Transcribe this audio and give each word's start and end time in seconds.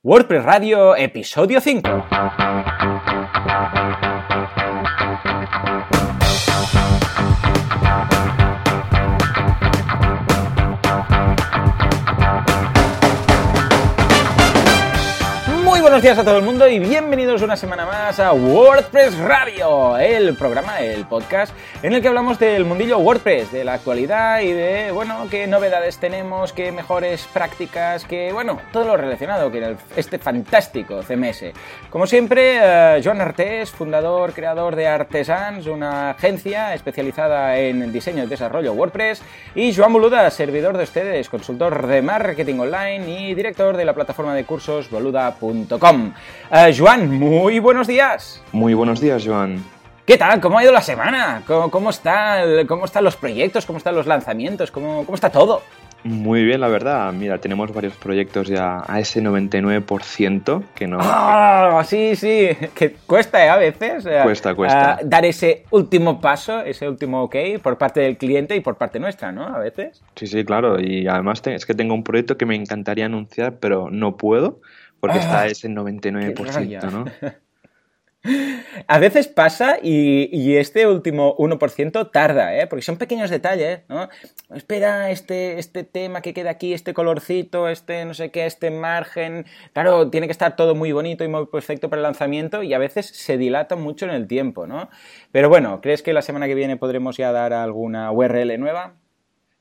WordPress 0.00 0.44
Radio, 0.44 0.94
episodio 0.94 1.60
5. 1.60 3.27
Buenos 15.98 16.16
días 16.16 16.18
a 16.18 16.24
todo 16.24 16.38
el 16.38 16.44
mundo 16.44 16.68
y 16.68 16.78
bienvenidos 16.78 17.42
una 17.42 17.56
semana 17.56 17.84
más 17.84 18.20
a 18.20 18.32
WordPress 18.32 19.18
Radio, 19.18 19.98
el 19.98 20.36
programa, 20.36 20.78
el 20.78 21.04
podcast 21.06 21.52
en 21.82 21.92
el 21.92 22.00
que 22.00 22.06
hablamos 22.06 22.38
del 22.38 22.64
mundillo 22.64 22.98
WordPress, 22.98 23.50
de 23.50 23.64
la 23.64 23.72
actualidad 23.72 24.40
y 24.42 24.52
de, 24.52 24.92
bueno, 24.92 25.26
qué 25.28 25.48
novedades 25.48 25.98
tenemos, 25.98 26.52
qué 26.52 26.70
mejores 26.70 27.26
prácticas, 27.32 28.04
qué, 28.04 28.32
bueno, 28.32 28.60
todo 28.72 28.84
lo 28.84 28.96
relacionado 28.96 29.50
con 29.50 29.76
este 29.96 30.20
fantástico 30.20 31.02
CMS. 31.02 31.46
Como 31.90 32.06
siempre, 32.06 32.58
uh, 32.60 33.02
Joan 33.02 33.20
Artés, 33.20 33.72
fundador, 33.72 34.32
creador 34.34 34.76
de 34.76 34.86
Artesans, 34.86 35.66
una 35.66 36.10
agencia 36.10 36.74
especializada 36.74 37.58
en 37.58 37.92
diseño 37.92 38.22
y 38.22 38.28
desarrollo 38.28 38.72
WordPress, 38.72 39.20
y 39.56 39.74
Joan 39.74 39.92
Boluda, 39.92 40.30
servidor 40.30 40.76
de 40.76 40.84
ustedes, 40.84 41.28
consultor 41.28 41.88
de 41.88 42.02
marketing 42.02 42.60
online 42.60 43.20
y 43.20 43.34
director 43.34 43.76
de 43.76 43.84
la 43.84 43.94
plataforma 43.94 44.36
de 44.36 44.44
cursos 44.44 44.90
boluda.com. 44.90 45.87
Uh, 45.90 46.12
Joan, 46.76 47.10
muy 47.18 47.60
buenos 47.60 47.86
días. 47.86 48.42
Muy 48.52 48.74
buenos 48.74 49.00
días, 49.00 49.24
Joan. 49.26 49.64
¿Qué 50.04 50.18
tal? 50.18 50.38
¿Cómo 50.38 50.58
ha 50.58 50.62
ido 50.62 50.72
la 50.72 50.82
semana? 50.82 51.42
¿Cómo, 51.46 51.70
cómo, 51.70 51.90
está, 51.90 52.42
¿Cómo 52.66 52.84
están 52.84 53.04
los 53.04 53.16
proyectos? 53.16 53.64
¿Cómo 53.64 53.78
están 53.78 53.94
los 53.94 54.06
lanzamientos? 54.06 54.70
¿Cómo, 54.70 55.06
cómo 55.06 55.14
está 55.14 55.30
todo? 55.30 55.62
Muy 56.04 56.44
bien, 56.44 56.60
la 56.60 56.68
verdad. 56.68 57.12
Mira, 57.12 57.38
tenemos 57.38 57.72
varios 57.72 57.94
proyectos 57.94 58.48
ya 58.48 58.84
a 58.86 59.00
ese 59.00 59.22
99% 59.22 60.62
que 60.74 60.86
no... 60.86 60.98
¡Ah! 61.00 61.82
Sí, 61.86 62.14
sí, 62.16 62.50
que 62.74 62.92
cuesta 63.06 63.44
¿eh? 63.44 63.48
a 63.48 63.56
veces. 63.56 64.06
Cuesta, 64.22 64.54
cuesta. 64.54 65.00
Uh, 65.02 65.08
dar 65.08 65.24
ese 65.24 65.64
último 65.70 66.20
paso, 66.20 66.60
ese 66.60 66.86
último 66.86 67.22
ok 67.24 67.36
por 67.62 67.78
parte 67.78 68.00
del 68.00 68.18
cliente 68.18 68.54
y 68.54 68.60
por 68.60 68.76
parte 68.76 69.00
nuestra, 69.00 69.32
¿no? 69.32 69.44
A 69.44 69.58
veces. 69.58 70.02
Sí, 70.16 70.26
sí, 70.26 70.44
claro. 70.44 70.78
Y 70.80 71.08
además 71.08 71.42
es 71.46 71.64
que 71.66 71.74
tengo 71.74 71.94
un 71.94 72.04
proyecto 72.04 72.36
que 72.36 72.46
me 72.46 72.54
encantaría 72.54 73.06
anunciar, 73.06 73.54
pero 73.58 73.88
no 73.90 74.16
puedo 74.16 74.60
porque 75.00 75.18
está 75.18 75.46
ese 75.46 75.68
99%, 75.68 76.90
¿no? 76.90 77.04
A 78.88 78.98
veces 78.98 79.28
pasa 79.28 79.78
y, 79.80 80.28
y, 80.32 80.56
este 80.56 80.86
último 80.88 81.36
1% 81.36 82.10
tarda, 82.10 82.56
¿eh? 82.58 82.66
porque 82.66 82.82
son 82.82 82.96
pequeños 82.96 83.30
detalles, 83.30 83.82
¿no? 83.88 84.08
Espera 84.52 85.10
este, 85.10 85.58
este 85.58 85.84
tema 85.84 86.20
que 86.20 86.34
queda 86.34 86.50
aquí, 86.50 86.74
este 86.74 86.94
colorcito, 86.94 87.68
este 87.68 88.04
no 88.04 88.14
sé 88.14 88.30
qué, 88.30 88.46
este 88.46 88.70
margen. 88.70 89.46
Claro, 89.72 90.10
tiene 90.10 90.26
que 90.26 90.32
estar 90.32 90.56
todo 90.56 90.74
muy 90.74 90.90
bonito 90.90 91.22
y 91.22 91.28
muy 91.28 91.46
perfecto 91.46 91.88
para 91.88 92.00
el 92.00 92.04
lanzamiento 92.04 92.62
y 92.64 92.74
a 92.74 92.78
veces 92.78 93.06
se 93.06 93.38
dilata 93.38 93.76
mucho 93.76 94.04
en 94.04 94.10
el 94.12 94.26
tiempo, 94.26 94.66
¿no? 94.66 94.90
Pero 95.30 95.48
bueno, 95.48 95.80
¿crees 95.80 96.02
que 96.02 96.12
la 96.12 96.22
semana 96.22 96.48
que 96.48 96.54
viene 96.56 96.76
podremos 96.76 97.16
ya 97.16 97.30
dar 97.30 97.52
alguna 97.52 98.10
URL 98.10 98.58
nueva? 98.58 98.94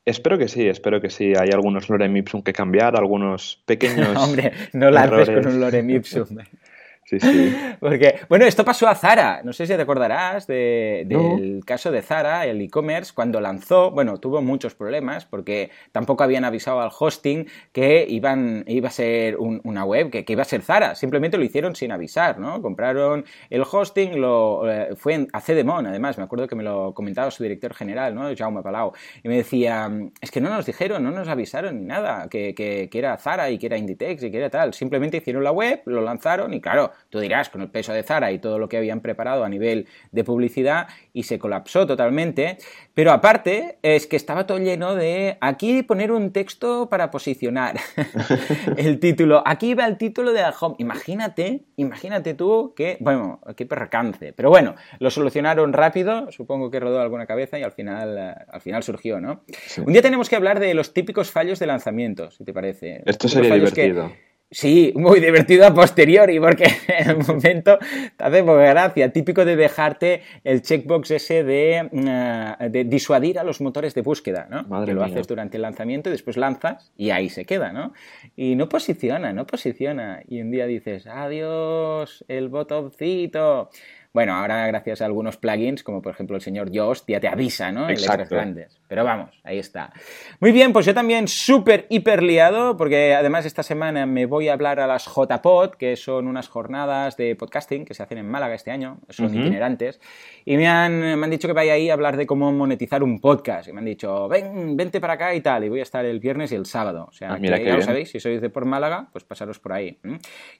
Espero 0.07 0.37
que 0.37 0.47
sí, 0.47 0.65
espero 0.65 1.01
que 1.01 1.09
sí. 1.09 1.33
Hay 1.37 1.49
algunos 1.49 1.89
lorem 1.89 2.15
ipsum 2.15 2.41
que 2.41 2.53
cambiar, 2.53 2.95
algunos 2.95 3.61
pequeños. 3.65 4.15
Hombre, 4.15 4.53
no 4.71 4.89
lances 4.89 5.29
con 5.29 5.47
un 5.47 5.59
lorem 5.59 5.89
ipsum. 5.89 6.25
Sí, 7.07 7.21
sí. 7.21 7.55
Porque, 7.79 8.19
bueno, 8.27 8.43
esto 8.43 8.65
pasó 8.65 8.85
a 8.89 8.93
Zara. 8.93 9.41
No 9.41 9.53
sé 9.53 9.65
si 9.65 9.73
te 9.73 9.81
acordarás 9.81 10.45
de, 10.45 11.05
del 11.07 11.59
no. 11.59 11.65
caso 11.65 11.89
de 11.89 12.01
Zara, 12.01 12.45
el 12.45 12.59
e-commerce, 12.61 13.13
cuando 13.15 13.39
lanzó, 13.39 13.91
bueno, 13.91 14.17
tuvo 14.17 14.41
muchos 14.41 14.75
problemas 14.75 15.25
porque 15.25 15.71
tampoco 15.93 16.25
habían 16.25 16.43
avisado 16.43 16.81
al 16.81 16.91
hosting 16.97 17.47
que 17.71 18.05
iban, 18.09 18.65
iba 18.67 18.89
a 18.89 18.91
ser 18.91 19.37
un, 19.37 19.61
una 19.63 19.85
web, 19.85 20.09
que, 20.09 20.25
que, 20.25 20.33
iba 20.33 20.41
a 20.41 20.45
ser 20.45 20.63
Zara. 20.63 20.95
Simplemente 20.95 21.37
lo 21.37 21.45
hicieron 21.45 21.77
sin 21.77 21.93
avisar, 21.93 22.39
¿no? 22.39 22.61
Compraron 22.61 23.23
el 23.49 23.63
hosting, 23.63 24.19
lo, 24.19 24.69
eh, 24.69 24.95
fue 24.97 25.13
en, 25.13 25.27
a 25.31 25.39
Cedemon, 25.39 25.87
además, 25.87 26.17
me 26.17 26.25
acuerdo 26.25 26.45
que 26.45 26.57
me 26.57 26.63
lo 26.63 26.93
comentaba 26.93 27.31
su 27.31 27.41
director 27.41 27.73
general, 27.73 28.15
¿no? 28.15 28.35
Jaume 28.35 28.61
Palau. 28.61 28.91
Y 29.23 29.29
me 29.29 29.37
decía, 29.37 29.89
es 30.19 30.29
que 30.29 30.41
no 30.41 30.49
nos 30.49 30.65
dijeron, 30.65 31.05
no 31.05 31.11
nos 31.11 31.29
avisaron 31.29 31.79
ni 31.79 31.85
nada, 31.85 32.27
que, 32.29 32.53
que, 32.53 32.89
que 32.91 32.99
era 32.99 33.15
Zara 33.17 33.49
y 33.49 33.57
que 33.57 33.67
era 33.67 33.77
Inditex 33.77 34.23
y 34.23 34.31
que 34.31 34.39
era 34.39 34.49
tal. 34.49 34.73
Simplemente 34.73 35.15
hicieron 35.15 35.45
la 35.45 35.51
web, 35.51 35.83
lo 35.85 36.01
lanzaron 36.01 36.53
y 36.53 36.59
claro, 36.59 36.91
tú 37.09 37.19
dirás, 37.19 37.49
con 37.49 37.61
el 37.61 37.69
peso 37.69 37.93
de 37.93 38.03
Zara 38.03 38.31
y 38.31 38.39
todo 38.39 38.59
lo 38.59 38.69
que 38.69 38.77
habían 38.77 39.01
preparado 39.01 39.43
a 39.43 39.49
nivel 39.49 39.87
de 40.11 40.23
publicidad 40.23 40.87
y 41.13 41.23
se 41.23 41.39
colapsó 41.39 41.87
totalmente, 41.87 42.57
pero 42.93 43.11
aparte 43.11 43.77
es 43.81 44.07
que 44.07 44.15
estaba 44.15 44.45
todo 44.45 44.57
lleno 44.59 44.95
de 44.95 45.37
aquí 45.41 45.83
poner 45.83 46.11
un 46.11 46.31
texto 46.31 46.89
para 46.89 47.11
posicionar 47.11 47.79
el 48.77 48.99
título, 48.99 49.43
aquí 49.45 49.73
va 49.73 49.85
el 49.85 49.97
título 49.97 50.33
de 50.33 50.41
la 50.41 50.53
home, 50.59 50.75
imagínate, 50.79 51.65
imagínate 51.75 52.33
tú 52.33 52.73
que, 52.75 52.97
bueno, 52.99 53.39
qué 53.55 53.65
percance, 53.65 54.33
pero 54.33 54.49
bueno, 54.49 54.75
lo 54.99 55.09
solucionaron 55.09 55.73
rápido, 55.73 56.31
supongo 56.31 56.69
que 56.69 56.79
rodó 56.79 57.01
alguna 57.01 57.25
cabeza 57.25 57.57
y 57.59 57.63
al 57.63 57.71
final, 57.71 58.17
al 58.17 58.61
final 58.61 58.83
surgió, 58.83 59.19
¿no? 59.19 59.43
Sí. 59.67 59.81
Un 59.81 59.93
día 59.93 60.01
tenemos 60.01 60.29
que 60.29 60.35
hablar 60.35 60.59
de 60.59 60.73
los 60.73 60.93
típicos 60.93 61.31
fallos 61.31 61.59
de 61.59 61.67
lanzamiento, 61.67 62.31
si 62.31 62.43
te 62.43 62.53
parece. 62.53 63.01
Esto 63.05 63.27
sería 63.27 63.53
divertido. 63.55 64.09
Que, 64.09 64.26
Sí, 64.49 64.93
muy 64.95 65.19
divertido 65.19 65.67
a 65.67 65.73
posteriori, 65.73 66.39
porque 66.39 66.63
en 66.87 67.09
el 67.09 67.17
momento 67.17 67.77
te 68.15 68.23
hace 68.23 68.43
poca 68.43 68.69
gracia. 68.69 69.11
Típico 69.11 69.43
de 69.43 69.57
dejarte 69.57 70.21
el 70.45 70.61
checkbox 70.61 71.11
ese 71.11 71.43
de, 71.43 71.89
uh, 71.91 72.69
de 72.69 72.85
disuadir 72.85 73.39
a 73.39 73.43
los 73.43 73.59
motores 73.59 73.93
de 73.93 74.01
búsqueda, 74.01 74.47
¿no? 74.49 74.63
Madre 74.63 74.87
que 74.87 74.93
lo 74.93 75.01
mía. 75.01 75.11
haces 75.11 75.27
durante 75.27 75.57
el 75.57 75.63
lanzamiento 75.63 76.07
y 76.07 76.13
después 76.13 76.37
lanzas 76.37 76.93
y 76.95 77.09
ahí 77.09 77.29
se 77.29 77.43
queda, 77.43 77.73
¿no? 77.73 77.91
Y 78.37 78.55
no 78.55 78.69
posiciona, 78.69 79.33
no 79.33 79.45
posiciona. 79.45 80.21
Y 80.29 80.39
un 80.39 80.49
día 80.49 80.65
dices, 80.65 81.07
adiós, 81.07 82.23
el 82.29 82.47
botoncito. 82.47 83.69
Bueno, 84.13 84.33
ahora 84.33 84.65
gracias 84.67 85.01
a 85.01 85.05
algunos 85.05 85.37
plugins, 85.37 85.83
como 85.83 86.01
por 86.01 86.13
ejemplo 86.13 86.35
el 86.35 86.41
señor 86.41 86.71
Yoast, 86.71 87.07
ya 87.07 87.19
te 87.19 87.27
avisa, 87.27 87.71
¿no? 87.71 87.89
En 87.89 87.95
letras 87.95 88.29
grandes. 88.29 88.79
Pero 88.87 89.03
vamos, 89.03 89.39
ahí 89.43 89.59
está. 89.59 89.91
Muy 90.39 90.51
bien, 90.51 90.71
pues 90.71 90.85
yo 90.85 90.93
también 90.93 91.27
súper, 91.27 91.85
hiper 91.89 92.23
liado, 92.23 92.77
porque 92.77 93.13
además 93.13 93.45
esta 93.45 93.61
semana 93.61 94.05
me 94.05 94.25
voy 94.25 94.47
a 94.47 94.53
hablar 94.53 94.79
a 94.79 94.87
las 94.87 95.05
JPod, 95.05 95.71
que 95.71 95.95
son 95.97 96.27
unas 96.27 96.47
jornadas 96.47 97.17
de 97.17 97.35
podcasting 97.35 97.85
que 97.85 97.93
se 97.93 98.03
hacen 98.03 98.17
en 98.17 98.29
Málaga 98.29 98.55
este 98.55 98.71
año, 98.71 98.99
son 99.09 99.27
uh 99.27 99.29
-huh. 99.29 99.41
itinerantes, 99.41 99.99
y 100.45 100.55
me 100.55 100.67
han, 100.67 100.99
me 100.99 101.23
han 101.25 101.29
dicho 101.29 101.47
que 101.47 101.53
vaya 101.53 101.73
ahí 101.73 101.89
a 101.89 101.93
hablar 101.93 102.15
de 102.15 102.25
cómo 102.25 102.51
monetizar 102.51 103.03
un 103.03 103.19
podcast. 103.19 103.67
Y 103.67 103.73
me 103.73 103.79
han 103.79 103.85
dicho, 103.85 104.27
ven, 104.29 104.77
vente 104.77 105.01
para 105.01 105.13
acá 105.13 105.35
y 105.35 105.41
tal, 105.41 105.65
y 105.65 105.69
voy 105.69 105.81
a 105.81 105.83
estar 105.83 106.05
el 106.05 106.19
viernes 106.19 106.51
y 106.53 106.55
el 106.55 106.65
sábado. 106.65 107.07
O 107.09 107.11
sea, 107.11 107.33
ah, 107.33 107.37
mira 107.39 107.57
que 107.57 107.65
ya 107.65 107.71
bien. 107.71 107.79
lo 107.79 107.85
sabéis, 107.85 108.09
si 108.11 108.19
sois 108.19 108.41
de 108.41 108.49
por 108.49 108.65
Málaga, 108.65 109.09
pues 109.11 109.23
pasaros 109.25 109.59
por 109.59 109.73
ahí. 109.73 109.99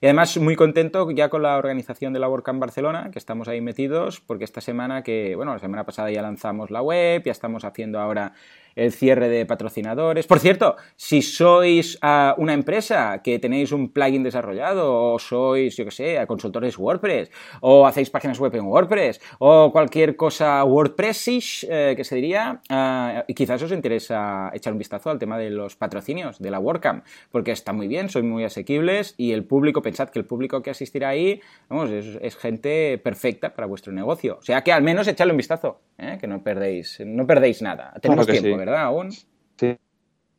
Y 0.00 0.06
además 0.06 0.36
muy 0.36 0.54
contento 0.54 1.10
ya 1.12 1.30
con 1.30 1.42
la 1.42 1.56
organización 1.56 2.12
de 2.12 2.18
la 2.18 2.28
WordCamp 2.28 2.60
Barcelona, 2.60 3.10
que 3.10 3.18
estamos 3.18 3.37
ahí 3.46 3.60
metidos, 3.60 4.20
porque 4.20 4.42
esta 4.44 4.60
semana 4.60 5.02
que, 5.04 5.36
bueno, 5.36 5.52
la 5.52 5.60
semana 5.60 5.86
pasada 5.86 6.10
ya 6.10 6.22
lanzamos 6.22 6.72
la 6.72 6.82
web, 6.82 7.22
ya 7.24 7.30
estamos 7.30 7.64
haciendo 7.64 8.00
ahora 8.00 8.32
el 8.78 8.92
cierre 8.92 9.28
de 9.28 9.44
patrocinadores. 9.44 10.26
Por 10.26 10.38
cierto, 10.38 10.76
si 10.96 11.20
sois 11.22 11.98
uh, 12.02 12.40
una 12.40 12.54
empresa 12.54 13.20
que 13.22 13.38
tenéis 13.38 13.72
un 13.72 13.92
plugin 13.92 14.22
desarrollado 14.22 15.14
o 15.14 15.18
sois, 15.18 15.76
yo 15.76 15.84
que 15.84 15.90
sé, 15.90 16.24
consultores 16.26 16.78
WordPress 16.78 17.30
o 17.60 17.86
hacéis 17.86 18.10
páginas 18.10 18.38
web 18.38 18.54
en 18.54 18.66
WordPress 18.66 19.20
o 19.38 19.72
cualquier 19.72 20.16
cosa 20.16 20.64
WordPressish 20.64 21.66
eh, 21.68 21.94
que 21.96 22.04
se 22.04 22.14
diría, 22.14 22.60
uh, 22.70 23.32
quizás 23.34 23.62
os 23.62 23.72
interesa 23.72 24.50
echar 24.54 24.72
un 24.72 24.78
vistazo 24.78 25.10
al 25.10 25.18
tema 25.18 25.38
de 25.38 25.50
los 25.50 25.76
patrocinios 25.76 26.38
de 26.38 26.50
la 26.50 26.60
WordCamp, 26.60 27.04
porque 27.30 27.50
está 27.50 27.72
muy 27.72 27.88
bien, 27.88 28.08
son 28.08 28.28
muy 28.28 28.44
asequibles 28.44 29.14
y 29.16 29.32
el 29.32 29.44
público, 29.44 29.82
pensad 29.82 30.10
que 30.10 30.18
el 30.18 30.24
público 30.24 30.62
que 30.62 30.70
asistirá 30.70 31.08
ahí, 31.08 31.40
vamos, 31.68 31.90
es, 31.90 32.18
es 32.22 32.36
gente 32.36 32.98
perfecta 32.98 33.54
para 33.54 33.66
vuestro 33.66 33.92
negocio. 33.92 34.36
O 34.38 34.42
sea 34.42 34.62
que 34.62 34.72
al 34.72 34.82
menos 34.82 35.08
echadle 35.08 35.32
un 35.32 35.38
vistazo, 35.38 35.80
¿eh? 35.98 36.18
que 36.20 36.26
no 36.26 36.42
perdéis, 36.42 37.00
no 37.04 37.26
perdéis 37.26 37.62
nada. 37.62 37.92
Tenemos 38.00 38.26
claro 38.26 38.40
tiempo, 38.40 38.56
sí. 38.56 38.58
¿verdad? 38.58 38.67
Aún. 38.74 39.12
Sí. 39.12 39.78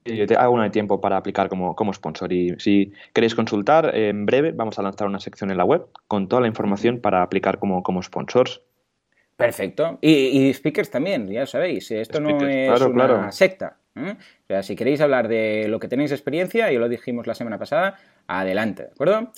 Un 0.06 0.72
tiempo 0.72 1.00
para 1.01 1.17
aplicar 1.17 1.50
como, 1.50 1.75
como 1.75 1.94
sponsor 1.94 2.31
y 2.34 2.56
si 2.59 2.91
queréis 3.13 3.35
consultar, 3.35 3.95
en 3.95 4.25
breve 4.25 4.53
vamos 4.53 4.79
a 4.79 4.81
lanzar 4.81 5.07
una 5.07 5.19
sección 5.19 5.51
en 5.51 5.57
la 5.57 5.65
web 5.65 5.86
con 6.07 6.27
toda 6.27 6.42
la 6.42 6.48
información 6.48 7.00
para 7.00 7.21
aplicar 7.21 7.59
como, 7.59 7.83
como 7.83 8.01
sponsors. 8.01 8.62
Perfecto. 9.36 10.00
Y, 10.01 10.12
y 10.50 10.53
speakers 10.53 10.89
también, 10.89 11.27
ya 11.30 11.45
sabéis, 11.45 11.92
esto 11.92 12.18
speakers, 12.18 12.42
no 12.42 12.50
es 12.50 12.68
claro, 12.68 12.92
una 12.92 13.06
claro. 13.06 13.31
secta. 13.31 13.77
¿eh? 13.95 14.15
O 14.50 14.51
sea, 14.51 14.63
si 14.63 14.75
queréis 14.75 15.00
hablar 15.00 15.28
de 15.28 15.68
lo 15.68 15.80
que 15.80 15.88
tenéis 15.88 16.12
experiencia, 16.12 16.72
y 16.72 16.78
lo 16.80 16.90
dijimos 16.90 17.28
la 17.28 17.36
semana 17.36 17.60
pasada, 17.60 18.00
adelante, 18.25 18.84
¿de 18.84 18.90
acuerdo? 18.90 19.31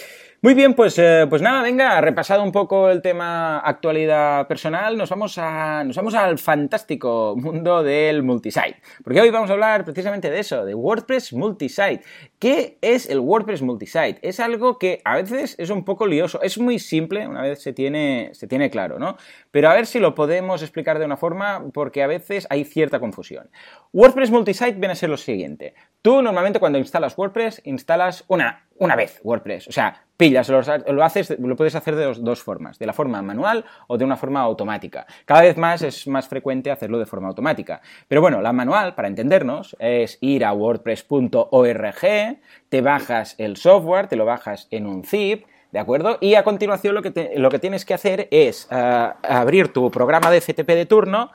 Muy 0.43 0.53
bien, 0.53 0.73
pues, 0.73 0.97
eh, 0.97 1.27
pues 1.29 1.41
nada, 1.41 1.61
venga, 1.61 2.01
repasado 2.01 2.41
un 2.41 2.51
poco 2.51 2.89
el 2.89 3.01
tema 3.01 3.59
actualidad 3.59 4.47
personal, 4.47 4.97
nos 4.97 5.09
vamos, 5.09 5.37
a, 5.37 5.83
nos 5.83 5.95
vamos 5.95 6.15
al 6.15 6.39
fantástico 6.39 7.35
mundo 7.37 7.83
del 7.83 8.23
multisite. 8.23 8.81
Porque 9.03 9.21
hoy 9.21 9.29
vamos 9.29 9.49
a 9.49 9.53
hablar 9.53 9.83
precisamente 9.85 10.31
de 10.31 10.39
eso, 10.39 10.65
de 10.65 10.73
WordPress 10.73 11.33
multisite. 11.33 12.01
¿Qué 12.39 12.79
es 12.81 13.07
el 13.07 13.19
WordPress 13.19 13.61
multisite? 13.61 14.17
Es 14.21 14.39
algo 14.39 14.79
que 14.79 15.01
a 15.05 15.17
veces 15.17 15.55
es 15.59 15.69
un 15.69 15.85
poco 15.85 16.07
lioso, 16.07 16.41
es 16.41 16.57
muy 16.57 16.79
simple, 16.79 17.27
una 17.27 17.43
vez 17.43 17.61
se 17.61 17.71
tiene, 17.71 18.31
se 18.33 18.47
tiene 18.47 18.71
claro, 18.71 18.97
¿no? 18.97 19.17
Pero 19.51 19.69
a 19.69 19.75
ver 19.75 19.85
si 19.85 19.99
lo 19.99 20.15
podemos 20.15 20.63
explicar 20.63 20.97
de 20.97 21.05
una 21.05 21.17
forma, 21.17 21.65
porque 21.71 22.01
a 22.01 22.07
veces 22.07 22.47
hay 22.49 22.63
cierta 22.63 22.99
confusión. 22.99 23.49
WordPress 23.93 24.31
multisite 24.31 24.71
viene 24.71 24.93
a 24.93 24.95
lo 25.07 25.17
siguiente. 25.17 25.73
Tú 26.01 26.21
normalmente 26.21 26.59
cuando 26.59 26.79
instalas 26.79 27.15
WordPress, 27.17 27.61
instalas 27.65 28.23
una, 28.27 28.65
una 28.77 28.95
vez 28.95 29.19
WordPress. 29.23 29.67
O 29.67 29.71
sea, 29.71 30.03
pillas, 30.17 30.49
lo, 30.49 30.61
lo, 30.91 31.03
haces, 31.03 31.37
lo 31.39 31.55
puedes 31.55 31.75
hacer 31.75 31.95
de 31.95 32.13
dos, 32.13 32.41
formas, 32.41 32.79
de 32.79 32.87
la 32.87 32.93
forma 32.93 33.21
manual 33.21 33.65
o 33.87 33.97
de 33.97 34.05
una 34.05 34.17
forma 34.17 34.41
automática. 34.41 35.05
Cada 35.25 35.41
vez 35.41 35.57
más 35.57 35.83
es 35.83 36.07
más 36.07 36.27
frecuente 36.27 36.71
hacerlo 36.71 36.97
de 36.97 37.05
forma 37.05 37.27
automática. 37.27 37.81
Pero 38.07 38.21
bueno, 38.21 38.41
la 38.41 38.51
manual, 38.51 38.95
para 38.95 39.07
entendernos, 39.07 39.75
es 39.79 40.17
ir 40.21 40.43
a 40.43 40.53
wordpress.org, 40.53 42.39
te 42.69 42.81
bajas 42.81 43.35
el 43.37 43.57
software, 43.57 44.07
te 44.07 44.15
lo 44.15 44.25
bajas 44.25 44.67
en 44.71 44.87
un 44.87 45.03
zip, 45.03 45.45
¿De 45.71 45.79
acuerdo? 45.79 46.17
Y 46.19 46.35
a 46.35 46.43
continuación 46.43 46.95
lo 46.95 47.01
que, 47.01 47.31
lo 47.37 47.49
que 47.49 47.57
tienes 47.59 47.85
que 47.85 47.93
hacer 47.93 48.27
es 48.29 48.67
eh, 48.69 49.09
abrir 49.23 49.71
tu 49.71 49.89
programa 49.89 50.29
de 50.29 50.41
FTP 50.41 50.67
de 50.67 50.85
turno 50.85 51.31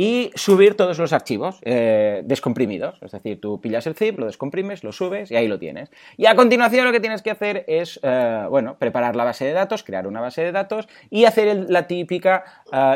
y 0.00 0.30
subir 0.36 0.76
todos 0.76 0.96
los 1.00 1.12
archivos 1.12 1.58
eh, 1.62 2.22
descomprimidos. 2.24 3.02
Es 3.02 3.10
decir, 3.10 3.40
tú 3.40 3.60
pillas 3.60 3.84
el 3.88 3.96
zip, 3.96 4.16
lo 4.20 4.26
descomprimes, 4.26 4.84
lo 4.84 4.92
subes 4.92 5.32
y 5.32 5.34
ahí 5.34 5.48
lo 5.48 5.58
tienes. 5.58 5.90
Y 6.16 6.26
a 6.26 6.36
continuación 6.36 6.84
lo 6.84 6.92
que 6.92 7.00
tienes 7.00 7.20
que 7.20 7.32
hacer 7.32 7.64
es, 7.66 7.98
eh, 8.04 8.46
bueno, 8.48 8.78
preparar 8.78 9.16
la 9.16 9.24
base 9.24 9.44
de 9.44 9.52
datos, 9.52 9.82
crear 9.82 10.06
una 10.06 10.20
base 10.20 10.42
de 10.42 10.52
datos 10.52 10.88
y 11.10 11.24
hacer 11.24 11.68
la 11.68 11.88
típica 11.88 12.44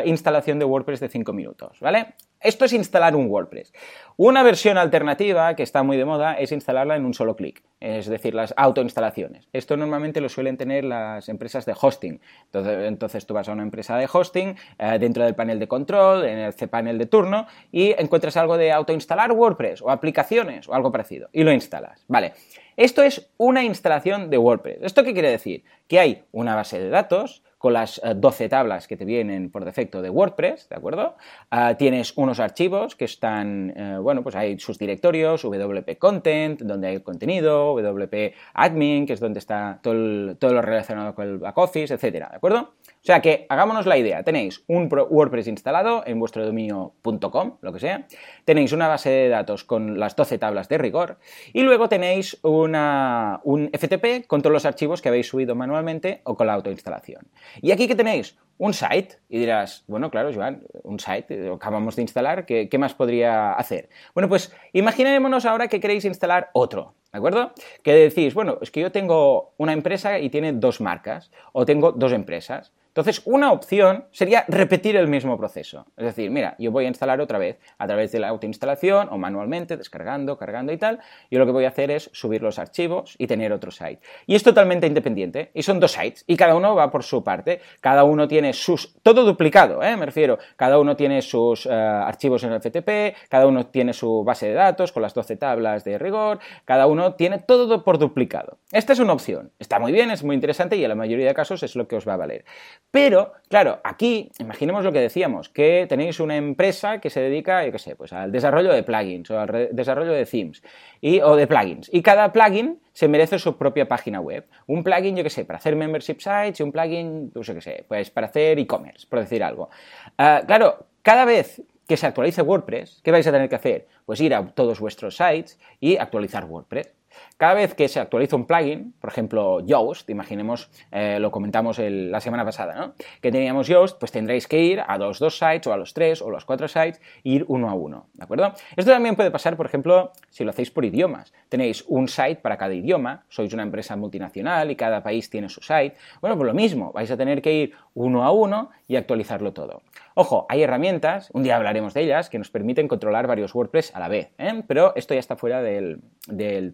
instalación 0.05 0.59
de 0.59 0.65
WordPress 0.65 1.01
de 1.01 1.09
5 1.09 1.33
minutos, 1.33 1.77
¿vale? 1.81 2.13
Esto 2.43 2.65
es 2.65 2.73
instalar 2.73 3.15
un 3.15 3.27
WordPress. 3.27 3.71
Una 4.17 4.43
versión 4.43 4.77
alternativa 4.77 5.55
que 5.55 5.63
está 5.63 5.81
muy 5.81 5.95
de 5.95 6.03
moda 6.03 6.33
es 6.33 6.51
instalarla 6.51 6.97
en 6.97 7.05
un 7.05 7.13
solo 7.13 7.37
clic, 7.37 7.63
es 7.79 8.07
decir, 8.07 8.35
las 8.35 8.53
autoinstalaciones. 8.57 9.47
Esto 9.53 9.77
normalmente 9.77 10.19
lo 10.19 10.27
suelen 10.27 10.57
tener 10.57 10.83
las 10.83 11.29
empresas 11.29 11.65
de 11.65 11.73
hosting. 11.79 12.19
Entonces, 12.53 13.25
tú 13.25 13.33
vas 13.33 13.47
a 13.47 13.53
una 13.53 13.63
empresa 13.63 13.95
de 13.95 14.09
hosting, 14.11 14.57
eh, 14.77 14.97
dentro 14.99 15.23
del 15.23 15.35
panel 15.35 15.57
de 15.57 15.69
control, 15.69 16.25
en 16.25 16.37
el 16.37 16.53
cPanel 16.53 16.97
de 16.97 17.05
turno, 17.05 17.47
y 17.71 17.95
encuentras 17.97 18.35
algo 18.35 18.57
de 18.57 18.73
autoinstalar 18.73 19.31
WordPress 19.31 19.81
o 19.81 19.89
aplicaciones 19.89 20.67
o 20.67 20.73
algo 20.73 20.91
parecido, 20.91 21.29
y 21.31 21.43
lo 21.43 21.53
instalas. 21.53 22.03
Vale. 22.09 22.33
Esto 22.75 23.03
es 23.03 23.29
una 23.37 23.63
instalación 23.63 24.29
de 24.29 24.37
WordPress. 24.37 24.79
¿Esto 24.81 25.03
qué 25.03 25.13
quiere 25.13 25.29
decir? 25.29 25.63
Que 25.87 25.99
hay 25.99 26.23
una 26.31 26.55
base 26.55 26.79
de 26.79 26.89
datos, 26.89 27.43
con 27.63 27.71
las 27.71 28.01
12 28.03 28.43
eh, 28.43 28.49
tablas 28.49 28.89
que 28.89 28.97
te 28.97 29.05
vienen 29.05 29.49
por 29.49 29.63
defecto 29.63 30.01
de 30.01 30.09
WordPress, 30.09 30.67
¿de 30.67 30.75
acuerdo? 30.75 31.15
Ah, 31.49 31.75
tienes 31.77 32.11
unos 32.17 32.41
archivos 32.41 32.97
que 32.97 33.05
están, 33.05 33.73
eh, 33.77 33.97
bueno, 34.01 34.21
pues 34.21 34.35
hay 34.35 34.59
sus 34.59 34.77
directorios, 34.77 35.43
WP 35.43 35.97
Content, 35.97 36.61
donde 36.61 36.89
hay 36.89 36.95
el 36.95 37.03
contenido, 37.03 37.73
WP 37.73 38.33
Admin, 38.53 39.05
que 39.05 39.13
es 39.13 39.21
donde 39.21 39.39
está 39.39 39.79
todo, 39.81 40.35
todo 40.35 40.51
lo 40.51 40.61
relacionado 40.61 41.15
con 41.15 41.25
el 41.25 41.37
back 41.37 41.57
office, 41.57 41.93
etcétera, 41.93 42.27
¿de 42.31 42.35
acuerdo? 42.35 42.73
O 43.03 43.05
sea 43.05 43.19
que, 43.19 43.45
hagámonos 43.49 43.85
la 43.85 43.97
idea, 43.97 44.23
tenéis 44.23 44.63
un 44.65 44.87
WordPress 44.89 45.47
instalado 45.47 46.03
en 46.05 46.21
vuestro 46.21 46.45
dominio.com, 46.45 47.57
lo 47.59 47.73
que 47.73 47.79
sea, 47.81 48.07
tenéis 48.45 48.71
una 48.71 48.87
base 48.87 49.09
de 49.09 49.27
datos 49.27 49.65
con 49.65 49.99
las 49.99 50.15
12 50.15 50.37
tablas 50.37 50.69
de 50.69 50.77
rigor 50.77 51.17
y 51.51 51.63
luego 51.63 51.89
tenéis 51.89 52.39
una, 52.43 53.41
un 53.43 53.69
FTP 53.73 54.25
con 54.25 54.41
todos 54.41 54.53
los 54.53 54.63
archivos 54.63 55.01
que 55.01 55.09
habéis 55.09 55.27
subido 55.27 55.53
manualmente 55.53 56.21
o 56.23 56.37
con 56.37 56.47
la 56.47 56.53
autoinstalación. 56.53 57.27
Y 57.61 57.71
aquí 57.71 57.89
que 57.89 57.95
tenéis 57.95 58.37
un 58.57 58.73
site 58.73 59.17
y 59.27 59.37
dirás, 59.37 59.83
bueno, 59.87 60.09
claro, 60.09 60.31
Joan, 60.33 60.63
un 60.83 60.97
site, 60.97 61.43
lo 61.43 61.55
acabamos 61.55 61.97
de 61.97 62.03
instalar, 62.03 62.45
¿qué, 62.45 62.69
¿qué, 62.69 62.77
más 62.77 62.93
podría 62.93 63.51
hacer? 63.51 63.89
Bueno, 64.13 64.29
pues 64.29 64.55
imaginémonos 64.71 65.43
ahora 65.43 65.67
que 65.67 65.81
queréis 65.81 66.05
instalar 66.05 66.51
otro, 66.53 66.95
¿de 67.11 67.17
acuerdo? 67.17 67.51
Que 67.83 67.95
decís, 67.95 68.33
bueno, 68.33 68.59
es 68.61 68.71
que 68.71 68.79
yo 68.79 68.93
tengo 68.93 69.55
una 69.57 69.73
empresa 69.73 70.19
y 70.19 70.29
tiene 70.29 70.53
dos 70.53 70.79
marcas, 70.79 71.31
o 71.51 71.65
tengo 71.65 71.91
dos 71.91 72.13
empresas. 72.13 72.71
Entonces, 72.93 73.23
una 73.25 73.51
opción 73.51 74.05
sería 74.11 74.45
repetir 74.47 74.95
el 74.95 75.07
mismo 75.07 75.35
proceso. 75.35 75.87
Es 75.97 76.05
decir, 76.05 76.29
mira, 76.29 76.55
yo 76.59 76.71
voy 76.71 76.85
a 76.85 76.89
instalar 76.89 77.19
otra 77.21 77.39
vez 77.39 77.57
a 77.79 77.87
través 77.87 78.11
de 78.11 78.19
la 78.19 78.29
autoinstalación 78.29 79.07
o 79.09 79.17
manualmente, 79.17 79.77
descargando, 79.77 80.37
cargando 80.37 80.71
y 80.71 80.77
tal. 80.77 80.99
Yo 81.31 81.39
lo 81.39 81.47
que 81.47 81.51
voy 81.51 81.65
a 81.65 81.69
hacer 81.69 81.89
es 81.89 82.11
subir 82.13 82.43
los 82.43 82.59
archivos 82.59 83.15
y 83.17 83.25
tener 83.25 83.51
otro 83.51 83.71
site. 83.71 83.99
Y 84.27 84.35
es 84.35 84.43
totalmente 84.43 84.85
independiente. 84.85 85.49
Y 85.55 85.63
son 85.63 85.79
dos 85.79 85.93
sites. 85.93 86.23
Y 86.27 86.37
cada 86.37 86.55
uno 86.55 86.75
va 86.75 86.91
por 86.91 87.01
su 87.03 87.23
parte. 87.23 87.61
Cada 87.81 88.03
uno 88.03 88.27
tiene 88.27 88.53
sus... 88.53 88.93
Todo 89.01 89.23
duplicado, 89.23 89.81
¿eh? 89.81 89.97
me 89.97 90.05
refiero. 90.05 90.37
Cada 90.55 90.77
uno 90.77 90.95
tiene 90.95 91.23
sus 91.23 91.65
eh, 91.65 91.71
archivos 91.71 92.43
en 92.43 92.53
el 92.53 92.61
FTP, 92.61 93.27
cada 93.27 93.47
uno 93.47 93.65
tiene 93.65 93.93
su 93.93 94.23
base 94.23 94.47
de 94.47 94.53
datos 94.53 94.91
con 94.91 95.01
las 95.01 95.15
12 95.15 95.35
tablas 95.37 95.83
de 95.83 95.97
rigor, 95.97 96.39
cada 96.65 96.85
uno 96.85 97.15
tiene 97.15 97.39
todo 97.39 97.83
por 97.83 97.97
duplicado. 97.97 98.59
Esta 98.71 98.93
es 98.93 98.99
una 98.99 99.13
opción. 99.13 99.51
Está 99.59 99.79
muy 99.79 99.91
bien, 99.91 100.11
es 100.11 100.23
muy 100.23 100.35
interesante 100.35 100.75
y 100.75 100.83
en 100.83 100.89
la 100.89 100.95
mayoría 100.95 101.27
de 101.27 101.33
casos 101.33 101.63
es 101.63 101.75
lo 101.75 101.87
que 101.87 101.95
os 101.95 102.07
va 102.07 102.13
a 102.13 102.17
valer. 102.17 102.45
Pero, 102.93 103.33
claro, 103.49 103.81
aquí, 103.83 104.29
imaginemos 104.37 104.83
lo 104.83 104.91
que 104.91 104.99
decíamos, 104.99 105.49
que 105.49 105.87
tenéis 105.89 106.19
una 106.19 106.35
empresa 106.35 107.01
que 107.01 107.09
se 107.09 107.21
dedica, 107.21 107.65
yo 107.65 107.71
qué 107.71 107.79
sé, 107.79 107.95
pues 107.95 108.13
al 108.13 108.31
desarrollo 108.31 108.71
de 108.71 108.83
plugins 108.83 109.31
o 109.31 109.39
al 109.39 109.69
desarrollo 109.71 110.11
de 110.11 110.27
themes 110.27 110.61
y, 111.01 111.19
o 111.19 111.35
de 111.35 111.47
plugins. 111.47 111.89
Y 111.91 112.03
cada 112.03 112.31
plugin 112.31 112.79
se 112.91 113.07
merece 113.07 113.39
su 113.39 113.57
propia 113.57 113.87
página 113.87 114.19
web. 114.19 114.45
Un 114.67 114.83
plugin, 114.83 115.15
yo 115.15 115.23
qué 115.23 115.31
sé, 115.31 115.43
para 115.43 115.57
hacer 115.57 115.75
membership 115.75 116.19
sites 116.19 116.59
y 116.59 116.61
un 116.61 116.71
plugin, 116.71 117.31
pues 117.33 117.47
yo 117.47 117.55
qué 117.55 117.61
sé, 117.61 117.83
pues 117.87 118.11
para 118.11 118.27
hacer 118.27 118.59
e-commerce, 118.59 119.07
por 119.09 119.21
decir 119.21 119.43
algo. 119.43 119.71
Ah, 120.19 120.43
claro, 120.45 120.85
cada 121.01 121.25
vez 121.25 121.63
que 121.87 121.97
se 121.97 122.05
actualice 122.05 122.43
WordPress, 122.43 123.01
¿qué 123.03 123.09
vais 123.09 123.25
a 123.25 123.31
tener 123.31 123.49
que 123.49 123.55
hacer? 123.55 123.87
Pues 124.05 124.21
ir 124.21 124.35
a 124.35 124.45
todos 124.45 124.79
vuestros 124.79 125.17
sites 125.17 125.59
y 125.79 125.97
actualizar 125.97 126.45
WordPress. 126.45 126.93
Cada 127.37 127.55
vez 127.55 127.73
que 127.75 127.87
se 127.87 127.99
actualiza 127.99 128.35
un 128.35 128.45
plugin, 128.45 128.93
por 128.99 129.09
ejemplo 129.09 129.59
Yoast, 129.65 130.09
imaginemos, 130.09 130.69
eh, 130.91 131.17
lo 131.19 131.31
comentamos 131.31 131.79
la 131.79 132.19
semana 132.21 132.45
pasada, 132.45 132.75
¿no? 132.75 132.93
que 133.21 133.31
teníamos 133.31 133.67
Yoast, 133.67 133.99
pues 133.99 134.11
tendréis 134.11 134.47
que 134.47 134.59
ir 134.59 134.81
a 134.85 134.97
los 134.97 135.19
dos 135.19 135.37
sites 135.37 135.67
o 135.67 135.73
a 135.73 135.77
los 135.77 135.93
tres 135.93 136.21
o 136.21 136.29
los 136.29 136.45
cuatro 136.45 136.67
sites 136.67 137.01
e 137.23 137.29
ir 137.29 137.45
uno 137.47 137.69
a 137.69 137.73
uno, 137.73 138.07
¿de 138.13 138.23
acuerdo? 138.23 138.53
Esto 138.75 138.91
también 138.91 139.15
puede 139.15 139.31
pasar, 139.31 139.57
por 139.57 139.65
ejemplo, 139.65 140.11
si 140.29 140.43
lo 140.43 140.51
hacéis 140.51 140.71
por 140.71 140.85
idiomas. 140.85 141.33
Tenéis 141.49 141.83
un 141.87 142.07
site 142.07 142.37
para 142.37 142.57
cada 142.57 142.73
idioma, 142.73 143.23
sois 143.29 143.53
una 143.53 143.63
empresa 143.63 143.95
multinacional 143.95 144.71
y 144.71 144.75
cada 144.75 145.03
país 145.03 145.29
tiene 145.29 145.49
su 145.49 145.61
site. 145.61 145.95
Bueno, 146.21 146.37
pues 146.37 146.47
lo 146.47 146.53
mismo, 146.53 146.91
vais 146.91 147.09
a 147.11 147.17
tener 147.17 147.41
que 147.41 147.53
ir 147.53 147.73
uno 147.93 148.23
a 148.23 148.31
uno 148.31 148.71
y 148.87 148.95
actualizarlo 148.95 149.53
todo. 149.53 149.81
Ojo, 150.15 150.45
hay 150.47 150.61
herramientas, 150.61 151.31
un 151.33 151.41
día 151.41 151.55
hablaremos 151.55 151.95
de 151.95 152.01
ellas, 152.01 152.29
que 152.29 152.37
nos 152.37 152.51
permiten 152.51 152.87
controlar 152.87 153.25
varios 153.25 153.55
WordPress 153.55 153.95
a 153.95 153.99
la 153.99 154.09
vez, 154.09 154.31
¿eh? 154.37 154.63
pero 154.67 154.93
esto 154.95 155.15
ya 155.15 155.19
está 155.19 155.35
fuera 155.35 155.63
del, 155.63 156.01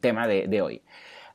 tema 0.01 0.27
de, 0.27 0.61
hoy. 0.61 0.81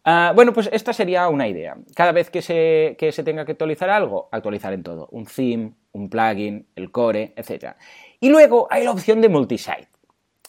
Ah, 0.05 0.33
bueno, 0.35 0.53
pues 0.53 0.69
esta 0.71 0.93
sería 0.93 1.29
una 1.29 1.49
idea. 1.49 1.79
Cada 1.95 2.13
vez 2.13 2.29
que 2.29 2.43
se, 2.43 2.95
que 2.99 3.11
se 3.11 3.23
tenga 3.23 3.47
que 3.47 3.53
actualizar 3.53 3.89
algo, 3.89 4.29
actualizar 4.33 4.75
en 4.75 4.83
todo. 4.83 5.09
Un 5.13 5.25
theme, 5.25 5.73
un 5.93 6.11
plugin, 6.11 6.67
el 6.77 6.91
core, 6.91 7.33
etc. 7.37 7.75
Y 8.21 8.29
luego 8.29 8.69
hay 8.71 8.85
la 8.85 8.91
opción 8.91 9.23
de 9.23 9.31
multisite. 9.31 9.89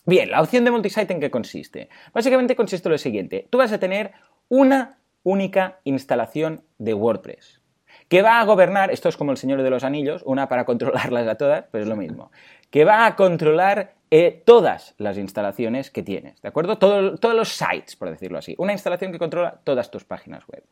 Bien, 0.05 0.29
la 0.29 0.41
opción 0.41 0.65
de 0.65 0.71
multisite 0.71 1.13
en 1.13 1.21
qué 1.21 1.31
consiste? 1.31 1.87
Básicamente 2.13 2.57
consiste 2.57 2.89
en 2.89 2.91
lo 2.91 2.97
siguiente. 2.97 3.47
Tú 3.49 3.59
vas 3.59 3.71
a 3.71 3.79
tener 3.79 4.11
una 4.49 4.99
única 5.23 5.79
instalación 5.85 6.65
de 6.77 6.93
WordPress 6.93 7.61
que 8.07 8.21
va 8.21 8.39
a 8.39 8.45
gobernar, 8.45 8.91
esto 8.91 9.09
es 9.09 9.17
como 9.17 9.31
el 9.31 9.38
Señor 9.38 9.62
de 9.62 9.69
los 9.69 9.83
Anillos, 9.83 10.21
una 10.25 10.47
para 10.47 10.65
controlarlas 10.65 11.27
a 11.27 11.35
todas, 11.35 11.65
pues 11.71 11.83
es 11.83 11.89
lo 11.89 11.95
mismo, 11.95 12.31
que 12.69 12.85
va 12.85 13.05
a 13.05 13.15
controlar 13.15 13.93
eh, 14.12 14.43
todas 14.45 14.93
las 14.97 15.17
instalaciones 15.17 15.89
que 15.89 16.03
tienes, 16.03 16.41
¿de 16.41 16.47
acuerdo? 16.47 16.77
todos 16.77 17.35
los 17.35 17.50
sites, 17.50 17.95
por 17.95 18.09
decirlo 18.09 18.38
así. 18.38 18.55
Una 18.57 18.74
instalación 18.74 19.12
que 19.12 19.19
controla 19.19 19.59
todas 19.63 19.89
tus 19.89 20.03
páginas 20.05 20.47
web. 20.47 20.63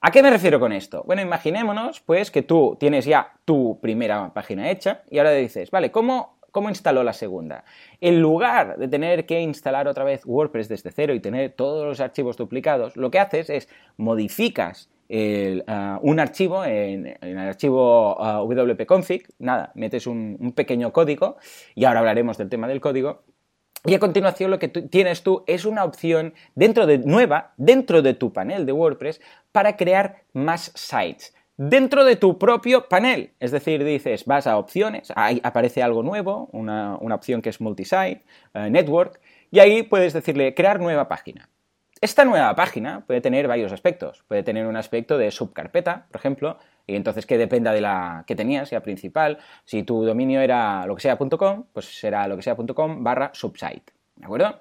¿A 0.00 0.10
qué 0.10 0.22
me 0.22 0.28
refiero 0.28 0.60
con 0.60 0.72
esto? 0.72 1.02
Bueno, 1.06 1.22
imaginémonos 1.22 2.00
pues 2.00 2.30
que 2.30 2.42
tú 2.42 2.76
tienes 2.78 3.06
ya 3.06 3.32
tu 3.46 3.80
primera 3.80 4.34
página 4.34 4.70
hecha 4.70 5.02
y 5.10 5.16
ahora 5.16 5.30
dices, 5.30 5.70
vale, 5.70 5.90
¿cómo, 5.90 6.36
¿cómo 6.50 6.68
instaló 6.68 7.02
la 7.02 7.14
segunda? 7.14 7.64
En 8.02 8.20
lugar 8.20 8.76
de 8.76 8.88
tener 8.88 9.24
que 9.24 9.40
instalar 9.40 9.88
otra 9.88 10.04
vez 10.04 10.26
WordPress 10.26 10.68
desde 10.68 10.90
cero 10.90 11.14
y 11.14 11.20
tener 11.20 11.52
todos 11.52 11.86
los 11.86 12.00
archivos 12.00 12.36
duplicados, 12.36 12.98
lo 12.98 13.10
que 13.10 13.18
haces 13.18 13.48
es 13.48 13.68
modificas 13.96 14.90
Ah, 15.66 15.98
un 16.02 16.18
archivo 16.18 16.64
en, 16.64 17.16
el 17.20 17.38
archivo 17.38 18.16
uh, 18.16 18.46
wp-config, 18.46 19.26
nada, 19.38 19.70
metes 19.74 20.06
un, 20.06 20.52
pequeño 20.54 20.92
código 20.92 21.36
y 21.74 21.84
ahora 21.84 22.00
hablaremos 22.00 22.38
del 22.38 22.48
tema 22.48 22.68
del 22.68 22.80
código. 22.80 23.22
Y 23.86 23.94
a 23.94 23.98
continuación 23.98 24.50
lo 24.50 24.58
que 24.58 24.68
tienes 24.68 25.22
tú 25.22 25.44
es 25.46 25.66
una 25.66 25.84
opción 25.84 26.32
dentro 26.54 26.86
de 26.86 26.98
nueva, 26.98 27.52
dentro 27.58 28.00
de 28.00 28.14
tu 28.14 28.32
panel 28.32 28.64
de 28.64 28.72
WordPress, 28.72 29.20
para 29.52 29.76
crear 29.76 30.22
más 30.32 30.72
sites 30.74 31.34
dentro 31.56 32.04
de 32.04 32.16
tu 32.16 32.38
propio 32.38 32.88
panel. 32.88 33.32
Es 33.40 33.50
decir, 33.50 33.84
dices, 33.84 34.24
vas 34.24 34.46
a 34.46 34.56
opciones, 34.56 35.12
ahí 35.14 35.38
aparece 35.44 35.82
algo 35.82 36.02
nuevo, 36.02 36.48
una, 36.52 36.96
opción 36.96 37.42
que 37.42 37.50
es 37.50 37.60
multisite, 37.60 38.24
uh, 38.54 38.70
network, 38.70 39.20
y 39.50 39.60
ahí 39.60 39.82
puedes 39.82 40.14
decirle 40.14 40.54
crear 40.54 40.80
nueva 40.80 41.06
página. 41.06 41.50
Esta 42.04 42.26
nueva 42.26 42.54
página 42.54 43.02
puede 43.06 43.22
tener 43.22 43.48
varios 43.48 43.72
aspectos. 43.72 44.24
Puede 44.28 44.42
tener 44.42 44.66
un 44.66 44.76
aspecto 44.76 45.16
de 45.16 45.30
subcarpeta, 45.30 46.04
por 46.10 46.20
ejemplo, 46.20 46.58
y 46.86 46.96
entonces 46.96 47.24
que 47.24 47.38
dependa 47.38 47.72
de 47.72 47.80
la 47.80 48.24
que 48.26 48.36
tenías, 48.36 48.68
sea 48.68 48.82
principal. 48.82 49.38
Si 49.64 49.84
tu 49.84 50.04
dominio 50.04 50.42
era 50.42 50.84
lo 50.86 50.96
que 50.96 51.00
sea.com, 51.00 51.64
pues 51.72 51.98
será 51.98 52.28
lo 52.28 52.36
que 52.36 52.42
sea.com 52.42 53.02
barra 53.02 53.30
subsite. 53.32 53.94
¿De 54.16 54.26
acuerdo? 54.26 54.60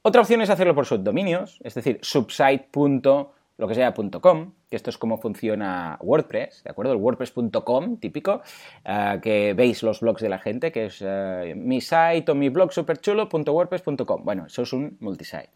Otra 0.00 0.22
opción 0.22 0.40
es 0.40 0.48
hacerlo 0.48 0.74
por 0.74 0.86
subdominios, 0.86 1.58
es 1.62 1.74
decir, 1.74 1.98
subsite.com 2.00 3.26
lo 3.58 3.66
que 3.66 3.74
sea 3.74 3.92
.com, 3.92 4.52
que 4.70 4.76
esto 4.76 4.88
es 4.88 4.96
como 4.96 5.18
funciona 5.18 5.98
WordPress, 6.00 6.62
¿de 6.62 6.70
acuerdo? 6.70 6.92
El 6.92 6.98
WordPress.com 6.98 7.98
típico, 7.98 8.40
eh, 8.84 9.18
que 9.20 9.52
veis 9.54 9.82
los 9.82 10.00
blogs 10.00 10.22
de 10.22 10.28
la 10.28 10.38
gente, 10.38 10.70
que 10.70 10.86
es 10.86 11.02
eh, 11.04 11.54
mi 11.56 11.80
site 11.80 12.30
o 12.30 12.36
mi 12.36 12.50
blog 12.50 12.72
superchulo.wordpress.com. 12.72 14.24
Bueno, 14.24 14.46
eso 14.46 14.62
es 14.62 14.72
un 14.72 14.96
multisite. 15.00 15.50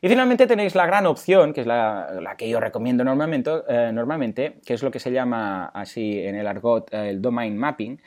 Y 0.00 0.08
finalmente 0.08 0.46
tenéis 0.46 0.74
la 0.74 0.86
gran 0.86 1.06
opción, 1.06 1.52
que 1.52 1.60
es 1.60 1.66
la, 1.66 2.34
que 2.38 2.48
yo 2.48 2.58
recomiendo 2.58 3.04
normalmente, 3.04 3.50
eh, 3.68 3.90
normalmente, 3.92 4.60
que 4.64 4.72
es 4.72 4.82
lo 4.82 4.90
que 4.90 4.98
se 4.98 5.12
llama 5.12 5.66
así 5.66 6.20
en 6.20 6.36
el 6.36 6.46
argot 6.46 6.92
el 6.94 7.20
domain 7.20 7.54
mapping, 7.54 8.00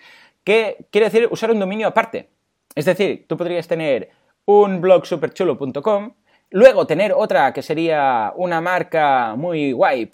que 0.44 0.88
quiere 0.90 1.06
decir 1.06 1.28
usar 1.30 1.52
un 1.52 1.60
dominio 1.60 1.88
aparte. 1.88 2.30
Es 2.74 2.86
decir, 2.86 3.26
tú 3.28 3.38
podrías 3.38 3.68
tener 3.68 4.10
un 4.46 4.82
blog 4.82 5.06
superchulo.com 5.06 6.14
Luego 6.56 6.86
tener 6.86 7.14
otra 7.14 7.52
que 7.52 7.64
sería 7.64 8.32
una 8.36 8.62
marca 8.62 9.34
muy 9.36 9.72
guay, 9.72 10.08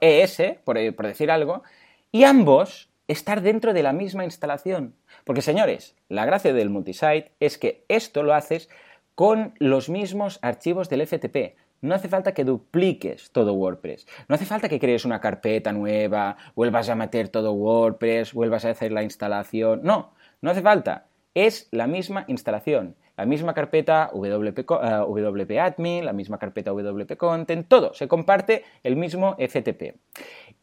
.es, 0.00 0.42
por, 0.64 0.94
por 0.94 1.06
decir 1.06 1.30
algo, 1.30 1.64
y 2.10 2.24
ambos 2.24 2.88
estar 3.08 3.42
dentro 3.42 3.74
de 3.74 3.82
la 3.82 3.92
misma 3.92 4.24
instalación. 4.24 4.94
Porque 5.24 5.42
señores, 5.42 5.94
la 6.08 6.24
gracia 6.24 6.54
del 6.54 6.70
multisite 6.70 7.32
es 7.40 7.58
que 7.58 7.84
esto 7.88 8.22
lo 8.22 8.32
haces 8.32 8.70
con 9.14 9.52
los 9.58 9.90
mismos 9.90 10.38
archivos 10.40 10.88
del 10.88 11.06
FTP. 11.06 11.58
No 11.82 11.94
hace 11.94 12.08
falta 12.08 12.32
que 12.32 12.44
dupliques 12.44 13.30
todo 13.30 13.52
WordPress. 13.52 14.06
No 14.28 14.36
hace 14.36 14.46
falta 14.46 14.70
que 14.70 14.80
crees 14.80 15.04
una 15.04 15.20
carpeta 15.20 15.74
nueva, 15.74 16.38
vuelvas 16.54 16.88
a 16.88 16.94
meter 16.94 17.28
todo 17.28 17.52
WordPress, 17.52 18.32
vuelvas 18.32 18.64
a 18.64 18.70
hacer 18.70 18.92
la 18.92 19.02
instalación. 19.02 19.80
No, 19.82 20.14
no 20.40 20.50
hace 20.50 20.62
falta. 20.62 21.08
Es 21.34 21.68
la 21.70 21.86
misma 21.86 22.24
instalación 22.28 22.96
la 23.16 23.24
misma 23.24 23.54
carpeta 23.54 24.10
WP, 24.12 24.70
uh, 24.70 25.60
Admin, 25.60 26.04
la 26.04 26.12
misma 26.12 26.38
carpeta 26.38 26.72
WP 26.72 27.16
Content, 27.16 27.66
todo, 27.66 27.94
se 27.94 28.08
comparte 28.08 28.64
el 28.82 28.96
mismo 28.96 29.36
FTP. 29.38 29.94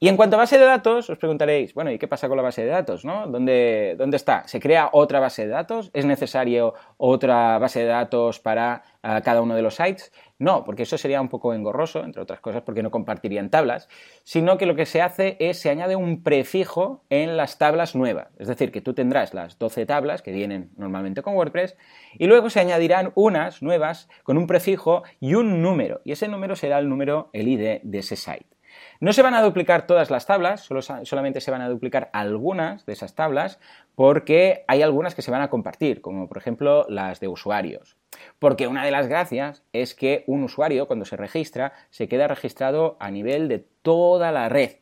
Y 0.04 0.10
en 0.10 0.18
cuanto 0.18 0.36
a 0.36 0.40
base 0.40 0.58
de 0.58 0.66
datos, 0.66 1.10
os 1.10 1.18
preguntaréis, 1.18 1.74
bueno, 1.74 1.90
¿y 1.90 1.98
qué 1.98 2.10
pasa 2.10 2.28
con 2.28 2.36
la 2.36 2.44
base 2.44 2.62
de 2.62 2.68
datos? 2.68 3.06
¿no? 3.06 3.26
¿Dónde, 3.28 3.96
¿Dónde 3.98 4.18
está? 4.18 4.46
¿Se 4.50 4.60
crea 4.60 4.90
otra 4.92 5.22
base 5.22 5.44
de 5.44 5.48
datos? 5.48 5.92
¿Es 5.94 6.04
necesario 6.04 6.74
otra 6.98 7.58
base 7.58 7.80
de 7.80 7.86
datos 7.86 8.42
para 8.42 8.84
uh, 9.02 9.24
cada 9.24 9.42
uno 9.42 9.56
de 9.56 9.62
los 9.62 9.76
sites? 9.76 10.12
No, 10.40 10.66
porque 10.66 10.84
eso 10.84 10.98
sería 10.98 11.22
un 11.22 11.30
poco 11.30 11.54
engorroso, 11.54 12.04
entre 12.04 12.22
otras 12.22 12.42
cosas, 12.42 12.64
porque 12.64 12.84
no 12.84 12.92
compartirían 12.92 13.50
tablas, 13.50 13.88
sino 14.26 14.58
que 14.58 14.66
lo 14.66 14.76
que 14.76 14.86
se 14.86 15.02
hace 15.02 15.38
es 15.40 15.62
se 15.62 15.70
añade 15.70 15.96
un 15.96 16.22
prefijo 16.22 17.06
en 17.10 17.38
las 17.38 17.58
tablas 17.58 17.96
nuevas. 17.96 18.28
Es 18.40 18.50
decir, 18.50 18.74
que 18.74 18.82
tú 18.82 18.94
tendrás 18.94 19.34
las 19.34 19.58
12 19.58 19.86
tablas 19.86 20.22
que 20.22 20.34
vienen 20.34 20.72
normalmente 20.76 21.22
con 21.22 21.36
WordPress 21.36 21.78
y 22.20 22.28
luego 22.28 22.50
se 22.50 22.60
añadirán 22.60 23.14
unas 23.16 23.62
nuevas 23.62 24.10
con 24.24 24.38
un 24.38 24.48
prefijo 24.48 25.04
y 25.22 25.36
un 25.36 25.62
número. 25.62 26.02
Y 26.04 26.12
ese 26.12 26.28
número 26.28 26.58
será 26.58 26.78
el 26.80 26.90
número, 26.90 27.30
el 27.32 27.48
ID 27.48 27.80
de 27.84 28.00
ese 28.00 28.18
site. 28.18 28.53
No 29.00 29.14
se 29.14 29.22
van 29.22 29.34
a 29.34 29.42
duplicar 29.42 29.88
todas 29.88 30.10
las 30.10 30.26
tablas, 30.26 30.62
solo, 30.62 30.82
solamente 30.82 31.42
se 31.42 31.52
van 31.52 31.62
a 31.62 31.70
duplicar 31.70 32.10
algunas 32.14 32.86
de 32.86 32.94
esas 32.94 33.16
tablas 33.16 33.60
porque 33.96 34.64
hay 34.68 34.82
algunas 34.82 35.16
que 35.16 35.22
se 35.22 35.32
van 35.32 35.42
a 35.42 35.50
compartir, 35.50 36.02
como 36.02 36.28
por 36.28 36.38
ejemplo 36.38 36.86
las 36.90 37.20
de 37.20 37.28
usuarios. 37.28 37.98
Porque 38.40 38.68
una 38.68 38.86
de 38.86 38.92
las 38.92 39.08
gracias 39.08 39.64
es 39.74 39.96
que 39.96 40.24
un 40.28 40.44
usuario 40.44 40.88
cuando 40.88 41.06
se 41.06 41.18
registra 41.18 41.74
se 41.90 42.08
queda 42.08 42.28
registrado 42.28 42.98
a 43.00 43.12
nivel 43.12 43.48
de 43.48 43.60
toda 43.82 44.32
la 44.32 44.50
red. 44.50 44.78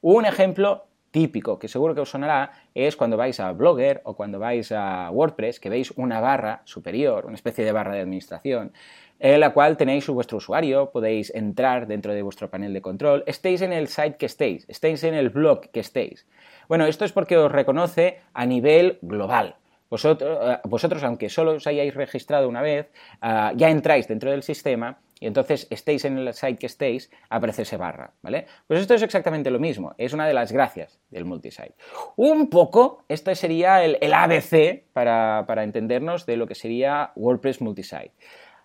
Un 0.00 0.26
ejemplo 0.26 0.86
típico 1.10 1.58
que 1.58 1.68
seguro 1.68 1.94
que 1.94 2.00
os 2.00 2.10
sonará 2.10 2.52
es 2.74 2.96
cuando 2.96 3.16
vais 3.16 3.40
a 3.40 3.52
Blogger 3.52 4.00
o 4.04 4.14
cuando 4.14 4.38
vais 4.38 4.70
a 4.72 5.10
WordPress 5.10 5.60
que 5.60 5.68
veis 5.68 5.92
una 5.96 6.20
barra 6.20 6.62
superior, 6.64 7.26
una 7.26 7.34
especie 7.34 7.64
de 7.64 7.72
barra 7.72 7.94
de 7.94 8.00
administración 8.00 8.72
en 9.20 9.38
la 9.38 9.52
cual 9.52 9.76
tenéis 9.76 10.08
vuestro 10.08 10.38
usuario, 10.38 10.90
podéis 10.90 11.32
entrar 11.34 11.86
dentro 11.86 12.14
de 12.14 12.22
vuestro 12.22 12.50
panel 12.50 12.72
de 12.72 12.80
control, 12.80 13.22
estéis 13.26 13.60
en 13.60 13.72
el 13.72 13.88
site 13.88 14.16
que 14.16 14.26
estéis, 14.26 14.64
estéis 14.68 15.04
en 15.04 15.14
el 15.14 15.28
blog 15.28 15.70
que 15.70 15.80
estéis. 15.80 16.26
Bueno, 16.68 16.86
esto 16.86 17.04
es 17.04 17.12
porque 17.12 17.36
os 17.36 17.52
reconoce 17.52 18.20
a 18.32 18.46
nivel 18.46 18.98
global. 19.02 19.56
Vosotros, 19.90 20.38
eh, 20.42 20.58
vosotros 20.64 21.02
aunque 21.04 21.28
solo 21.28 21.52
os 21.52 21.66
hayáis 21.66 21.94
registrado 21.94 22.48
una 22.48 22.62
vez, 22.62 22.90
eh, 23.22 23.50
ya 23.56 23.68
entráis 23.68 24.08
dentro 24.08 24.30
del 24.30 24.42
sistema 24.42 25.00
y 25.18 25.26
entonces 25.26 25.66
estéis 25.68 26.06
en 26.06 26.16
el 26.16 26.32
site 26.32 26.56
que 26.56 26.66
estéis, 26.66 27.10
aparece 27.28 27.62
ese 27.62 27.76
barra, 27.76 28.14
¿vale? 28.22 28.46
Pues 28.66 28.80
esto 28.80 28.94
es 28.94 29.02
exactamente 29.02 29.50
lo 29.50 29.58
mismo, 29.58 29.94
es 29.98 30.14
una 30.14 30.26
de 30.26 30.32
las 30.32 30.50
gracias 30.50 30.98
del 31.10 31.26
multisite. 31.26 31.74
Un 32.16 32.48
poco, 32.48 33.04
esto 33.08 33.34
sería 33.34 33.84
el, 33.84 34.14
ABC 34.14 34.84
para, 34.94 35.44
para 35.46 35.64
entendernos 35.64 36.24
de 36.24 36.38
lo 36.38 36.46
que 36.46 36.54
sería 36.54 37.12
WordPress 37.16 37.60
multisite. 37.60 38.12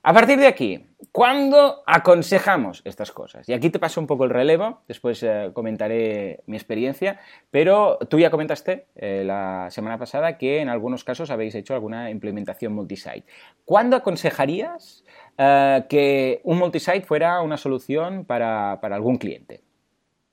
A 0.07 0.13
partir 0.13 0.37
de 0.37 0.45
aquí, 0.45 0.85
¿cuándo 1.11 1.81
aconsejamos 1.87 2.83
estas 2.85 3.11
cosas? 3.11 3.49
Y 3.49 3.53
aquí 3.53 3.71
te 3.71 3.79
paso 3.79 3.99
un 3.99 4.05
poco 4.05 4.25
el 4.25 4.29
relevo, 4.29 4.81
después 4.87 5.23
eh, 5.23 5.49
comentaré 5.51 6.43
mi 6.45 6.57
experiencia, 6.57 7.19
pero 7.49 7.97
tú 8.07 8.19
ya 8.19 8.29
comentaste 8.29 8.85
eh, 8.95 9.23
la 9.25 9.65
semana 9.71 9.97
pasada 9.97 10.37
que 10.37 10.61
en 10.61 10.69
algunos 10.69 11.03
casos 11.03 11.31
habéis 11.31 11.55
hecho 11.55 11.73
alguna 11.73 12.11
implementación 12.11 12.73
multisite. 12.73 13.25
¿Cuándo 13.65 13.95
aconsejarías 13.95 15.03
eh, 15.39 15.85
que 15.89 16.39
un 16.43 16.59
multisite 16.59 17.01
fuera 17.01 17.41
una 17.41 17.57
solución 17.57 18.25
para, 18.25 18.73
algún 18.73 19.17
cliente? 19.17 19.63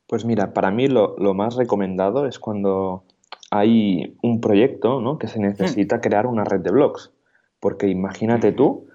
Pues 0.07 0.27
mira, 0.27 0.53
para 0.53 0.71
mí 0.71 0.87
lo, 0.87 1.17
más 1.33 1.57
recomendado 1.57 2.27
es 2.27 2.39
cuando 2.39 3.05
hay 3.51 4.19
un 4.23 4.43
proyecto 4.43 5.01
¿no? 5.01 5.17
que 5.17 5.29
se 5.29 5.41
necesita 5.41 5.97
hmm. 5.97 6.01
crear 6.03 6.27
una 6.27 6.45
red 6.45 6.61
de 6.61 6.73
blogs. 6.73 7.11
Porque 7.59 7.89
imagínate 7.89 8.53
tú 8.53 8.92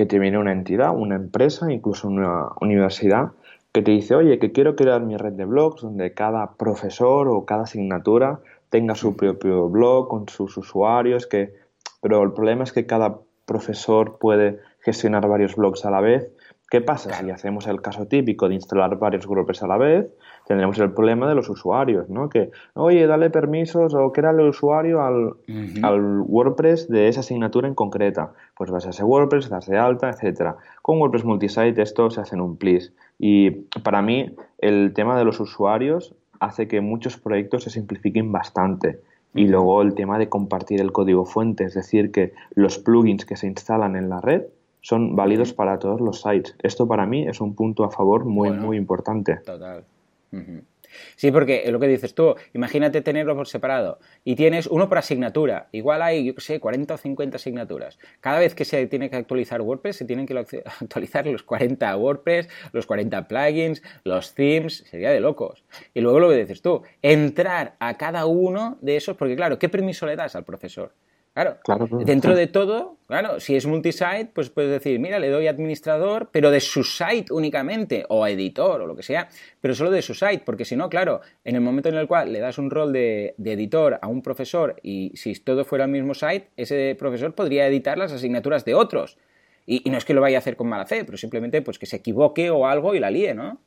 que 0.00 0.06
te 0.06 0.18
viene 0.18 0.38
una 0.38 0.52
entidad, 0.52 0.96
una 0.96 1.14
empresa, 1.14 1.70
incluso 1.70 2.08
una 2.08 2.48
universidad, 2.62 3.32
que 3.70 3.82
te 3.82 3.90
dice, 3.90 4.14
oye, 4.14 4.38
que 4.38 4.50
quiero 4.50 4.74
crear 4.74 5.02
mi 5.02 5.14
red 5.18 5.34
de 5.34 5.44
blogs 5.44 5.82
donde 5.82 6.14
cada 6.14 6.54
profesor 6.54 7.28
o 7.28 7.44
cada 7.44 7.64
asignatura 7.64 8.40
tenga 8.70 8.94
su 8.94 9.14
propio 9.14 9.68
blog 9.68 10.08
con 10.08 10.26
sus 10.26 10.56
usuarios, 10.56 11.26
que... 11.26 11.52
pero 12.00 12.22
el 12.22 12.32
problema 12.32 12.64
es 12.64 12.72
que 12.72 12.86
cada 12.86 13.18
profesor 13.44 14.16
puede 14.18 14.60
gestionar 14.80 15.28
varios 15.28 15.54
blogs 15.54 15.84
a 15.84 15.90
la 15.90 16.00
vez. 16.00 16.32
¿Qué 16.70 16.80
pasa 16.80 17.12
si 17.12 17.30
hacemos 17.30 17.66
el 17.66 17.82
caso 17.82 18.06
típico 18.06 18.48
de 18.48 18.54
instalar 18.54 18.98
varios 18.98 19.26
grupos 19.26 19.62
a 19.62 19.66
la 19.66 19.76
vez? 19.76 20.06
Tendremos 20.50 20.76
el 20.80 20.90
problema 20.90 21.28
de 21.28 21.36
los 21.36 21.48
usuarios, 21.48 22.08
¿no? 22.08 22.28
Que, 22.28 22.50
oye, 22.74 23.06
dale 23.06 23.30
permisos 23.30 23.94
o 23.94 24.10
crea 24.12 24.30
el 24.32 24.40
usuario 24.40 25.00
al, 25.00 25.36
WordPress 26.26 26.88
de 26.88 27.06
esa 27.06 27.20
asignatura 27.20 27.68
en 27.68 27.76
concreta. 27.76 28.32
Pues 28.56 28.68
vas 28.68 28.84
a 28.84 28.90
ese 28.90 29.04
WordPress, 29.04 29.48
das 29.48 29.66
de 29.66 29.78
alta, 29.78 30.10
etcétera. 30.10 30.56
Con 30.82 30.98
WordPress 30.98 31.24
Multisite 31.24 31.80
esto 31.80 32.10
se 32.10 32.20
hace 32.20 32.34
en 32.34 32.40
un 32.40 32.56
please. 32.56 32.90
Y 33.16 33.50
para 33.84 34.02
mí 34.02 34.34
el 34.58 34.92
tema 34.92 35.16
de 35.16 35.24
los 35.24 35.38
usuarios 35.38 36.16
hace 36.40 36.66
que 36.66 36.80
muchos 36.80 37.16
proyectos 37.16 37.62
se 37.62 37.70
simplifiquen 37.70 38.32
bastante. 38.32 38.98
Y 39.32 39.46
luego 39.46 39.82
el 39.82 39.94
tema 39.94 40.18
de 40.18 40.28
compartir 40.28 40.80
el 40.80 40.90
código 40.90 41.26
fuente, 41.26 41.62
es 41.62 41.74
decir, 41.74 42.10
que 42.10 42.32
los 42.56 42.80
plugins 42.80 43.24
que 43.24 43.36
se 43.36 43.46
instalan 43.46 43.94
en 43.94 44.08
la 44.08 44.20
red 44.20 44.42
son 44.80 45.14
válidos 45.14 45.52
para 45.52 45.78
todos 45.78 46.00
los 46.00 46.22
sites. 46.22 46.56
Esto 46.60 46.88
para 46.88 47.06
mí 47.06 47.28
es 47.28 47.40
un 47.40 47.54
punto 47.54 47.84
a 47.84 47.90
favor 47.90 48.24
muy, 48.24 48.50
muy 48.50 48.76
importante. 48.76 49.36
Total. 49.46 49.84
Sí, 51.16 51.30
porque 51.30 51.70
lo 51.70 51.78
que 51.78 51.88
dices 51.88 52.14
tú, 52.14 52.34
imagínate 52.52 53.00
tenerlo 53.00 53.36
por 53.36 53.46
separado 53.46 54.00
y 54.24 54.34
tienes 54.34 54.66
uno 54.66 54.88
por 54.88 54.98
asignatura, 54.98 55.68
igual 55.72 56.02
hay, 56.02 56.24
yo 56.24 56.34
qué 56.34 56.40
sé, 56.40 56.60
40 56.60 56.94
o 56.94 56.96
50 56.96 57.36
asignaturas. 57.36 57.98
Cada 58.20 58.38
vez 58.40 58.54
que 58.54 58.64
se 58.64 58.86
tiene 58.86 59.10
que 59.10 59.16
actualizar 59.16 59.60
WordPress, 59.60 59.96
se 59.96 60.04
tienen 60.04 60.26
que 60.26 60.36
actualizar 60.80 61.26
los 61.26 61.42
40 61.42 61.96
WordPress, 61.96 62.48
los 62.72 62.86
40 62.86 63.28
plugins, 63.28 63.82
los 64.04 64.34
themes, 64.34 64.84
sería 64.90 65.10
de 65.10 65.20
locos. 65.20 65.64
Y 65.94 66.00
luego 66.00 66.20
lo 66.20 66.28
que 66.28 66.36
dices 66.36 66.62
tú, 66.62 66.82
entrar 67.02 67.76
a 67.78 67.96
cada 67.96 68.26
uno 68.26 68.78
de 68.80 68.96
esos, 68.96 69.16
porque 69.16 69.36
claro, 69.36 69.58
¿qué 69.58 69.68
permiso 69.68 70.06
le 70.06 70.16
das 70.16 70.34
al 70.36 70.44
profesor? 70.44 70.92
Claro, 71.32 71.58
dentro 72.04 72.34
de 72.34 72.48
todo, 72.48 72.96
claro, 73.06 73.38
si 73.38 73.54
es 73.54 73.64
multisite, 73.64 74.30
pues 74.34 74.50
puedes 74.50 74.70
decir, 74.70 74.98
mira, 74.98 75.20
le 75.20 75.30
doy 75.30 75.46
administrador, 75.46 76.28
pero 76.32 76.50
de 76.50 76.58
su 76.58 76.82
site 76.82 77.32
únicamente, 77.32 78.04
o 78.08 78.26
editor, 78.26 78.80
o 78.80 78.86
lo 78.86 78.96
que 78.96 79.04
sea, 79.04 79.28
pero 79.60 79.76
solo 79.76 79.92
de 79.92 80.02
su 80.02 80.12
site, 80.12 80.42
porque 80.44 80.64
si 80.64 80.74
no, 80.74 80.90
claro, 80.90 81.20
en 81.44 81.54
el 81.54 81.60
momento 81.60 81.88
en 81.88 81.94
el 81.94 82.08
cual 82.08 82.32
le 82.32 82.40
das 82.40 82.58
un 82.58 82.68
rol 82.68 82.92
de, 82.92 83.36
editor 83.38 84.00
a 84.02 84.08
un 84.08 84.22
profesor 84.22 84.74
y 84.82 85.12
si 85.14 85.32
todo 85.34 85.64
fuera 85.64 85.84
el 85.84 85.92
mismo 85.92 86.14
site, 86.14 86.50
ese 86.56 86.96
profesor 86.98 87.32
podría 87.32 87.64
editar 87.68 87.96
las 87.96 88.12
asignaturas 88.12 88.64
de 88.64 88.74
otros. 88.74 89.16
Y, 89.66 89.88
no 89.88 89.98
es 89.98 90.04
que 90.04 90.14
lo 90.14 90.20
vaya 90.20 90.38
a 90.38 90.40
hacer 90.40 90.56
con 90.56 90.68
mala 90.68 90.86
fe, 90.86 91.04
pero 91.04 91.16
simplemente 91.16 91.62
pues 91.62 91.78
que 91.78 91.86
se 91.86 91.96
equivoque 91.96 92.50
o 92.50 92.66
algo 92.66 92.96
y 92.96 92.98
la 92.98 93.10
líe, 93.10 93.34
¿no? 93.34 93.58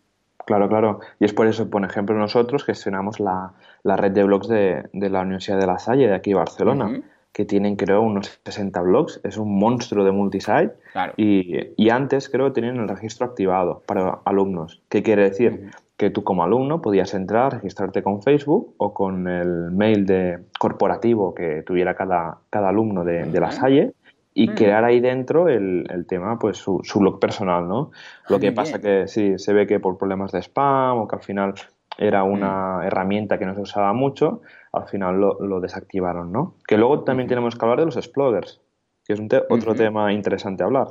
Claro, 0.45 0.67
claro. 0.67 0.99
Y 1.21 1.25
es 1.25 1.33
por 1.33 1.47
eso, 1.47 1.69
por 1.69 1.85
ejemplo, 1.85 2.13
nosotros 2.17 2.65
gestionamos 2.65 3.21
la, 3.21 3.53
red 3.85 4.11
de 4.11 4.23
blogs 4.25 4.49
de, 4.49 4.83
la 4.91 5.21
Universidad 5.21 5.57
de 5.57 5.67
La 5.67 5.79
Salle, 5.79 6.07
de 6.07 6.15
aquí 6.15 6.33
Barcelona 6.33 7.01
que 7.33 7.45
tienen 7.45 7.75
creo 7.75 8.01
unos 8.01 8.39
60 8.45 8.79
blogs, 8.81 9.19
es 9.23 9.37
un 9.37 9.57
monstruo 9.57 10.05
de 10.05 10.11
multisite. 10.11 10.73
Y, 11.17 11.89
antes 11.89 12.29
creo 12.29 12.53
tenían 12.53 12.77
el 12.77 12.87
registro 12.87 13.25
activado 13.25 13.83
para 13.85 14.19
alumnos. 14.25 14.81
¿Qué 14.89 15.03
quiere 15.03 15.23
decir? 15.23 15.71
Que 15.97 16.09
tú 16.09 16.23
como 16.23 16.43
alumno 16.43 16.81
podías 16.81 17.13
entrar, 17.13 17.53
registrarte 17.53 18.01
con 18.01 18.21
Facebook 18.21 18.73
o 18.77 18.93
con 18.93 19.27
el 19.27 19.71
mail 19.71 20.05
de 20.05 20.39
corporativo 20.59 21.33
que 21.35 21.63
tuviera 21.63 21.95
cada, 21.95 22.37
cada 22.49 22.69
alumno 22.69 23.03
de, 23.03 23.25
la 23.39 23.51
Salle 23.51 23.93
y 24.35 24.49
crear 24.49 24.83
ahí 24.83 24.99
dentro 24.99 25.49
el, 25.49 25.85
el 25.89 26.05
tema, 26.07 26.39
pues 26.39 26.57
su, 26.57 26.79
su, 26.83 26.99
blog 26.99 27.19
personal, 27.19 27.67
¿no? 27.67 27.91
Lo 28.29 28.39
que 28.39 28.51
pasa 28.51 28.81
que 28.81 29.07
sí, 29.07 29.37
se 29.37 29.53
ve 29.53 29.67
que 29.67 29.79
por 29.79 29.97
problemas 29.97 30.31
de 30.31 30.41
spam 30.41 30.97
o 30.97 31.07
que 31.07 31.15
al 31.15 31.21
final 31.21 31.53
era 31.97 32.23
una 32.23 32.81
herramienta 32.85 33.37
que 33.37 33.45
no 33.45 33.53
se 33.53 33.61
usaba 33.61 33.93
mucho, 33.93 34.41
al 34.73 34.87
final 34.87 35.19
lo, 35.19 35.39
lo 35.39 35.61
desactivaron, 35.61 36.31
¿no? 36.31 36.55
Que 36.67 36.77
luego 36.77 37.03
también 37.03 37.29
tenemos 37.29 37.55
que 37.55 37.63
hablar 37.63 37.79
de 37.79 37.85
los 37.85 37.97
explorers, 37.97 38.59
que 39.05 39.13
es 39.13 39.19
un 39.19 39.29
otro 39.49 39.75
tema 39.75 40.11
interesante 40.11 40.63
hablar. 40.63 40.87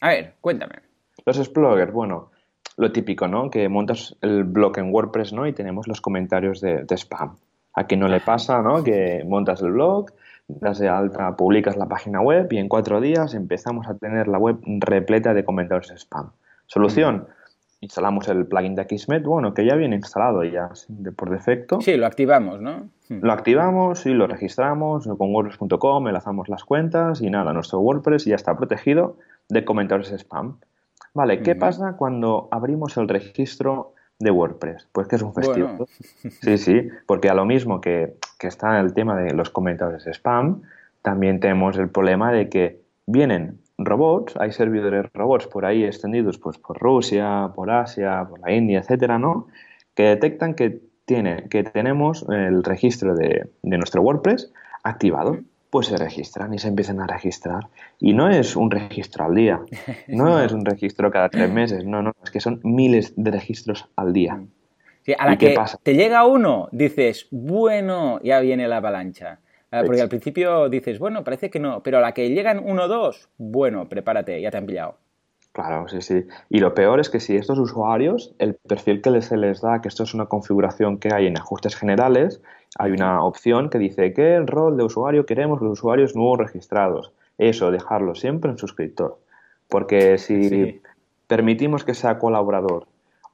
A 0.00 0.08
ver, 0.08 0.34
cuéntame. 0.40 0.76
Los 1.24 1.38
explorers, 1.38 1.92
bueno, 1.92 2.30
lo 2.76 2.90
típico, 2.90 3.28
¿no? 3.28 3.50
Que 3.50 3.68
montas 3.68 4.16
el 4.22 4.44
blog 4.44 4.78
en 4.78 4.92
WordPress, 4.92 5.32
¿no? 5.32 5.46
Y 5.46 5.52
tenemos 5.52 5.86
los 5.86 6.00
comentarios 6.00 6.60
de, 6.60 6.84
de 6.84 6.94
spam. 6.96 7.36
A 7.74 7.84
quien 7.84 8.00
no 8.00 8.08
le 8.08 8.20
pasa, 8.20 8.60
¿no? 8.62 8.82
Que 8.82 9.22
montas 9.26 9.62
el 9.62 9.72
blog, 9.72 10.10
das 10.48 10.78
de 10.78 10.88
alta, 10.88 11.36
publicas 11.36 11.76
la 11.76 11.86
página 11.86 12.20
web 12.20 12.48
y 12.50 12.58
en 12.58 12.68
cuatro 12.68 13.00
días 13.00 13.34
empezamos 13.34 13.86
a 13.88 13.94
tener 13.94 14.28
la 14.28 14.38
web 14.38 14.58
repleta 14.64 15.34
de 15.34 15.44
comentarios 15.44 15.88
de 15.88 15.96
spam. 15.96 16.30
Solución, 16.66 17.28
instalamos 17.82 18.28
el 18.28 18.46
plugin 18.46 18.76
de 18.76 18.82
Akismet, 18.82 19.24
bueno, 19.24 19.54
que 19.54 19.66
ya 19.66 19.74
viene 19.74 19.96
instalado 19.96 20.44
ya 20.44 20.70
por 21.16 21.30
defecto. 21.30 21.80
Sí, 21.80 21.96
lo 21.96 22.06
activamos, 22.06 22.60
¿no? 22.60 22.88
Lo 23.08 23.32
activamos 23.32 24.06
y 24.06 24.14
lo 24.14 24.28
registramos 24.28 25.06
con 25.06 25.34
wordpress.com, 25.34 26.06
enlazamos 26.06 26.48
las 26.48 26.64
cuentas 26.64 27.20
y 27.20 27.28
nada, 27.28 27.52
nuestro 27.52 27.80
WordPress 27.80 28.24
ya 28.24 28.36
está 28.36 28.56
protegido 28.56 29.18
de 29.48 29.64
comentarios 29.64 30.12
spam. 30.12 30.58
Vale, 31.12 31.42
¿qué 31.42 31.56
pasa 31.56 31.96
cuando 31.98 32.48
abrimos 32.52 32.96
el 32.96 33.08
registro 33.08 33.94
de 34.18 34.30
WordPress? 34.30 34.88
Pues 34.92 35.08
que 35.08 35.16
es 35.16 35.22
un 35.22 35.34
festivo. 35.34 35.86
Sí, 36.40 36.58
sí, 36.58 36.88
porque 37.06 37.28
a 37.28 37.34
lo 37.34 37.44
mismo 37.44 37.80
que, 37.80 38.14
que 38.38 38.46
está 38.46 38.78
el 38.78 38.94
tema 38.94 39.16
de 39.16 39.34
los 39.34 39.50
comentarios 39.50 40.06
spam, 40.06 40.62
también 41.02 41.40
tenemos 41.40 41.76
el 41.78 41.88
problema 41.88 42.32
de 42.32 42.48
que 42.48 42.80
vienen 43.06 43.58
robots, 43.84 44.36
hay 44.36 44.52
servidores 44.52 45.06
robots 45.12 45.46
por 45.46 45.64
ahí 45.64 45.84
extendidos 45.84 46.38
pues 46.38 46.58
por 46.58 46.78
Rusia, 46.78 47.50
por 47.54 47.70
Asia, 47.70 48.26
por 48.28 48.40
la 48.40 48.52
India, 48.52 48.80
etcétera, 48.80 49.18
¿no? 49.18 49.48
Que 49.94 50.04
detectan 50.04 50.54
que 50.54 50.80
tiene, 51.04 51.48
que 51.48 51.64
tenemos 51.64 52.24
el 52.28 52.62
registro 52.64 53.14
de, 53.14 53.48
de 53.62 53.78
nuestro 53.78 54.02
WordPress 54.02 54.52
activado 54.82 55.38
pues 55.72 55.86
se 55.86 55.96
registran 55.96 56.52
y 56.52 56.58
se 56.58 56.68
empiezan 56.68 57.00
a 57.00 57.06
registrar. 57.06 57.68
Y 57.98 58.12
no 58.12 58.28
es 58.28 58.56
un 58.56 58.70
registro 58.70 59.24
al 59.24 59.34
día, 59.34 59.58
no 60.06 60.38
es 60.38 60.52
un 60.52 60.66
registro 60.66 61.10
cada 61.10 61.30
tres 61.30 61.50
meses, 61.50 61.86
no, 61.86 62.02
no, 62.02 62.12
es 62.22 62.30
que 62.30 62.40
son 62.40 62.60
miles 62.62 63.14
de 63.16 63.30
registros 63.30 63.88
al 63.96 64.12
día. 64.12 64.38
a 65.18 65.26
la 65.26 65.38
que 65.38 65.56
te 65.82 65.94
llega 65.94 66.26
uno, 66.26 66.68
dices, 66.72 67.26
bueno, 67.30 68.20
ya 68.22 68.40
viene 68.40 68.68
la 68.68 68.76
avalancha. 68.76 69.40
Ah, 69.72 69.82
porque 69.86 70.02
al 70.02 70.08
principio 70.10 70.68
dices, 70.68 70.98
bueno, 70.98 71.24
parece 71.24 71.50
que 71.50 71.58
no, 71.58 71.82
pero 71.82 71.96
a 71.96 72.00
la 72.02 72.12
que 72.12 72.28
llegan 72.28 72.62
uno 72.62 72.84
o 72.84 72.88
dos, 72.88 73.30
bueno, 73.38 73.88
prepárate, 73.88 74.38
ya 74.40 74.50
te 74.50 74.58
han 74.58 74.66
pillado. 74.66 74.96
Claro, 75.52 75.88
sí, 75.88 76.02
sí. 76.02 76.26
Y 76.50 76.60
lo 76.60 76.74
peor 76.74 77.00
es 77.00 77.08
que 77.08 77.20
si 77.20 77.36
estos 77.36 77.58
usuarios, 77.58 78.34
el 78.38 78.54
perfil 78.54 79.00
que 79.00 79.20
se 79.22 79.36
les 79.36 79.62
da, 79.62 79.80
que 79.80 79.88
esto 79.88 80.02
es 80.02 80.12
una 80.12 80.26
configuración 80.26 80.98
que 80.98 81.12
hay 81.12 81.26
en 81.26 81.38
ajustes 81.38 81.74
generales, 81.74 82.42
hay 82.78 82.92
una 82.92 83.24
opción 83.24 83.70
que 83.70 83.78
dice 83.78 84.12
qué 84.12 84.40
rol 84.40 84.76
de 84.76 84.84
usuario 84.84 85.26
queremos 85.26 85.60
los 85.60 85.72
usuarios 85.72 86.14
nuevos 86.14 86.38
registrados. 86.38 87.12
Eso, 87.38 87.70
dejarlo 87.70 88.14
siempre 88.14 88.50
en 88.50 88.58
suscriptor. 88.58 89.18
Porque 89.68 90.18
si 90.18 90.80
permitimos 91.26 91.84
que 91.84 91.94
sea 91.94 92.18
colaborador 92.18 92.86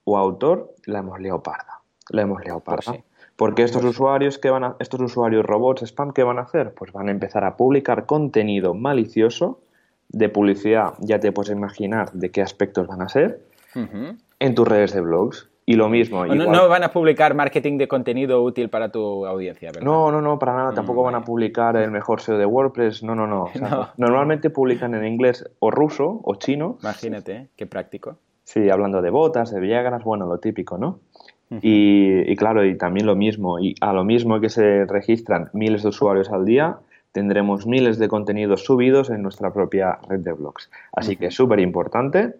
o 0.05 0.19
autor, 0.19 0.73
la 0.87 1.01
hemos 1.01 1.21
liado 1.21 1.43
parda. 1.43 1.81
La 2.11 2.23
hemos 2.23 2.43
liado 2.45 2.61
pues 2.61 2.85
parda. 2.85 3.03
Porque 3.39 3.63
estos 3.63 3.83
pues 3.83 3.95
usuarios 3.95 4.37
que 4.37 4.51
van 4.51 4.65
a, 4.65 4.77
estos 4.81 5.01
usuarios 5.01 5.47
robots 5.47 5.83
spam, 5.83 6.13
¿qué 6.13 6.25
van 6.25 6.41
a 6.41 6.43
hacer? 6.43 6.75
Pues 6.75 6.91
van 6.91 7.07
a 7.07 7.13
empezar 7.13 7.45
a 7.45 7.57
publicar 7.57 8.05
contenido 8.05 8.75
malicioso 8.75 9.61
de 10.09 10.29
publicidad, 10.29 10.95
ya 10.99 11.21
te 11.21 11.31
puedes 11.31 11.53
imaginar 11.53 12.11
de 12.11 12.33
qué 12.33 12.43
aspectos 12.43 12.89
van 12.89 13.01
a 13.01 13.09
ser, 13.09 13.41
en 14.41 14.55
tus 14.57 14.67
redes 14.67 14.93
de 14.93 15.03
blogs. 15.03 15.49
Y 15.67 15.75
lo 15.75 15.89
mismo. 15.89 16.27
No, 16.27 16.69
van 16.69 16.83
a 16.83 16.91
publicar 16.91 17.35
marketing 17.35 17.79
de 17.79 17.87
contenido 17.87 18.43
útil 18.43 18.71
para 18.71 18.91
tu 18.91 19.25
audiencia, 19.25 19.69
¿verdad? 19.69 19.83
No, 19.83 20.11
no, 20.11 20.21
no, 20.21 20.39
para 20.39 20.57
nada. 20.57 20.73
Tampoco 20.73 21.05
van 21.05 21.15
a 21.15 21.23
publicar 21.23 21.77
el 21.77 21.93
mejor 21.93 22.21
SEO 22.21 22.39
de 22.39 22.47
WordPress. 22.47 23.05
No, 23.05 23.15
no, 23.15 23.27
no. 23.27 23.89
Normalmente 23.99 24.51
publican 24.51 24.95
en 24.95 25.05
inglés 25.05 25.49
o 25.61 25.71
ruso 25.71 26.23
o 26.25 26.35
chino. 26.37 26.79
Imagínate, 26.81 27.51
qué 27.55 27.67
práctico. 27.67 28.17
Sí, 28.43 28.69
hablando 28.71 29.01
de 29.03 29.11
botas, 29.11 29.53
de 29.53 29.61
Viagras, 29.61 30.03
bueno, 30.03 30.27
lo 30.27 30.39
típico, 30.39 30.79
¿no? 30.79 31.01
Y, 31.51 32.31
y, 32.31 32.37
claro, 32.37 32.65
y 32.65 32.77
también 32.77 33.07
lo 33.07 33.17
mismo. 33.17 33.59
Y 33.59 33.75
a 33.81 33.93
lo 33.93 34.05
mismo 34.05 34.41
que 34.41 34.49
se 34.49 34.85
registran 34.85 35.51
miles 35.53 35.83
de 35.83 35.89
usuarios 35.89 36.31
al 36.31 36.45
día, 36.45 36.79
tendremos 37.13 37.67
miles 37.67 37.99
de 37.99 38.09
contenidos 38.09 38.65
subidos 38.65 39.11
en 39.11 39.23
nuestra 39.23 39.53
propia 39.53 39.99
red 40.09 40.21
de 40.21 40.33
blogs. 40.33 40.71
Así 40.93 41.17
que 41.17 41.27
es 41.27 41.35
súper 41.35 41.61
importante 41.61 42.35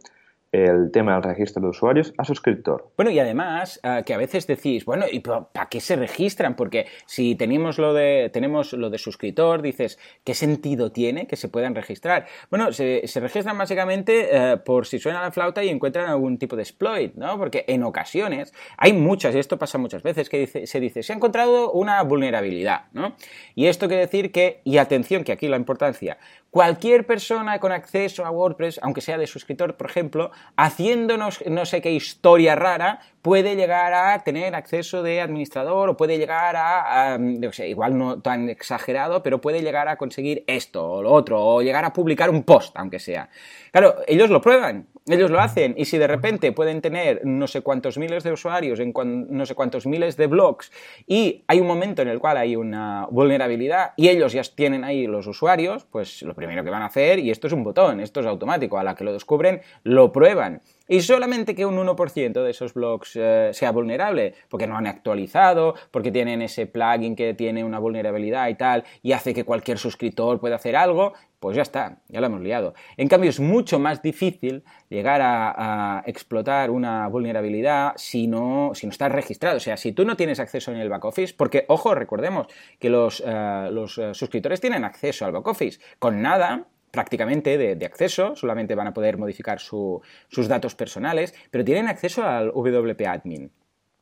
el 0.51 0.91
tema 0.93 1.15
del 1.15 1.23
registro 1.23 1.61
de 1.61 1.69
usuarios 1.69 2.15
a 2.17 2.25
suscriptor. 2.25 2.91
Bueno, 2.97 3.11
y 3.11 3.19
además 3.19 3.81
eh, 3.83 4.03
que 4.07 4.15
a 4.15 4.17
veces 4.17 4.47
decís, 4.47 4.85
bueno, 4.87 5.05
¿y 5.11 5.21
para 5.21 5.69
qué 5.71 5.81
se 5.81 5.97
registran? 5.97 6.57
Porque 6.57 6.87
si 7.07 7.35
tenemos 7.35 7.79
lo 7.79 7.93
de 7.93 8.31
tenemos 8.33 8.73
lo 8.73 8.89
de 8.89 8.97
suscriptor, 8.97 9.61
dices, 9.61 9.99
¿qué 10.25 10.35
sentido 10.35 10.91
tiene 10.91 11.27
que 11.27 11.37
se 11.37 11.49
puedan 11.49 11.75
registrar? 11.75 12.27
Bueno, 12.51 12.73
se, 12.73 13.03
registran 13.17 13.59
básicamente 13.59 14.29
eh, 14.31 14.57
por 14.57 14.87
si 14.87 14.99
suena 14.99 15.21
la 15.21 15.33
flauta 15.33 15.63
y 15.63 15.69
encuentran 15.69 16.09
algún 16.09 16.39
tipo 16.39 16.57
de 16.57 16.63
exploit, 16.63 17.15
¿no? 17.15 17.37
Porque 17.37 17.65
en 17.69 17.83
ocasiones 17.83 18.55
hay 18.79 18.95
muchas, 18.95 19.35
y 19.35 19.39
esto 19.39 19.59
pasa 19.59 19.77
muchas 19.77 20.03
veces, 20.03 20.29
que 20.31 20.47
se 20.47 20.81
dice, 20.81 21.03
se 21.03 21.13
ha 21.13 21.17
encontrado 21.17 21.73
una 21.73 22.03
vulnerabilidad, 22.03 22.85
¿no? 22.93 23.17
Y 23.55 23.67
esto 23.67 23.87
quiere 23.89 24.03
decir 24.03 24.33
que, 24.33 24.61
y 24.65 24.79
atención, 24.79 25.25
que 25.25 25.33
aquí 25.33 25.47
la 25.49 25.57
importancia, 25.57 26.19
cualquier 26.51 27.07
persona 27.07 27.59
con 27.59 27.73
acceso 27.73 28.25
a 28.25 28.31
WordPress, 28.31 28.81
aunque 28.83 29.01
sea 29.01 29.19
de 29.19 29.27
suscriptor, 29.27 29.77
por 29.77 29.91
ejemplo, 29.91 30.31
haciéndonos 30.57 31.45
no 31.47 31.65
sé 31.67 31.81
qué 31.81 31.93
historia 31.93 32.57
rara, 32.57 33.01
puede 33.23 33.57
llegar 33.57 33.95
a 33.95 34.25
tener 34.25 34.55
acceso 34.55 35.03
de 35.03 35.21
administrador 35.21 35.89
o 35.89 35.97
puede 35.97 36.19
llegar 36.19 36.57
a, 36.57 37.17
no 37.19 37.53
sé, 37.53 37.69
igual 37.69 37.97
no 37.97 38.21
tan 38.21 38.49
exagerado, 38.49 39.23
pero 39.23 39.41
puede 39.41 39.63
llegar 39.63 39.89
a 39.89 39.97
conseguir 39.97 40.45
esto 40.47 40.85
o 40.85 41.03
lo 41.03 41.13
otro, 41.13 41.45
o 41.45 41.63
llegar 41.63 41.85
a 41.85 41.93
publicar 41.93 42.31
un 42.31 42.43
post, 42.43 42.77
aunque 42.77 42.99
sea. 42.99 43.29
Claro, 43.71 43.97
ellos 44.07 44.31
lo 44.31 44.41
prueban, 44.41 44.89
ellos 45.09 45.31
lo 45.31 45.41
hacen, 45.41 45.75
y 45.77 45.85
si 45.85 45.99
de 45.99 46.07
repente 46.07 46.53
pueden 46.53 46.81
tener 46.81 47.21
no 47.25 47.47
sé 47.47 47.63
cuántos 47.63 47.99
miles 47.99 48.25
de 48.25 48.33
usuarios 48.33 48.81
en 48.81 48.93
no 49.31 49.47
sé 49.47 49.55
cuántos 49.55 49.87
miles 49.87 50.17
de 50.17 50.27
blogs, 50.27 50.71
y 51.07 51.43
hay 51.47 51.61
un 51.61 51.67
momento 51.67 52.03
en 52.03 52.09
el 52.09 52.19
cual 52.19 52.37
hay 52.37 52.57
una 52.57 53.07
vulnerabilidad 53.11 53.93
y 53.97 54.09
ellos 54.09 54.33
ya 54.33 54.43
tienen 54.55 54.85
ahí 54.85 55.07
los 55.07 55.27
usuarios, 55.27 55.85
pues 55.91 56.23
lo 56.23 56.35
primero 56.35 56.65
que 56.65 56.71
van 56.71 56.83
a 56.83 56.87
hacer, 56.87 57.19
y 57.19 57.31
esto 57.31 57.47
es 57.47 57.53
un 57.53 57.65
botón, 57.65 58.01
esto 58.01 58.21
es 58.21 58.27
automático, 58.27 58.79
a 58.79 58.85
la 58.85 58.95
que 58.95 59.05
lo 59.05 59.13
descubren, 59.13 59.63
lo 59.83 60.13
prueban. 60.13 60.61
Y 60.89 61.03
solamente 61.03 61.55
que 61.55 61.67
un 61.67 61.77
1% 61.77 62.43
de 62.43 62.51
esos 62.51 62.73
blogs 62.73 63.15
eh, 63.15 63.51
sea 63.53 63.73
vulnerable, 63.73 64.35
porque 64.49 64.67
no 64.67 64.77
han 64.77 64.87
actualizado, 64.87 65.75
porque 65.91 66.11
tienen 66.11 66.41
ese 66.41 66.67
plugin 66.67 67.15
que 67.15 67.35
tiene 67.35 67.63
una 67.63 67.79
vulnerabilidad 67.79 68.49
y 68.49 68.55
tal, 68.55 68.85
y 69.03 69.13
hace 69.13 69.35
que 69.35 69.45
cualquier 69.45 69.79
suscriptor 69.79 70.41
pueda 70.41 70.57
hacer 70.57 70.77
algo, 70.77 71.13
pues 71.41 71.57
ya 71.57 71.63
está, 71.63 71.99
ya 72.09 72.21
lo 72.21 72.27
hemos 72.27 72.41
liado. 72.41 72.75
En 72.97 73.09
cambio, 73.09 73.31
es 73.31 73.39
mucho 73.39 73.79
más 73.79 74.03
difícil 74.03 74.65
llegar 74.89 75.21
a, 75.23 76.03
explotar 76.07 76.71
una 76.71 77.07
vulnerabilidad 77.09 77.93
si 77.97 78.27
no, 78.27 78.73
si 78.75 78.87
no 78.87 78.93
estás 78.93 79.13
registrado. 79.13 79.59
O 79.59 79.61
sea, 79.61 79.77
si 79.77 79.93
tú 79.93 80.05
no 80.05 80.17
tienes 80.17 80.41
acceso 80.41 80.73
en 80.73 80.79
el 80.79 80.89
back 80.89 81.05
office, 81.05 81.35
porque, 81.37 81.65
ojo, 81.69 81.95
recordemos 81.95 82.47
que 82.79 82.89
los, 82.89 83.23
eh, 83.25 83.69
los 83.71 83.99
eh, 83.99 84.15
suscriptores 84.15 84.61
tienen 84.61 84.85
acceso 84.85 85.27
al 85.27 85.33
back 85.33 85.47
office. 85.47 85.81
Con 85.99 86.23
nada, 86.23 86.67
prácticamente 86.91 87.59
de, 87.59 87.87
acceso, 87.87 88.37
solamente 88.37 88.75
van 88.75 88.89
a 88.89 88.95
poder 88.95 89.19
modificar 89.19 89.61
sus 89.61 90.49
datos 90.49 90.75
personales, 90.75 91.35
pero 91.51 91.65
tienen 91.65 91.89
acceso 91.89 92.25
al 92.25 92.51
WP 92.51 93.07
Admin. 93.07 93.51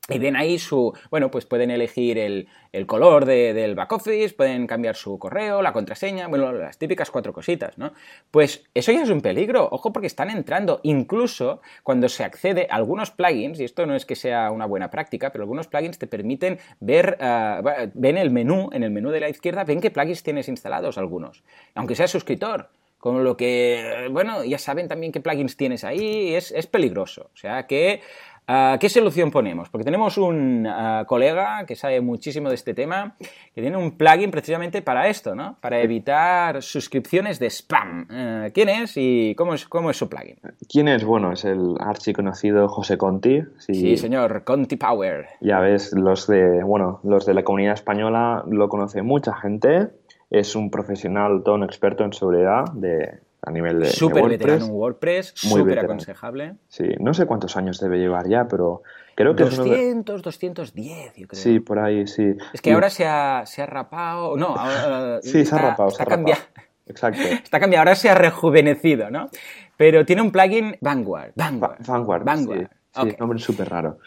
Y 0.08 0.20
ven 0.20 0.36
ahí 0.36 0.58
su, 0.58 0.96
bueno, 1.10 1.32
pues 1.32 1.46
pueden 1.46 1.70
elegir 1.70 2.16
el, 2.18 2.48
color 2.86 3.24
del 3.24 3.74
back 3.74 3.90
office, 3.92 4.34
pueden 4.34 4.66
cambiar 4.66 4.94
su 4.94 5.18
correo, 5.18 5.62
la 5.62 5.72
contraseña, 5.72 6.28
bueno, 6.28 6.52
las 6.52 6.78
típicas 6.78 7.10
cuatro 7.10 7.32
cositas, 7.32 7.76
¿no? 7.78 7.92
Pues 8.30 8.64
eso 8.74 8.92
ya 8.92 9.02
es 9.02 9.08
un 9.08 9.20
peligro, 9.20 9.68
ojo 9.72 9.92
porque 9.92 10.06
están 10.06 10.30
entrando, 10.30 10.80
incluso 10.82 11.60
cuando 11.82 12.08
se 12.08 12.22
accede 12.22 12.68
a 12.70 12.76
algunos 12.76 13.10
plugins, 13.10 13.58
y 13.58 13.64
esto 13.64 13.86
no 13.86 13.96
es 13.96 14.04
que 14.04 14.14
sea 14.14 14.50
una 14.50 14.66
buena 14.66 14.90
práctica, 14.90 15.32
pero 15.32 15.42
algunos 15.42 15.66
plugins 15.66 15.98
te 15.98 16.06
permiten 16.06 16.58
ver, 16.78 17.18
uh, 17.20 17.90
ven 17.94 18.18
el 18.18 18.30
menú, 18.30 18.68
en 18.72 18.84
el 18.84 18.90
menú 18.90 19.10
de 19.10 19.20
la 19.20 19.28
izquierda, 19.28 19.64
ven 19.64 19.80
qué 19.80 19.90
plugins 19.90 20.22
tienes 20.22 20.48
instalados 20.48 20.98
algunos, 20.98 21.42
aunque 21.74 21.96
sea 21.96 22.06
suscriptor. 22.06 22.68
Con 22.98 23.22
lo 23.22 23.36
que, 23.36 24.08
bueno, 24.10 24.42
ya 24.42 24.58
saben 24.58 24.88
también 24.88 25.12
qué 25.12 25.20
plugins 25.20 25.56
tienes 25.56 25.84
ahí, 25.84 26.34
es, 26.34 26.50
es 26.50 26.66
peligroso. 26.66 27.30
O 27.34 27.36
sea 27.36 27.66
que 27.66 28.00
Ah, 28.48 28.76
¿Qué 28.80 28.88
solución 28.88 29.30
ponemos? 29.30 29.68
Porque 29.68 29.84
tenemos 29.84 30.18
un 30.18 30.66
ah, 30.68 31.04
colega 31.06 31.64
que 31.66 31.74
sabe 31.74 32.00
muchísimo 32.00 32.48
de 32.48 32.54
este 32.54 32.74
tema, 32.74 33.16
que 33.54 33.60
tiene 33.60 33.76
un 33.76 33.98
plugin 33.98 34.30
precisamente 34.30 34.82
para 34.82 35.08
esto, 35.08 35.34
¿no? 35.34 35.56
Para 35.60 35.80
evitar 35.80 36.62
suscripciones 36.62 37.40
de 37.40 37.50
spam. 37.50 38.06
Eh, 38.10 38.50
¿Quién 38.54 38.68
es 38.68 38.92
y 38.96 39.34
cómo 39.36 39.54
es, 39.54 39.66
cómo 39.66 39.90
es 39.90 39.96
su 39.96 40.08
plugin? 40.08 40.36
¿Quién 40.68 40.86
es? 40.86 41.04
Bueno, 41.04 41.32
es 41.32 41.44
el 41.44 41.74
archiconocido 41.80 42.68
José 42.68 42.96
Conti. 42.96 43.42
Sí, 43.58 43.96
señor, 43.96 44.44
Conti 44.44 44.76
Power. 44.76 45.26
Ya 45.40 45.58
ves, 45.58 45.92
los 45.92 46.28
de, 46.28 46.62
bueno, 46.62 47.00
los 47.02 47.26
de 47.26 47.34
la 47.34 47.42
comunidad 47.42 47.74
española 47.74 48.44
lo 48.46 48.68
conoce 48.68 49.02
mucha 49.02 49.34
gente 49.34 49.90
es 50.30 50.56
un 50.56 50.70
profesional, 50.70 51.42
todo 51.44 51.54
un 51.54 51.62
experto 51.62 52.04
en 52.04 52.12
seguridad 52.12 52.64
de, 52.72 53.20
a 53.42 53.50
nivel 53.50 53.80
de, 53.80 53.86
Súper 53.86 54.22
WordPress. 54.22 54.38
veterano 54.40 54.64
en 54.66 54.72
WordPress, 54.72 55.34
Muy 55.44 55.60
súper 55.60 55.78
aconsejable. 55.80 56.54
Sí, 56.68 56.84
no 57.00 57.14
sé 57.14 57.26
cuántos 57.26 57.56
años 57.56 57.78
debe 57.78 57.98
llevar 57.98 58.28
ya, 58.28 58.48
pero 58.48 58.82
creo 59.14 59.36
que 59.36 59.44
es 59.44 59.54
uno 59.58 59.64
de... 59.64 59.70
200, 59.70 60.22
210, 60.22 61.14
yo 61.16 61.28
creo. 61.28 61.40
Sí, 61.42 61.60
por 61.60 61.78
ahí, 61.78 62.06
sí. 62.06 62.34
Es 62.52 62.60
que 62.60 62.70
Y- 62.70 62.72
ahora 62.72 62.90
se 62.90 63.06
ha, 63.06 63.44
se 63.46 63.62
ha 63.62 63.66
rapado. 63.66 64.36
No, 64.36 64.48
ahora, 64.56 65.20
Sí, 65.22 65.30
se 65.30 65.40
está- 65.42 65.56
ha 65.56 65.70
rapado, 65.70 65.88
está 65.90 65.96
se 65.98 66.02
ha 66.02 66.06
cambiado. 66.06 66.40
rapado. 66.40 66.66
Exacto. 66.88 67.20
Está 67.44 67.58
cambiado, 67.60 67.80
ahora 67.80 67.94
se 67.96 68.08
ha 68.08 68.14
rejuvenecido, 68.14 69.10
¿no? 69.10 69.28
Pero 69.76 70.04
tiene 70.06 70.22
un 70.22 70.30
plugin 70.30 70.76
Vanguard. 70.80 71.32
Vanguard. 71.34 71.72
Va- 71.80 71.92
Vanguard, 71.92 72.24
Vanguard. 72.24 72.60
sí. 72.60 72.66
Sí, 73.10 73.16
nombre 73.18 73.38
súper 73.38 73.68
raro. 73.68 73.98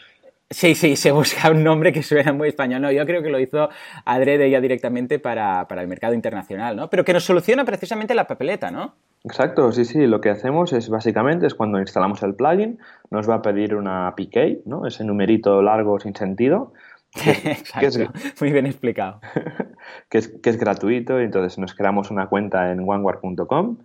Sí, 0.52 0.74
sí, 0.74 0.96
se 0.96 1.12
busca 1.12 1.48
un 1.50 1.62
nombre 1.62 1.92
que 1.92 2.02
suena 2.02 2.32
muy 2.32 2.48
español. 2.48 2.82
No, 2.82 2.90
yo 2.90 3.06
creo 3.06 3.22
que 3.22 3.30
lo 3.30 3.38
hizo 3.38 3.68
Adrede 4.04 4.50
ya 4.50 4.60
directamente 4.60 5.20
para, 5.20 5.68
para 5.68 5.80
el 5.82 5.86
mercado 5.88 6.12
internacional, 6.12 6.74
¿no? 6.74 6.90
Pero 6.90 7.04
que 7.04 7.12
nos 7.12 7.22
soluciona 7.24 7.64
precisamente 7.64 8.14
la 8.16 8.26
papeleta, 8.26 8.70
¿no? 8.72 8.94
Exacto, 9.22 9.70
sí, 9.70 9.84
sí. 9.84 10.06
Lo 10.08 10.20
que 10.20 10.30
hacemos 10.30 10.72
es 10.72 10.88
básicamente 10.88 11.46
es 11.46 11.54
cuando 11.54 11.78
instalamos 11.78 12.22
el 12.24 12.34
plugin, 12.34 12.80
nos 13.10 13.30
va 13.30 13.36
a 13.36 13.42
pedir 13.42 13.76
una 13.76 14.12
PK, 14.16 14.62
¿no? 14.66 14.86
Ese 14.86 15.04
numerito 15.04 15.62
largo 15.62 16.00
sin 16.00 16.16
sentido, 16.16 16.72
Exacto. 17.26 17.86
es- 17.86 18.40
Muy 18.40 18.50
bien 18.52 18.66
explicado. 18.66 19.20
que 20.08 20.18
es, 20.18 20.28
que 20.42 20.50
es 20.50 20.58
gratuito, 20.58 21.20
y 21.20 21.24
entonces 21.24 21.58
nos 21.58 21.74
creamos 21.74 22.10
una 22.10 22.26
cuenta 22.26 22.72
en 22.72 22.84
vanguard.com 22.84 23.76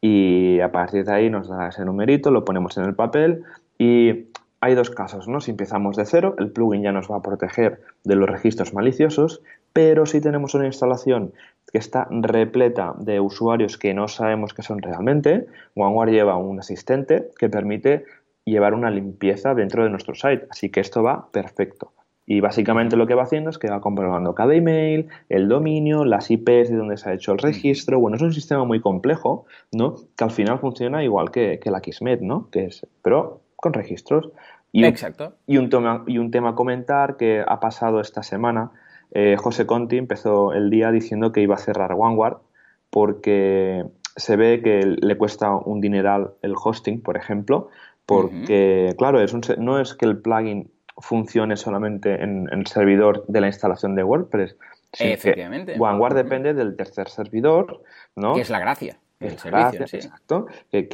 y 0.00 0.58
a 0.60 0.72
partir 0.72 1.04
de 1.04 1.12
ahí 1.14 1.30
nos 1.30 1.48
da 1.48 1.68
ese 1.68 1.84
numerito, 1.84 2.30
lo 2.32 2.44
ponemos 2.44 2.76
en 2.78 2.84
el 2.84 2.94
papel 2.94 3.42
y 3.78 4.26
hay 4.60 4.74
dos 4.74 4.90
casos, 4.90 5.28
¿no? 5.28 5.40
Si 5.40 5.50
empezamos 5.50 5.96
de 5.96 6.04
cero, 6.04 6.34
el 6.38 6.50
plugin 6.50 6.82
ya 6.82 6.92
nos 6.92 7.10
va 7.10 7.16
a 7.16 7.22
proteger 7.22 7.80
de 8.04 8.16
los 8.16 8.28
registros 8.28 8.74
maliciosos, 8.74 9.42
pero 9.72 10.06
si 10.06 10.20
tenemos 10.20 10.54
una 10.54 10.66
instalación 10.66 11.32
que 11.72 11.78
está 11.78 12.08
repleta 12.10 12.94
de 12.98 13.20
usuarios 13.20 13.78
que 13.78 13.94
no 13.94 14.08
sabemos 14.08 14.54
que 14.54 14.62
son 14.62 14.82
realmente, 14.82 15.46
OneWare 15.74 16.12
lleva 16.12 16.36
un 16.36 16.58
asistente 16.58 17.30
que 17.38 17.48
permite 17.48 18.04
llevar 18.44 18.74
una 18.74 18.90
limpieza 18.90 19.54
dentro 19.54 19.84
de 19.84 19.90
nuestro 19.90 20.14
site, 20.14 20.46
así 20.50 20.70
que 20.70 20.80
esto 20.80 21.02
va 21.02 21.28
perfecto. 21.30 21.92
Y 22.30 22.40
básicamente 22.40 22.96
lo 22.96 23.06
que 23.06 23.14
va 23.14 23.22
haciendo 23.22 23.48
es 23.48 23.56
que 23.56 23.70
va 23.70 23.80
comprobando 23.80 24.34
cada 24.34 24.54
email, 24.54 25.08
el 25.30 25.48
dominio, 25.48 26.04
las 26.04 26.30
IPs 26.30 26.68
de 26.68 26.76
donde 26.76 26.98
se 26.98 27.08
ha 27.08 27.14
hecho 27.14 27.32
el 27.32 27.38
registro. 27.38 27.98
Bueno, 27.98 28.16
es 28.18 28.22
un 28.22 28.34
sistema 28.34 28.64
muy 28.64 28.82
complejo, 28.82 29.46
¿no? 29.72 29.94
Que 30.14 30.24
al 30.24 30.30
final 30.30 30.58
funciona 30.58 31.02
igual 31.02 31.30
que, 31.30 31.58
la 31.64 31.80
Kismet, 31.80 32.20
¿no? 32.20 32.50
Que 32.50 32.66
es, 32.66 32.86
pero 33.00 33.40
con 33.58 33.72
registros. 33.74 34.30
Y 34.72 34.80
un, 34.82 34.88
Exacto. 34.88 35.34
y 35.46 35.56
un, 35.58 35.68
tema, 35.70 36.04
y 36.06 36.18
un 36.18 36.30
tema 36.30 36.50
a 36.50 36.54
comentar 36.54 37.16
que 37.16 37.44
ha 37.46 37.60
pasado 37.60 38.00
esta 38.00 38.22
semana. 38.22 38.70
eh, 39.12 39.36
José 39.38 39.64
Conti 39.66 39.96
empezó 39.96 40.52
el 40.52 40.68
día 40.70 40.90
diciendo 40.90 41.32
que 41.32 41.40
iba 41.40 41.54
a 41.54 41.58
cerrar 41.58 41.92
OneWard 41.92 42.38
porque 42.90 43.84
se 44.16 44.36
ve 44.36 44.60
que 44.62 44.84
le 45.00 45.16
cuesta 45.16 45.54
un 45.54 45.80
dineral 45.80 46.32
el 46.42 46.54
hosting, 46.62 47.00
por 47.02 47.16
ejemplo, 47.16 47.68
porque, 48.06 48.94
claro, 48.98 49.20
es 49.20 49.32
un 49.32 49.42
se- 49.44 49.56
no 49.58 49.78
es 49.80 49.94
que 49.94 50.06
el 50.06 50.18
plugin 50.18 50.70
funcione 50.98 51.56
solamente 51.56 52.22
en, 52.22 52.48
el 52.50 52.66
servidor 52.66 53.24
de 53.28 53.40
la 53.40 53.46
instalación 53.46 53.94
de 53.94 54.02
WordPress. 54.04 54.56
Efectivamente. 54.98 55.76
OneWard 55.78 56.14
Ujú. 56.14 56.22
depende 56.24 56.54
del 56.54 56.76
tercer 56.76 57.08
servidor, 57.08 57.82
¿no? 58.16 58.34
Que 58.34 58.40
es 58.40 58.50
la 58.50 58.58
gracia 58.58 58.98
Es 59.20 59.40
servicio, 59.40 59.86
sí. 59.86 59.96
Exacto. 59.96 60.46
Que, 60.70 60.88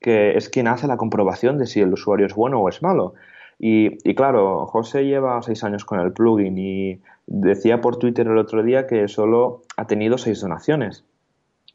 que 0.00 0.36
es 0.36 0.48
quien 0.48 0.68
hace 0.68 0.86
la 0.86 0.96
comprobación 0.96 1.58
de 1.58 1.66
si 1.66 1.80
el 1.80 1.92
usuario 1.92 2.26
es 2.26 2.34
bueno 2.34 2.60
o 2.60 2.68
es 2.68 2.82
malo. 2.82 3.14
Y, 3.58 3.98
y 4.08 4.14
claro, 4.14 4.66
José 4.66 5.04
lleva 5.04 5.42
seis 5.42 5.62
años 5.64 5.84
con 5.84 6.00
el 6.00 6.12
plugin 6.12 6.56
y 6.56 7.00
decía 7.26 7.80
por 7.80 7.98
Twitter 7.98 8.26
el 8.26 8.38
otro 8.38 8.62
día 8.62 8.86
que 8.86 9.06
solo 9.08 9.62
ha 9.76 9.86
tenido 9.86 10.16
seis 10.16 10.40
donaciones. 10.40 11.04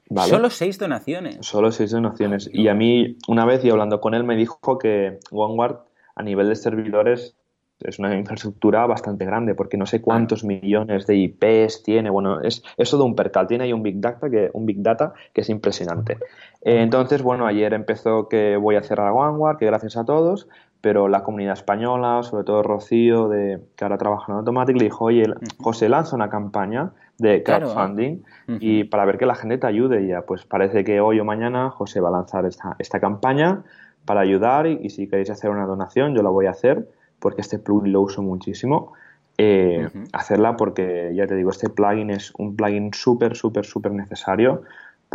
¿vale? 0.10 0.30
Solo 0.30 0.50
seis 0.50 0.80
donaciones. 0.80 1.38
Solo 1.42 1.72
seis 1.72 1.92
donaciones. 1.92 2.50
Y 2.52 2.68
a 2.68 2.74
mí, 2.74 3.18
una 3.28 3.46
vez 3.46 3.64
y 3.64 3.70
hablando 3.70 4.02
con 4.02 4.14
él, 4.14 4.24
me 4.24 4.36
dijo 4.36 4.78
que 4.80 5.20
OneWard 5.32 5.80
a 6.16 6.24
nivel 6.24 6.50
de 6.50 6.56
servidores 6.56 7.36
es 7.82 8.00
una 8.00 8.16
infraestructura 8.18 8.86
bastante 8.86 9.26
grande, 9.26 9.54
porque 9.54 9.78
no 9.78 9.86
sé 9.86 10.02
cuántos 10.02 10.44
millones 10.44 11.06
de 11.08 11.16
IPs 11.16 11.84
tiene. 11.84 12.10
Bueno, 12.10 12.40
es, 12.42 12.64
es 12.78 12.90
todo 12.90 13.06
un 13.06 13.16
percal. 13.16 13.48
Tiene 13.48 13.66
ahí 13.66 13.74
un 13.74 13.84
Big 13.84 14.00
Data 14.00 14.30
que, 14.30 14.50
un 14.54 14.66
Big 14.66 14.82
Data 14.82 15.14
que 15.34 15.42
es 15.42 15.50
impresionante. 15.50 16.18
Eh, 16.62 16.82
entonces, 16.82 17.22
bueno, 17.22 17.46
ayer 17.46 17.74
empezó 17.74 18.30
que 18.30 18.56
voy 18.56 18.76
a 18.76 18.84
cerrar 18.84 19.12
OneWard, 19.12 19.58
que 19.58 19.66
gracias 19.66 19.98
a 19.98 20.06
todos, 20.06 20.48
pero 20.80 21.10
la 21.10 21.24
comunidad 21.24 21.54
española, 21.54 22.24
sobre 22.24 22.46
todo 22.46 22.64
Rocío, 22.64 23.28
de, 23.28 23.60
que 23.76 23.84
ahora 23.84 23.98
trabaja 23.98 24.32
en 24.32 24.38
Automatic, 24.40 24.78
le 24.78 24.86
dijo, 24.86 25.06
oye, 25.06 25.26
José 25.60 25.90
lanza 25.90 26.16
una 26.16 26.30
campaña 26.30 26.92
de 27.18 27.44
Claro. 27.44 27.68
crowdfunding 27.68 28.24
Ujú. 28.48 28.58
y 28.60 28.84
para 28.86 29.06
ver 29.06 29.18
que 29.18 29.26
la 29.26 29.36
gente 29.36 29.58
te 29.58 29.68
ayude 29.68 30.04
y 30.04 30.08
ya. 30.08 30.22
Pues 30.22 30.46
parece 30.46 30.84
que 30.84 31.02
hoy 31.02 31.20
o 31.20 31.26
mañana 31.26 31.70
José 31.72 32.00
va 32.00 32.10
a 32.10 32.14
lanzar 32.14 32.46
esta, 32.46 32.76
esta 32.80 33.00
campaña 33.00 33.64
para 34.06 34.22
ayudar 34.22 34.68
y, 34.68 34.80
y 34.82 34.90
si 34.92 35.08
queréis 35.08 35.30
hacer 35.30 35.50
una 35.50 35.66
donación 35.66 36.14
yo 36.14 36.22
la 36.22 36.30
voy 36.30 36.46
a 36.46 36.52
hacer 36.52 36.88
porque 37.26 37.42
este 37.42 37.58
plugin 37.58 37.92
lo 37.92 38.02
uso 38.02 38.22
muchísimo. 38.22 38.94
Eh. 39.40 39.90
Hacerla 40.14 40.56
porque 40.58 41.12
ya 41.16 41.26
te 41.26 41.34
digo, 41.34 41.50
este 41.50 41.72
plugin 41.72 42.12
es 42.12 42.32
un 42.38 42.56
plugin 42.56 42.94
súper, 42.94 43.36
súper, 43.36 43.66
súper 43.66 43.94
necesario 43.94 44.62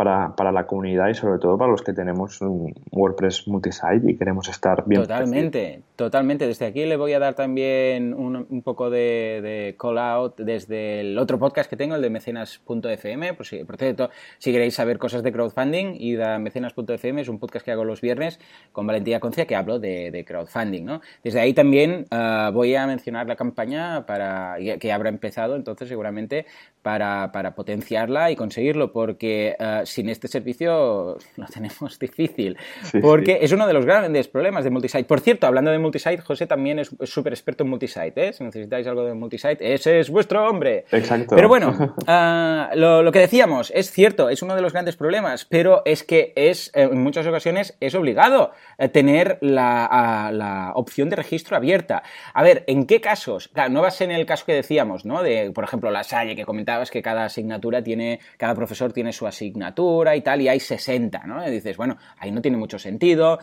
para, 0.01 0.35
para 0.35 0.51
la 0.51 0.65
comunidad 0.65 1.09
y 1.09 1.13
sobre 1.13 1.37
todo 1.37 1.59
para 1.59 1.69
los 1.69 1.83
que 1.83 1.93
tenemos 1.93 2.41
un 2.41 2.73
WordPress 2.91 3.47
multisite 3.47 4.01
y 4.09 4.17
queremos 4.17 4.49
estar 4.49 4.83
bien. 4.87 5.03
Totalmente, 5.03 5.83
totalmente. 5.95 6.47
Desde 6.47 6.65
aquí 6.65 6.85
le 6.85 6.97
voy 6.97 7.13
a 7.13 7.19
dar 7.19 7.35
también 7.35 8.15
un, 8.15 8.47
un 8.49 8.61
poco 8.63 8.89
de, 8.89 9.41
de 9.43 9.75
call 9.79 9.99
out 9.99 10.39
desde 10.39 11.01
el 11.01 11.19
otro 11.19 11.37
podcast 11.37 11.69
que 11.69 11.77
tengo, 11.77 11.93
el 11.93 12.01
de 12.01 12.09
mecenas.fm. 12.09 13.35
Por, 13.35 13.45
si, 13.45 13.63
por 13.63 13.77
cierto, 13.77 14.09
si 14.39 14.51
queréis 14.51 14.73
saber 14.73 14.97
cosas 14.97 15.21
de 15.21 15.31
crowdfunding, 15.31 15.93
id 15.99 16.19
a 16.19 16.39
mecenas.fm, 16.39 17.21
es 17.21 17.29
un 17.29 17.37
podcast 17.37 17.63
que 17.63 17.71
hago 17.71 17.85
los 17.85 18.01
viernes 18.01 18.39
con 18.71 18.87
Valentía 18.87 19.19
Concia 19.19 19.45
que 19.45 19.55
hablo 19.55 19.77
de, 19.77 20.09
de 20.09 20.25
crowdfunding. 20.25 20.83
¿no? 20.83 21.01
Desde 21.23 21.41
ahí 21.41 21.53
también 21.53 22.07
ah, 22.09 22.49
voy 22.51 22.73
a 22.73 22.87
mencionar 22.87 23.27
la 23.27 23.35
campaña 23.35 24.07
para 24.07 24.55
que 24.79 24.91
habrá 24.91 25.09
empezado, 25.09 25.55
entonces 25.55 25.87
seguramente 25.87 26.47
para, 26.81 27.31
para 27.31 27.55
potenciarla 27.55 28.31
y 28.31 28.35
conseguirlo, 28.35 28.91
porque 28.91 29.55
ah, 29.59 29.81
sin 29.85 30.09
este 30.09 30.27
servicio 30.27 31.17
lo 31.35 31.45
tenemos 31.47 31.97
difícil. 31.99 32.57
Sí, 32.83 32.99
porque 32.99 33.33
sí. 33.33 33.39
es 33.41 33.51
uno 33.51 33.67
de 33.67 33.73
los 33.73 33.85
grandes 33.85 34.27
problemas 34.27 34.63
de 34.63 34.69
multisite. 34.69 35.03
Por 35.03 35.19
cierto, 35.19 35.47
hablando 35.47 35.71
de 35.71 35.79
multisite, 35.79 36.21
José 36.21 36.47
también 36.47 36.79
es 36.79 36.89
súper 37.03 37.33
experto 37.33 37.63
en 37.63 37.69
multisite. 37.69 38.27
¿eh? 38.27 38.33
Si 38.33 38.43
necesitáis 38.43 38.87
algo 38.87 39.03
de 39.05 39.13
multisite, 39.13 39.73
ese 39.73 39.99
es 39.99 40.09
vuestro 40.09 40.47
hombre. 40.47 40.85
Exacto. 40.91 41.35
Pero 41.35 41.47
bueno, 41.47 41.95
ah, 42.07 42.71
lo, 42.75 43.03
lo 43.03 43.11
que 43.11 43.19
decíamos, 43.19 43.71
es 43.75 43.91
cierto, 43.91 44.29
es 44.29 44.41
uno 44.41 44.55
de 44.55 44.61
los 44.61 44.73
grandes 44.73 44.95
problemas, 44.95 45.45
pero 45.45 45.81
es 45.85 46.03
que 46.03 46.33
es, 46.35 46.71
eh, 46.73 46.89
en 46.91 47.01
muchas 47.01 47.27
ocasiones, 47.27 47.75
es 47.79 47.95
obligado 47.95 48.51
tener 48.91 49.37
la, 49.41 49.85
ah, 49.85 50.31
la 50.31 50.71
opción 50.75 51.09
de 51.09 51.15
registro 51.15 51.55
abierta. 51.55 52.03
A 52.33 52.43
ver, 52.43 52.63
¿en 52.67 52.85
qué 52.85 53.01
casos? 53.01 53.47
Claro, 53.49 53.71
no 53.71 53.81
va 53.81 53.89
a 53.89 53.91
ser 53.91 54.09
en 54.09 54.15
el 54.15 54.25
caso 54.25 54.45
que 54.45 54.53
decíamos, 54.53 55.05
¿no? 55.05 55.21
De, 55.23 55.51
por 55.51 55.63
ejemplo, 55.63 55.91
la 55.91 56.03
Salle, 56.03 56.35
que 56.35 56.45
comentabas 56.71 56.91
que 56.91 57.01
cada 57.01 57.25
asignatura 57.25 57.83
tiene, 57.83 58.19
cada 58.37 58.55
profesor 58.55 58.93
tiene 58.93 59.11
su 59.11 59.27
asignatura 59.27 60.15
y 60.15 60.21
tal, 60.21 60.41
y 60.41 60.47
hay 60.47 60.59
60, 60.59 61.25
¿no? 61.25 61.43
Dices, 61.49 61.75
bueno, 61.75 61.97
ahí 62.17 62.31
no 62.31 62.41
tiene 62.41 62.57
mucho 62.57 62.79
sentido 62.79 63.39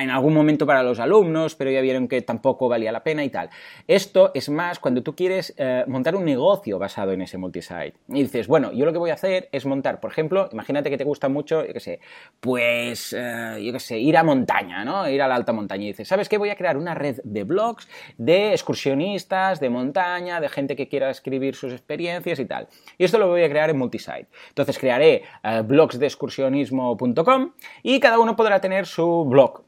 en 0.00 0.10
algún 0.10 0.34
momento 0.34 0.66
para 0.66 0.82
los 0.82 1.00
alumnos, 1.00 1.54
pero 1.54 1.70
ya 1.70 1.80
vieron 1.80 2.08
que 2.08 2.20
tampoco 2.22 2.68
valía 2.68 2.92
la 2.92 3.02
pena 3.02 3.24
y 3.24 3.30
tal. 3.30 3.50
Esto 3.86 4.30
es 4.34 4.48
más 4.48 4.78
cuando 4.78 5.02
tú 5.02 5.14
quieres 5.14 5.54
eh, 5.56 5.84
montar 5.86 6.14
un 6.14 6.24
negocio 6.24 6.78
basado 6.78 7.12
en 7.12 7.22
ese 7.22 7.38
multisite. 7.38 7.94
Y 8.08 8.22
dices, 8.22 8.46
bueno, 8.46 8.72
yo 8.72 8.84
lo 8.84 8.92
que 8.92 8.98
voy 8.98 9.10
a 9.10 9.14
hacer 9.14 9.48
es 9.52 9.66
montar, 9.66 10.00
por 10.00 10.10
ejemplo, 10.10 10.48
imagínate 10.52 10.90
que 10.90 10.98
te 10.98 11.04
gusta 11.04 11.28
mucho, 11.28 11.64
yo 11.64 11.72
qué 11.72 11.80
sé, 11.80 12.00
pues, 12.40 13.14
eh, 13.16 13.60
yo 13.62 13.72
qué 13.72 13.80
sé, 13.80 13.98
ir 13.98 14.16
a 14.16 14.22
montaña, 14.22 14.84
¿no? 14.84 15.08
Ir 15.08 15.22
a 15.22 15.28
la 15.28 15.34
alta 15.34 15.52
montaña. 15.52 15.84
Y 15.84 15.88
dices, 15.88 16.08
¿sabes 16.08 16.28
qué? 16.28 16.38
Voy 16.38 16.50
a 16.50 16.56
crear 16.56 16.76
una 16.76 16.94
red 16.94 17.20
de 17.24 17.44
blogs 17.44 17.88
de 18.16 18.52
excursionistas, 18.52 19.60
de 19.60 19.70
montaña, 19.70 20.40
de 20.40 20.48
gente 20.48 20.76
que 20.76 20.88
quiera 20.88 21.10
escribir 21.10 21.54
sus 21.54 21.72
experiencias 21.72 22.38
y 22.38 22.44
tal. 22.44 22.68
Y 22.96 23.04
esto 23.04 23.18
lo 23.18 23.28
voy 23.28 23.42
a 23.42 23.48
crear 23.48 23.70
en 23.70 23.78
multisite. 23.78 24.28
Entonces 24.48 24.78
crearé 24.78 25.22
eh, 25.42 25.62
blogs 25.64 25.98
de 25.98 26.06
excursionismo.com 26.06 27.52
y 27.82 28.00
cada 28.00 28.18
uno 28.18 28.36
podrá 28.36 28.60
tener 28.60 28.86
su 28.86 29.24
blog 29.24 29.64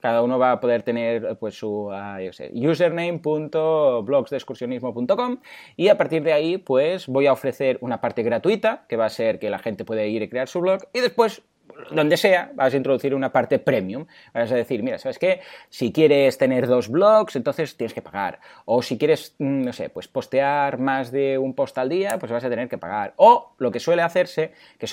Cada 0.00 0.22
uno 0.22 0.38
va 0.38 0.52
a 0.52 0.60
poder 0.60 0.82
tener 0.82 1.36
pues 1.38 1.58
su 1.58 1.88
uh, 1.88 2.20
yo 2.24 2.32
sé, 2.32 2.50
username.blogsdeexcursionismo.com 2.54 5.38
y 5.76 5.88
a 5.88 5.96
partir 5.96 6.22
de 6.22 6.32
ahí 6.32 6.58
pues 6.58 7.06
voy 7.06 7.26
a 7.26 7.32
ofrecer 7.32 7.78
una 7.80 8.00
parte 8.00 8.22
gratuita 8.22 8.84
que 8.88 8.96
va 8.96 9.06
a 9.06 9.10
ser 9.10 9.38
que 9.38 9.50
la 9.50 9.58
gente 9.58 9.84
puede 9.84 10.08
ir 10.08 10.22
y 10.22 10.28
crear 10.28 10.48
su 10.48 10.60
blog 10.60 10.82
y 10.92 11.00
después 11.00 11.42
donde 11.90 12.16
sea, 12.16 12.50
vas 12.54 12.74
a 12.74 12.76
introducir 12.76 13.14
una 13.14 13.32
parte 13.32 13.58
premium. 13.58 14.06
Vas 14.32 14.50
a 14.52 14.54
decir, 14.54 14.82
mira, 14.82 14.98
¿sabes 14.98 15.18
qué? 15.18 15.40
Si 15.68 15.92
quieres 15.92 16.38
tener 16.38 16.66
dos 16.66 16.88
blogs, 16.88 17.36
entonces 17.36 17.76
tienes 17.76 17.94
que 17.94 18.02
pagar. 18.02 18.40
O 18.64 18.82
si 18.82 18.98
quieres, 18.98 19.34
mm, 19.38 19.62
no 19.62 19.72
sé, 19.72 19.88
pues 19.90 20.08
postear 20.08 20.78
más 20.78 21.10
de 21.10 21.38
un 21.38 21.54
post 21.54 21.78
al 21.78 21.88
día, 21.88 22.18
pues 22.18 22.32
vas 22.32 22.44
a 22.44 22.50
tener 22.50 22.68
que 22.68 22.78
pagar. 22.78 23.14
O 23.16 23.54
lo 23.58 23.70
que 23.70 23.80
suele 23.80 24.02
hacerse, 24.02 24.52
que 24.78 24.86
es 24.86 24.92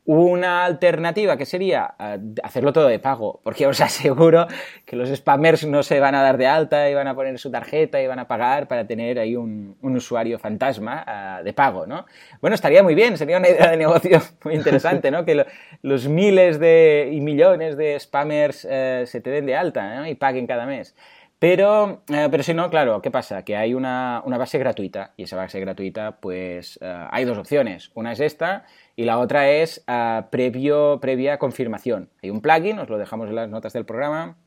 Una 0.08 0.66
alternativa 0.66 1.36
que 1.36 1.48
sería 1.48 1.96
eh, 2.00 2.20
hacerlo 2.44 2.72
todo 2.72 2.88
de 2.88 3.00
pago, 3.00 3.42
porque 3.44 3.66
os 3.66 3.82
aseguro 3.82 4.48
que 4.86 4.96
los 4.96 5.10
spammers 5.10 5.66
no 5.66 5.82
se 5.82 6.00
van 6.00 6.14
a 6.14 6.22
dar 6.22 6.38
de 6.38 6.46
alta 6.46 6.88
y 6.90 6.94
van 6.94 7.08
a 7.08 7.16
poner 7.16 7.40
su 7.40 7.50
tarjeta 7.50 8.00
y 8.00 8.06
van 8.06 8.20
a 8.20 8.28
pagar 8.28 8.68
para 8.68 8.86
tener 8.86 9.18
ahí 9.18 9.36
un, 9.36 9.76
usuario 9.82 10.38
fantasma 10.38 11.40
eh, 11.40 11.44
de 11.44 11.54
pago, 11.54 11.88
¿no? 11.88 12.06
Bueno, 12.40 12.54
estaría 12.54 12.84
muy 12.84 12.94
bien, 12.94 13.18
sería 13.18 13.38
una 13.38 13.50
idea 13.50 13.72
de 13.72 13.78
negocio 13.78 14.22
muy 14.44 14.54
interesante, 14.54 15.10
¿no? 15.10 15.26
Que 15.26 15.44
los 15.82 16.08
miles 16.08 16.60
de, 16.60 17.10
y 17.12 17.22
millones 17.22 17.76
de 17.76 18.00
spammers 18.00 18.68
eh, 18.70 19.06
se 19.08 19.22
te 19.22 19.32
den 19.32 19.48
de 19.48 19.56
alta 19.56 20.08
y 20.08 20.14
paguen 20.14 20.46
cada 20.46 20.68
mes. 20.68 20.96
Pero, 21.38 22.04
pero 22.08 22.44
si 22.44 22.54
no, 22.54 22.70
claro, 22.70 23.02
¿qué 23.02 23.12
pasa? 23.12 23.44
Que 23.44 23.56
hay 23.56 23.74
una, 23.74 24.24
una 24.26 24.38
base 24.38 24.58
gratuita 24.58 25.14
y 25.18 25.24
esa 25.24 25.36
base 25.36 25.60
gratuita, 25.60 26.18
pues 26.20 26.80
hay 26.82 27.26
dos 27.26 27.38
opciones. 27.38 27.92
Una 27.94 28.14
es 28.14 28.20
esta 28.20 28.66
y 28.96 29.04
la 29.04 29.20
otra 29.20 29.50
es 29.50 29.84
uh, 29.88 30.30
previo, 30.30 31.00
previa 31.02 31.38
confirmación. 31.38 32.10
Hay 32.24 32.30
un 32.30 32.42
plugin, 32.42 32.80
os 32.80 32.90
lo 32.90 32.98
dejamos 32.98 33.30
en 33.30 33.36
las 33.36 33.50
notas 33.50 33.74
del 33.74 33.86
programa, 33.86 34.38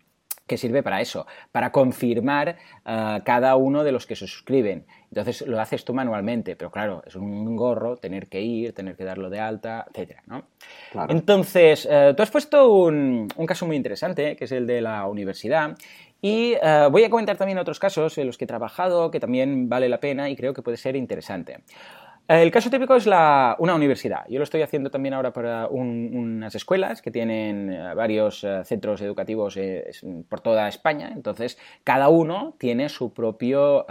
que 0.46 0.56
sirve 0.56 0.82
para 0.82 1.02
eso, 1.02 1.26
para 1.52 1.72
confirmar 1.72 2.56
uh, 2.86 3.22
cada 3.24 3.54
uno 3.56 3.84
de 3.84 3.92
los 3.92 4.06
que 4.06 4.16
se 4.16 4.26
suscriben. 4.26 4.86
Entonces 5.10 5.46
lo 5.46 5.60
haces 5.60 5.84
tú 5.84 5.92
manualmente, 5.92 6.56
pero 6.56 6.70
claro, 6.70 7.02
es 7.06 7.14
un 7.16 7.54
gorro 7.54 7.98
tener 7.98 8.28
que 8.28 8.40
ir, 8.40 8.72
tener 8.72 8.96
que 8.96 9.04
darlo 9.04 9.28
de 9.28 9.40
alta, 9.40 9.86
etc. 9.92 10.20
¿no? 10.26 10.46
Entonces, 11.08 11.86
uh, 11.86 12.14
tú 12.14 12.22
has 12.22 12.30
puesto 12.30 12.72
un, 12.72 13.28
un, 13.36 13.46
caso 13.46 13.66
muy 13.66 13.76
interesante, 13.76 14.36
que 14.36 14.44
es 14.44 14.52
el 14.52 14.66
de 14.66 14.80
la 14.80 15.06
universidad, 15.06 15.76
y 16.20 16.54
voy 16.90 17.04
a 17.04 17.10
comentar 17.10 17.36
también 17.36 17.58
otros 17.58 17.78
casos 17.78 18.18
en 18.18 18.26
los 18.26 18.38
que 18.38 18.44
he 18.44 18.48
trabajado, 18.48 19.10
que 19.10 19.20
también 19.20 19.68
vale 19.68 19.88
la 19.88 20.00
pena 20.00 20.28
y 20.30 20.36
creo 20.36 20.52
que 20.54 20.62
puede 20.62 20.76
ser 20.76 20.96
interesante. 20.96 21.58
El 22.28 22.50
caso 22.50 22.68
típico 22.68 22.94
es 22.94 23.06
una 23.06 23.74
universidad. 23.74 24.26
Yo 24.28 24.36
lo 24.36 24.44
estoy 24.44 24.60
haciendo 24.60 24.90
también 24.90 25.14
ahora 25.14 25.32
para 25.32 25.66
unas 25.66 26.54
escuelas 26.54 27.00
que 27.00 27.10
tienen 27.10 27.72
eh, 27.72 27.94
varios 27.94 28.44
eh, 28.44 28.64
centros 28.66 29.00
educativos 29.00 29.56
eh, 29.56 29.90
por 30.28 30.42
toda 30.42 30.68
España. 30.68 31.10
Entonces, 31.14 31.56
cada 31.84 32.10
uno 32.10 32.54
tiene 32.58 32.90
su 32.90 33.14
propio, 33.14 33.86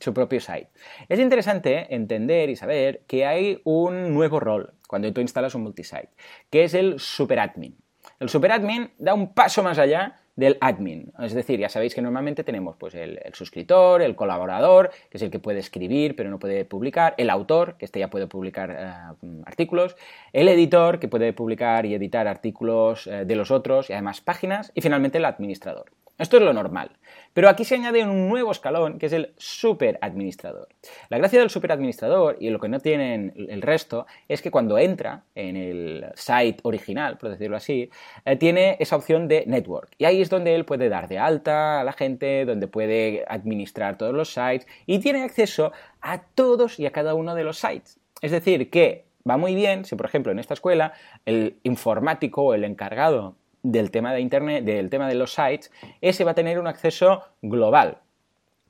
su 0.00 0.14
propio 0.14 0.40
site. 0.40 0.70
Es 1.06 1.20
interesante 1.20 1.94
entender 1.94 2.48
y 2.48 2.56
saber 2.56 3.02
que 3.06 3.26
hay 3.26 3.60
un 3.64 4.14
nuevo 4.14 4.40
rol 4.40 4.72
cuando 4.88 5.12
tú 5.12 5.20
instalas 5.20 5.54
un 5.54 5.64
multisite, 5.64 6.08
que 6.48 6.64
es 6.64 6.72
el 6.72 6.98
superadmin. 6.98 7.76
El 8.18 8.30
superadmin 8.30 8.90
da 8.96 9.12
un 9.12 9.34
paso 9.34 9.62
más 9.62 9.78
allá 9.78 10.16
del 10.36 10.56
admin. 10.60 11.12
Es 11.18 11.34
decir, 11.34 11.58
ya 11.60 11.68
sabéis 11.68 11.94
que 11.94 12.02
normalmente 12.02 12.44
tenemos 12.44 12.76
pues, 12.76 12.94
el, 12.94 13.20
suscriptor, 13.32 14.02
el 14.02 14.14
colaborador, 14.14 14.90
que 15.10 15.18
es 15.18 15.22
el 15.22 15.30
que 15.30 15.38
puede 15.38 15.60
escribir 15.60 16.16
pero 16.16 16.30
no 16.30 16.38
puede 16.38 16.64
publicar, 16.64 17.14
el 17.18 17.30
autor, 17.30 17.76
que 17.76 17.84
este 17.84 18.00
ya 18.00 18.08
puede 18.08 18.26
publicar 18.26 18.70
eh, 18.70 19.22
artículos, 19.44 19.96
el 20.32 20.48
editor, 20.48 20.98
que 20.98 21.08
puede 21.08 21.32
publicar 21.32 21.86
y 21.86 21.94
editar 21.94 22.26
artículos 22.28 23.06
eh, 23.06 23.24
de 23.24 23.36
los 23.36 23.50
otros 23.50 23.90
y 23.90 23.92
además 23.92 24.20
páginas, 24.20 24.72
y 24.74 24.80
finalmente 24.80 25.18
el 25.18 25.24
administrador. 25.24 25.92
Esto 26.18 26.36
es 26.36 26.42
lo 26.42 26.52
normal. 26.52 26.90
Pero 27.32 27.48
aquí 27.48 27.64
se 27.64 27.76
añade 27.76 28.04
un 28.04 28.28
nuevo 28.28 28.52
escalón 28.52 28.98
que 28.98 29.06
es 29.06 29.12
el 29.12 29.32
superadministrador. 29.38 30.68
La 31.08 31.18
gracia 31.18 31.40
del 31.40 31.48
superadministrador 31.48 32.36
y 32.38 32.50
lo 32.50 32.60
que 32.60 32.68
no 32.68 32.78
tienen 32.78 33.32
el 33.36 33.62
resto 33.62 34.06
es 34.28 34.42
que 34.42 34.50
cuando 34.50 34.78
entra 34.78 35.24
en 35.34 35.56
el 35.56 36.06
site 36.14 36.60
original, 36.62 37.16
por 37.16 37.30
decirlo 37.30 37.56
así, 37.56 37.90
eh, 38.24 38.36
tiene 38.36 38.76
esa 38.80 38.96
opción 38.96 39.28
de 39.28 39.44
network. 39.46 39.90
Y 39.96 40.04
ahí 40.04 40.20
es 40.20 40.28
donde 40.28 40.54
él 40.54 40.66
puede 40.66 40.90
dar 40.90 41.08
de 41.08 41.18
alta 41.18 41.80
a 41.80 41.84
la 41.84 41.92
gente, 41.92 42.44
donde 42.44 42.68
puede 42.68 43.24
administrar 43.26 43.96
todos 43.96 44.12
los 44.12 44.32
sites 44.32 44.66
y 44.84 44.98
tiene 44.98 45.22
acceso 45.22 45.72
a 46.02 46.22
todos 46.22 46.78
y 46.78 46.86
a 46.86 46.92
cada 46.92 47.14
uno 47.14 47.34
de 47.34 47.44
los 47.44 47.58
sites. 47.58 47.98
Es 48.20 48.30
decir, 48.30 48.70
que 48.70 49.06
va 49.28 49.38
muy 49.38 49.54
bien 49.54 49.84
si, 49.84 49.96
por 49.96 50.06
ejemplo, 50.06 50.32
en 50.32 50.38
esta 50.38 50.54
escuela 50.54 50.92
el 51.24 51.58
informático 51.62 52.42
o 52.42 52.54
el 52.54 52.64
encargado 52.64 53.36
del 53.62 53.90
tema 53.90 54.12
de 54.12 54.20
Internet, 54.20 54.64
del 54.64 54.90
tema 54.90 55.08
de 55.08 55.14
los 55.14 55.34
sites, 55.34 55.70
ese 56.00 56.24
va 56.24 56.32
a 56.32 56.34
tener 56.34 56.58
un 56.58 56.66
acceso 56.66 57.22
global, 57.42 57.98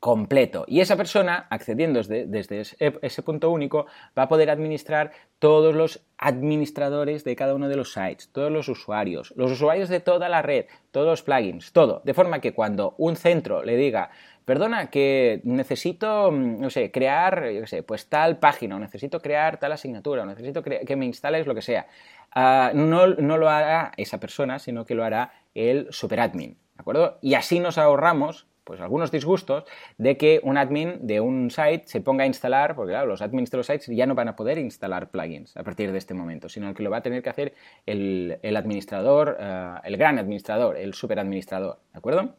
completo. 0.02 0.64
Y 0.66 0.80
esa 0.80 0.96
persona, 0.96 1.46
accediendo 1.48 2.02
desde, 2.02 2.60
ese, 2.60 3.22
punto 3.22 3.50
único, 3.50 3.86
va 4.18 4.24
a 4.24 4.28
poder 4.28 4.50
administrar 4.50 5.12
todos 5.38 5.76
los 5.76 6.04
administradores 6.18 7.22
de 7.22 7.36
cada 7.36 7.54
uno 7.54 7.68
de 7.68 7.76
los 7.76 7.92
sites, 7.92 8.28
todos 8.32 8.50
los 8.50 8.68
usuarios, 8.68 9.32
los 9.36 9.52
usuarios 9.52 9.88
de 9.88 10.00
toda 10.00 10.28
la 10.28 10.42
red, 10.42 10.66
todos 10.90 11.06
los 11.06 11.22
plugins, 11.22 11.70
todo. 11.70 12.02
De 12.04 12.14
forma 12.14 12.40
que 12.40 12.52
cuando 12.52 12.96
un 12.98 13.14
centro 13.14 13.62
le 13.62 13.76
diga, 13.76 14.10
perdona, 14.44 14.90
que 14.90 15.40
necesito, 15.44 16.32
no 16.32 16.68
sé, 16.68 16.90
crear, 16.90 17.50
yo 17.52 17.64
sé, 17.68 17.84
pues 17.84 18.08
tal 18.08 18.40
página, 18.40 18.74
o 18.74 18.80
necesito 18.80 19.20
crear 19.20 19.60
tal 19.60 19.70
asignatura, 19.70 20.24
o 20.24 20.26
necesito 20.26 20.64
que 20.64 20.96
me 20.96 21.06
instales 21.06 21.46
lo 21.46 21.54
que 21.54 21.62
sea, 21.62 21.86
Ah, 22.34 22.72
no, 22.74 23.06
lo 23.06 23.48
hará 23.48 23.92
esa 23.96 24.18
persona, 24.18 24.58
sino 24.58 24.86
que 24.86 24.94
lo 24.94 25.04
hará 25.04 25.32
el 25.54 25.88
superadmin, 25.90 26.56
¿de 26.82 26.90
acuerdo? 26.90 27.18
Y 27.22 27.34
así 27.34 27.60
nos 27.60 27.78
ahorramos 27.78 28.48
pues 28.64 28.80
algunos 28.80 29.10
disgustos 29.10 29.64
de 29.98 30.16
que 30.16 30.40
un 30.42 30.56
admin 30.56 31.06
de 31.06 31.20
un 31.20 31.50
site 31.50 31.84
se 31.86 32.00
ponga 32.00 32.24
a 32.24 32.26
instalar, 32.26 32.74
porque 32.74 32.92
claro, 32.92 33.06
los 33.06 33.22
admins 33.22 33.50
de 33.50 33.56
los 33.56 33.66
sites 33.66 33.86
ya 33.88 34.06
no 34.06 34.14
van 34.14 34.28
a 34.28 34.36
poder 34.36 34.58
instalar 34.58 35.10
plugins 35.10 35.56
a 35.56 35.62
partir 35.62 35.92
de 35.92 35.98
este 35.98 36.14
momento, 36.14 36.48
sino 36.48 36.72
que 36.74 36.82
lo 36.82 36.90
va 36.90 36.98
a 36.98 37.02
tener 37.02 37.22
que 37.22 37.30
hacer 37.30 37.54
el, 37.86 38.38
administrador, 38.56 39.36
ah, 39.40 39.80
el 39.84 39.96
gran 39.96 40.18
administrador, 40.18 40.76
el 40.76 40.94
superadministrador, 40.94 41.78
¿de 41.92 41.98
acuerdo? 41.98 42.34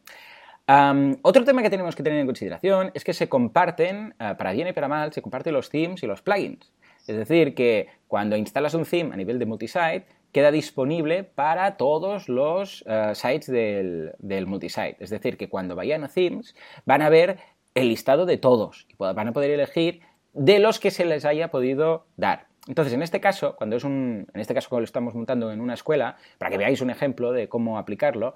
otro 1.24 1.44
tema 1.44 1.62
que 1.62 1.70
tenemos 1.70 1.94
que 1.94 2.04
tener 2.04 2.20
en 2.20 2.26
consideración 2.26 2.90
es 2.94 3.04
que 3.04 3.14
se 3.14 3.28
comparten, 3.28 4.16
ah, 4.20 4.38
para 4.38 4.54
bien 4.54 4.70
y 4.70 4.74
para 4.74 4.88
mal, 4.88 5.12
se 5.12 5.22
comparten 5.22 5.54
los 5.54 5.70
themes 5.70 6.04
y 6.04 6.08
los 6.08 6.22
plugins. 6.22 6.72
Es 7.06 7.18
decir, 7.18 7.54
que 7.54 7.90
cuando 8.08 8.38
instalas 8.38 8.74
un 8.74 8.86
theme 8.86 9.14
a 9.14 9.18
nivel 9.18 9.40
de 9.40 9.46
multisite, 9.46 10.06
queda 10.34 10.52
disponible 10.52 11.24
para 11.24 11.78
todos 11.78 12.28
los 12.28 12.84
eh, 12.88 13.12
sites 13.14 13.48
del, 13.48 14.48
multisite. 14.48 14.98
Es 15.00 15.12
decir, 15.12 15.38
que 15.38 15.48
cuando 15.48 15.76
vayan 15.76 16.04
a 16.04 16.10
themes 16.10 16.56
van 16.86 17.02
a 17.02 17.10
ver 17.10 17.38
el 17.76 17.88
listado 17.88 18.26
de 18.26 18.38
todos 18.38 18.86
y 18.90 18.96
van 18.98 19.28
a 19.28 19.32
poder 19.32 19.52
elegir 19.52 20.02
de 20.34 20.60
los 20.60 20.80
que 20.80 20.92
se 20.92 21.06
les 21.06 21.24
haya 21.24 21.50
podido 21.50 22.08
dar. 22.18 22.48
Entonces, 22.68 22.94
en 22.94 23.04
este 23.04 23.20
caso, 23.20 23.56
cuando 23.56 23.76
es 23.76 23.84
un, 23.84 24.28
en 24.34 24.42
este 24.42 24.54
caso 24.54 24.70
cuando 24.70 24.82
lo 24.82 24.86
estamos 24.86 25.14
montando 25.14 25.52
en 25.52 25.62
una 25.62 25.74
escuela, 25.74 26.18
para 26.38 26.50
que 26.50 26.58
veáis 26.58 26.82
un 26.82 26.90
ejemplo 26.90 27.32
de 27.32 27.50
cómo 27.50 27.78
aplicarlo, 27.78 28.36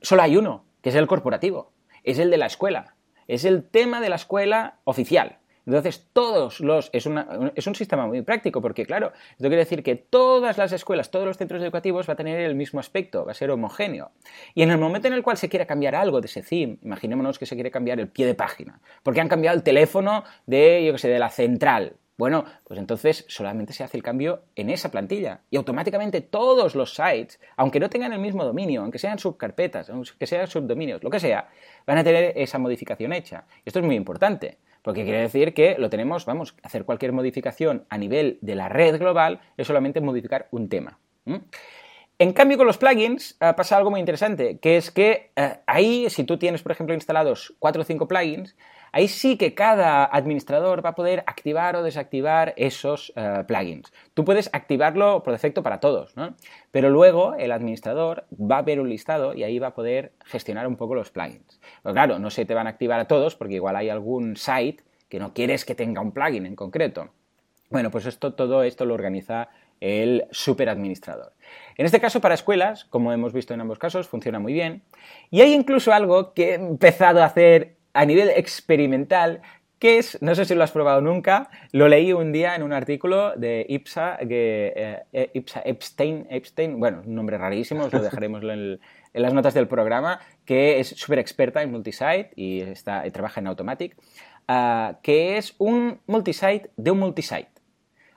solo 0.00 0.22
hay 0.22 0.36
uno, 0.36 0.64
que 0.82 0.88
es 0.88 0.94
el 0.94 1.06
corporativo, 1.06 1.72
es 2.04 2.18
el 2.18 2.30
de 2.30 2.38
la 2.38 2.46
escuela, 2.46 2.94
es 3.26 3.44
el 3.44 3.64
tema 3.64 4.00
de 4.00 4.08
la 4.08 4.16
escuela 4.16 4.78
oficial. 4.84 5.38
Entonces, 5.68 6.08
todos 6.14 6.60
los. 6.60 6.88
Es, 6.94 7.06
es, 7.54 7.66
un 7.66 7.74
sistema 7.74 8.06
muy 8.06 8.22
práctico, 8.22 8.62
porque, 8.62 8.86
claro, 8.86 9.12
esto 9.32 9.48
quiere 9.48 9.58
decir 9.58 9.82
que 9.82 9.96
todas 9.96 10.56
las 10.56 10.72
escuelas, 10.72 11.10
todos 11.10 11.26
los 11.26 11.36
centros 11.36 11.62
educativos 11.62 12.08
va 12.08 12.14
a 12.14 12.16
tener 12.16 12.40
el 12.40 12.54
mismo 12.54 12.80
aspecto, 12.80 13.26
va 13.26 13.32
a 13.32 13.34
ser 13.34 13.50
homogéneo. 13.50 14.10
Y 14.54 14.62
en 14.62 14.70
el 14.70 14.78
momento 14.78 15.08
en 15.08 15.14
el 15.14 15.22
cual 15.22 15.36
se 15.36 15.50
quiera 15.50 15.66
cambiar 15.66 15.94
algo 15.94 16.22
de 16.22 16.26
ese 16.26 16.42
theme, 16.42 16.78
imaginémonos 16.82 17.38
que 17.38 17.44
se 17.44 17.54
quiere 17.54 17.70
cambiar 17.70 18.00
el 18.00 18.08
pie 18.08 18.24
de 18.24 18.34
página, 18.34 18.80
porque 19.02 19.20
han 19.20 19.28
cambiado 19.28 19.58
el 19.58 19.62
teléfono 19.62 20.24
de, 20.46 20.86
yo 20.86 20.92
qué 20.92 20.98
sé, 21.00 21.08
de 21.08 21.18
la 21.18 21.28
central. 21.28 21.96
Bueno, 22.16 22.46
pues 22.64 22.80
entonces 22.80 23.26
solamente 23.28 23.74
se 23.74 23.84
hace 23.84 23.98
el 23.98 24.02
cambio 24.02 24.44
en 24.56 24.70
esa 24.70 24.90
plantilla 24.90 25.42
y 25.50 25.56
automáticamente 25.58 26.22
todos 26.22 26.74
los 26.76 26.94
sites, 26.94 27.38
aunque 27.56 27.78
no 27.78 27.90
tengan 27.90 28.14
el 28.14 28.20
mismo 28.20 28.42
dominio, 28.42 28.80
aunque 28.80 28.98
sean 28.98 29.18
subcarpetas, 29.18 29.90
aunque 29.90 30.26
sean 30.26 30.46
subdominios, 30.46 31.04
lo 31.04 31.10
que 31.10 31.20
sea, 31.20 31.50
van 31.86 31.98
a 31.98 32.04
tener 32.04 32.32
esa 32.36 32.58
modificación 32.58 33.12
hecha. 33.12 33.44
Esto 33.66 33.80
es 33.80 33.84
muy 33.84 33.96
importante. 33.96 34.56
Porque 34.82 35.04
quiere 35.04 35.20
decir 35.20 35.54
que 35.54 35.76
lo 35.78 35.90
tenemos, 35.90 36.24
vamos, 36.24 36.54
hacer 36.62 36.84
cualquier 36.84 37.12
modificación 37.12 37.84
a 37.88 37.98
nivel 37.98 38.38
de 38.40 38.54
la 38.54 38.68
red 38.68 38.98
global 38.98 39.40
es 39.56 39.66
solamente 39.66 40.00
modificar 40.00 40.48
un 40.50 40.68
tema. 40.68 40.98
En 42.18 42.32
cambio, 42.32 42.56
con 42.56 42.66
los 42.66 42.78
plugins 42.78 43.36
eh, 43.40 43.52
pasa 43.56 43.76
algo 43.76 43.90
muy 43.90 44.00
interesante, 44.00 44.58
que 44.58 44.76
es 44.76 44.90
que 44.90 45.30
eh, 45.36 45.58
ahí, 45.66 46.10
si 46.10 46.24
tú 46.24 46.36
tienes, 46.36 46.62
por 46.62 46.72
ejemplo, 46.72 46.94
instalados 46.94 47.54
4 47.60 47.82
o 47.82 47.84
5 47.84 48.08
plugins, 48.08 48.56
ahí 48.92 49.08
sí 49.08 49.36
que 49.36 49.54
cada 49.54 50.04
administrador 50.04 50.84
va 50.84 50.90
a 50.90 50.94
poder 50.94 51.24
activar 51.26 51.76
o 51.76 51.82
desactivar 51.82 52.54
esos 52.56 53.12
eh, 53.16 53.44
plugins. 53.46 53.92
Tú 54.14 54.24
puedes 54.24 54.50
activarlo 54.52 55.22
por 55.22 55.32
defecto 55.32 55.62
para 55.62 55.80
todos, 55.80 56.16
¿no? 56.16 56.34
Pero 56.70 56.90
luego 56.90 57.34
el 57.34 57.52
administrador 57.52 58.26
va 58.32 58.58
a 58.58 58.62
ver 58.62 58.80
un 58.80 58.88
listado 58.88 59.34
y 59.34 59.44
ahí 59.44 59.58
va 59.58 59.68
a 59.68 59.74
poder 59.74 60.12
gestionar 60.24 60.66
un 60.66 60.76
poco 60.76 60.94
los 60.94 61.10
plugins. 61.10 61.60
Pero 61.82 61.94
claro, 61.94 62.18
no 62.18 62.30
se 62.30 62.44
te 62.44 62.54
van 62.54 62.66
a 62.66 62.70
activar 62.70 63.00
a 63.00 63.06
todos 63.06 63.36
porque 63.36 63.54
igual 63.54 63.76
hay 63.76 63.88
algún 63.88 64.36
site 64.36 64.82
que 65.08 65.18
no 65.18 65.32
quieres 65.32 65.64
que 65.64 65.74
tenga 65.74 66.00
un 66.00 66.12
plugin 66.12 66.46
en 66.46 66.56
concreto. 66.56 67.10
Bueno, 67.70 67.90
pues 67.90 68.06
esto, 68.06 68.34
todo 68.34 68.62
esto 68.62 68.84
lo 68.84 68.94
organiza 68.94 69.48
el 69.80 70.26
superadministrador. 70.30 71.32
En 71.76 71.86
este 71.86 72.00
caso, 72.00 72.20
para 72.20 72.34
escuelas, 72.34 72.84
como 72.86 73.12
hemos 73.12 73.32
visto 73.32 73.54
en 73.54 73.60
ambos 73.60 73.78
casos, 73.78 74.08
funciona 74.08 74.38
muy 74.38 74.52
bien. 74.52 74.82
Y 75.30 75.40
hay 75.40 75.52
incluso 75.52 75.92
algo 75.92 76.32
que 76.34 76.50
he 76.50 76.54
empezado 76.54 77.22
a 77.22 77.26
hacer 77.26 77.77
a 77.92 78.04
nivel 78.04 78.30
experimental, 78.30 79.42
que 79.78 79.98
es, 79.98 80.20
no 80.20 80.34
sé 80.34 80.44
si 80.44 80.54
lo 80.54 80.64
has 80.64 80.72
probado 80.72 81.00
nunca, 81.00 81.50
lo 81.72 81.88
leí 81.88 82.12
un 82.12 82.32
día 82.32 82.56
en 82.56 82.62
un 82.62 82.72
artículo 82.72 83.36
de 83.36 83.64
Ipsa, 83.68 84.18
que, 84.18 84.72
eh, 84.74 85.02
eh, 85.12 85.30
Ipsa 85.34 85.62
Epstein, 85.64 86.26
Epstein, 86.30 86.80
bueno, 86.80 87.02
un 87.06 87.14
nombre 87.14 87.38
rarísimo, 87.38 87.84
os 87.84 87.92
lo 87.92 88.02
dejaremos 88.02 88.42
en, 88.42 88.80
las 89.14 89.32
notas 89.32 89.54
del 89.54 89.68
programa, 89.68 90.20
que 90.44 90.80
es 90.80 90.88
súper 90.88 91.18
experta 91.18 91.62
en 91.62 91.70
multisite 91.70 92.30
y, 92.36 92.60
está, 92.60 93.08
trabaja 93.10 93.40
en 93.40 93.46
Automatic, 93.46 93.96
ah, 94.48 94.98
que 95.02 95.36
es 95.36 95.54
un 95.58 96.00
multisite 96.06 96.70
de 96.76 96.90
un 96.90 96.98
multisite. 96.98 97.50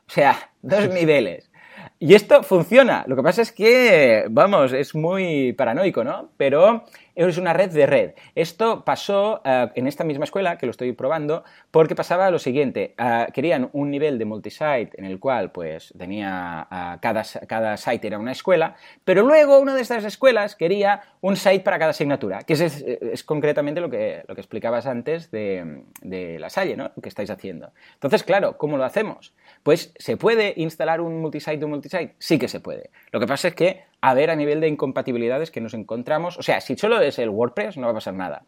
O 0.07 0.13
sea, 0.13 0.51
dos 0.61 0.89
niveles. 0.89 1.51
Y 1.99 2.15
esto 2.15 2.43
funciona. 2.43 3.03
Lo 3.07 3.15
que 3.15 3.23
pasa 3.23 3.41
es 3.41 3.51
que, 3.51 4.25
vamos, 4.29 4.73
es 4.73 4.95
muy 4.95 5.53
paranoico, 5.53 6.03
¿no? 6.03 6.31
Pero 6.37 6.83
es 7.15 7.37
una 7.37 7.53
red 7.53 7.71
de 7.71 7.85
red. 7.85 8.11
Esto 8.35 8.83
pasó 8.83 9.41
eh, 9.43 9.69
en 9.75 9.87
esta 9.87 10.03
misma 10.03 10.25
escuela, 10.25 10.57
que 10.57 10.65
lo 10.65 10.71
estoy 10.71 10.91
probando, 10.93 11.43
porque 11.71 11.95
pasaba 11.95 12.31
lo 12.31 12.39
siguiente. 12.39 12.95
Eh, 12.97 13.27
querían 13.33 13.69
un 13.73 13.91
nivel 13.91 14.17
de 14.17 14.25
multisite 14.25 14.91
en 14.93 15.05
el 15.05 15.19
cual, 15.19 15.51
pues, 15.51 15.93
tenía 15.97 16.67
eh, 16.71 16.97
cada, 17.01 17.23
cada 17.47 17.77
site 17.77 18.07
era 18.07 18.19
una 18.19 18.31
escuela, 18.31 18.75
pero 19.03 19.23
luego 19.23 19.59
una 19.59 19.75
de 19.75 19.81
estas 19.81 20.03
escuelas 20.05 20.55
quería 20.55 21.01
un 21.21 21.35
site 21.35 21.61
para 21.61 21.77
cada 21.79 21.91
asignatura, 21.91 22.39
que 22.43 22.53
es, 22.53 23.23
concretamente 23.23 23.81
lo 23.81 23.89
que, 23.89 24.23
lo 24.27 24.35
que 24.35 24.41
explicabas 24.41 24.85
antes 24.85 25.31
de, 25.31 25.83
de 26.01 26.39
la 26.39 26.49
Salle, 26.49 26.75
¿no? 26.75 26.91
Que 27.01 27.09
estáis 27.09 27.29
haciendo. 27.29 27.71
Entonces, 27.93 28.23
claro, 28.23 28.57
¿cómo 28.57 28.77
lo 28.77 28.83
hacemos? 28.83 29.33
Pues, 29.63 29.93
¿se 29.97 30.17
puede 30.17 30.53
instalar 30.57 31.01
un 31.01 31.21
multisite 31.21 31.57
de 31.57 31.65
un 31.65 31.71
multisite? 31.71 32.15
Sí 32.17 32.39
que 32.39 32.47
se 32.47 32.59
puede. 32.59 32.89
Lo 33.11 33.19
que 33.19 33.27
pasa 33.27 33.49
es 33.49 33.55
que 33.55 33.90
a 34.01 34.13
ver 34.13 34.31
a 34.31 34.35
nivel 34.35 34.59
de 34.59 34.67
incompatibilidades 34.67 35.51
que 35.51 35.61
nos 35.61 35.73
encontramos. 35.73 36.37
O 36.37 36.43
sea, 36.43 36.59
si 36.59 36.75
solo 36.75 36.99
es 37.01 37.19
el 37.19 37.29
WordPress 37.29 37.77
no 37.77 37.85
va 37.85 37.91
a 37.91 37.95
pasar 37.95 38.15
nada. 38.15 38.45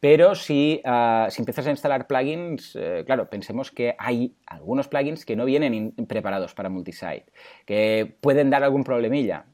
Pero 0.00 0.34
si, 0.34 0.82
ah, 0.84 1.28
si 1.30 1.40
empiezas 1.40 1.66
a 1.66 1.70
instalar 1.70 2.06
plugins, 2.06 2.76
eh, 2.76 3.04
claro, 3.06 3.30
pensemos 3.30 3.70
que 3.70 3.94
hay 3.98 4.34
algunos 4.46 4.86
plugins 4.86 5.24
que 5.24 5.34
no 5.34 5.46
vienen 5.46 5.92
preparados 6.06 6.54
para 6.54 6.68
multisite, 6.68 7.24
que 7.64 8.14
pueden 8.20 8.50
dar 8.50 8.62
algún 8.64 8.84
problemilla. 8.84 9.46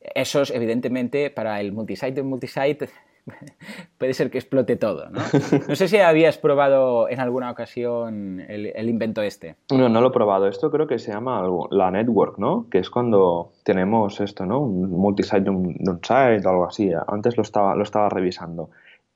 Esos, 0.00 0.50
evidentemente, 0.50 1.30
para 1.30 1.60
el 1.60 1.72
multisite 1.72 2.12
de 2.12 2.22
multisite 2.22 2.88
puede 3.98 4.14
ser 4.14 4.30
que 4.30 4.38
explote 4.38 4.76
todo, 4.76 5.08
¿no? 5.10 5.20
No 5.68 5.74
sé 5.74 5.88
si 5.88 5.98
habías 5.98 6.38
probado 6.38 7.08
en 7.08 7.20
alguna 7.20 7.50
ocasión 7.50 8.40
el, 8.40 8.88
invento 8.88 9.22
este. 9.22 9.56
No, 9.70 9.88
no 9.88 10.00
lo 10.00 10.08
he 10.08 10.12
probado. 10.12 10.48
Esto 10.48 10.70
creo 10.70 10.86
que 10.86 10.98
se 10.98 11.12
llama 11.12 11.42
la 11.70 11.90
network, 11.90 12.38
¿no? 12.38 12.66
Que 12.70 12.78
es 12.78 12.90
cuando 12.90 13.52
tenemos 13.64 14.20
esto, 14.20 14.46
¿no? 14.46 14.60
Un 14.60 14.90
multisite 14.90 15.40
de 15.42 15.50
un, 15.50 15.74
site 16.02 16.46
o 16.46 16.50
algo 16.50 16.66
así. 16.66 16.90
Antes 17.06 17.36
lo 17.36 17.42
estaba, 17.42 17.74
lo 17.74 17.82
estaba 17.82 18.08
revisando. 18.08 18.70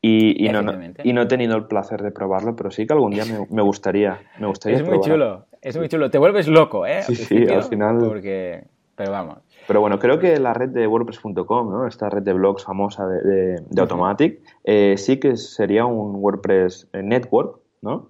Y, 0.04 0.48
no, 0.50 0.62
y, 1.04 1.12
no, 1.12 1.22
he 1.22 1.26
tenido 1.26 1.56
el 1.56 1.66
placer 1.66 2.02
de 2.02 2.10
probarlo, 2.10 2.56
pero 2.56 2.72
sí 2.72 2.88
que 2.88 2.92
algún 2.92 3.12
día 3.12 3.24
me, 3.24 3.62
gustaría, 3.62 4.18
me 4.40 4.48
gustaría 4.48 4.78
Es 4.78 4.84
muy 4.84 5.00
chulo, 5.00 5.46
es 5.60 5.76
muy 5.76 5.88
chulo. 5.88 6.10
Te 6.10 6.18
vuelves 6.18 6.48
loco, 6.48 6.84
¿eh? 6.86 7.02
Sí, 7.02 7.14
sí, 7.14 7.46
al 7.48 7.62
final... 7.62 7.98
Porque... 8.00 8.64
Pero 8.96 9.12
vamos. 9.12 9.38
Pero 9.72 9.80
bueno, 9.80 9.98
creo 9.98 10.18
que 10.18 10.38
la 10.38 10.52
red 10.52 10.68
de 10.68 10.86
WordPress.com, 10.86 11.72
¿no? 11.72 11.86
esta 11.86 12.10
red 12.10 12.22
de 12.22 12.34
blogs 12.34 12.62
famosa 12.62 13.06
de, 13.06 13.56
de, 13.70 13.80
Automatic, 13.80 14.40
eh, 14.64 14.96
sí 14.98 15.18
que 15.18 15.38
sería 15.38 15.86
un 15.86 16.16
WordPress 16.16 16.90
eh, 16.92 17.02
Network, 17.02 17.58
¿no? 17.80 18.06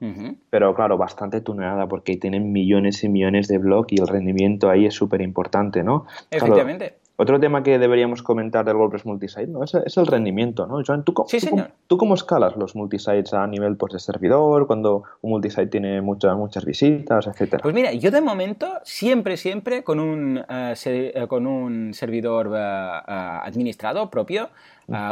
Pero 0.50 0.74
claro, 0.74 0.98
bastante 0.98 1.40
tuneada 1.40 1.86
porque 1.86 2.16
tienen 2.16 2.50
millones 2.50 3.04
y 3.04 3.08
millones 3.08 3.46
de 3.46 3.58
blogs 3.58 3.92
y 3.92 4.00
el 4.00 4.08
rendimiento 4.08 4.70
ahí 4.70 4.86
es 4.86 4.94
súper 4.94 5.20
importante, 5.20 5.84
¿no? 5.84 6.04
Efectivamente. 6.32 6.96
Otro 7.16 7.38
tema 7.38 7.62
que 7.62 7.78
deberíamos 7.78 8.22
comentar 8.22 8.64
del 8.64 8.76
WordPress 8.76 9.04
multisite 9.04 9.46
¿no? 9.46 9.64
es, 9.64 9.74
el 9.74 10.06
rendimiento. 10.06 10.66
¿no? 10.66 10.82
Joan, 10.84 11.04
¿tú, 11.04 11.14
sí, 11.28 11.40
señor. 11.40 11.70
¿tú, 11.86 11.98
cómo 11.98 12.14
escalas 12.14 12.56
los 12.56 12.74
multisites 12.74 13.34
a 13.34 13.46
nivel 13.46 13.76
pues, 13.76 13.92
de 13.92 13.98
servidor, 13.98 14.66
cuando 14.66 15.02
un 15.20 15.30
multisite 15.30 15.66
tiene 15.66 16.00
muchas 16.00 16.36
muchas 16.36 16.64
visitas, 16.64 17.26
etcétera? 17.26 17.62
Pues 17.62 17.74
mira, 17.74 17.92
yo 17.92 18.10
de 18.10 18.20
momento 18.20 18.80
siempre, 18.82 19.36
siempre 19.36 19.84
con 19.84 20.00
un, 20.00 20.38
eh, 20.48 20.74
eh, 20.84 21.26
con 21.28 21.46
un 21.46 21.92
servidor 21.92 22.50
eh, 22.54 22.60
administrado 23.06 24.10
propio, 24.10 24.48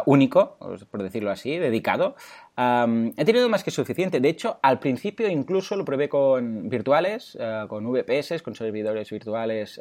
único, 0.04 0.58
por 0.90 1.02
decirlo 1.02 1.30
así, 1.30 1.56
dedicado, 1.56 2.14
he 2.58 3.24
tenido 3.24 3.48
más 3.48 3.64
que 3.64 3.70
suficiente. 3.70 4.20
De 4.20 4.28
hecho, 4.28 4.58
al 4.62 4.78
principio 4.78 5.26
incluso 5.28 5.74
lo 5.74 5.86
probé 5.86 6.10
con 6.10 6.68
virtuales, 6.68 7.38
con 7.68 7.90
VPS, 7.90 8.42
con 8.42 8.54
servidores 8.54 9.08
virtuales 9.10 9.80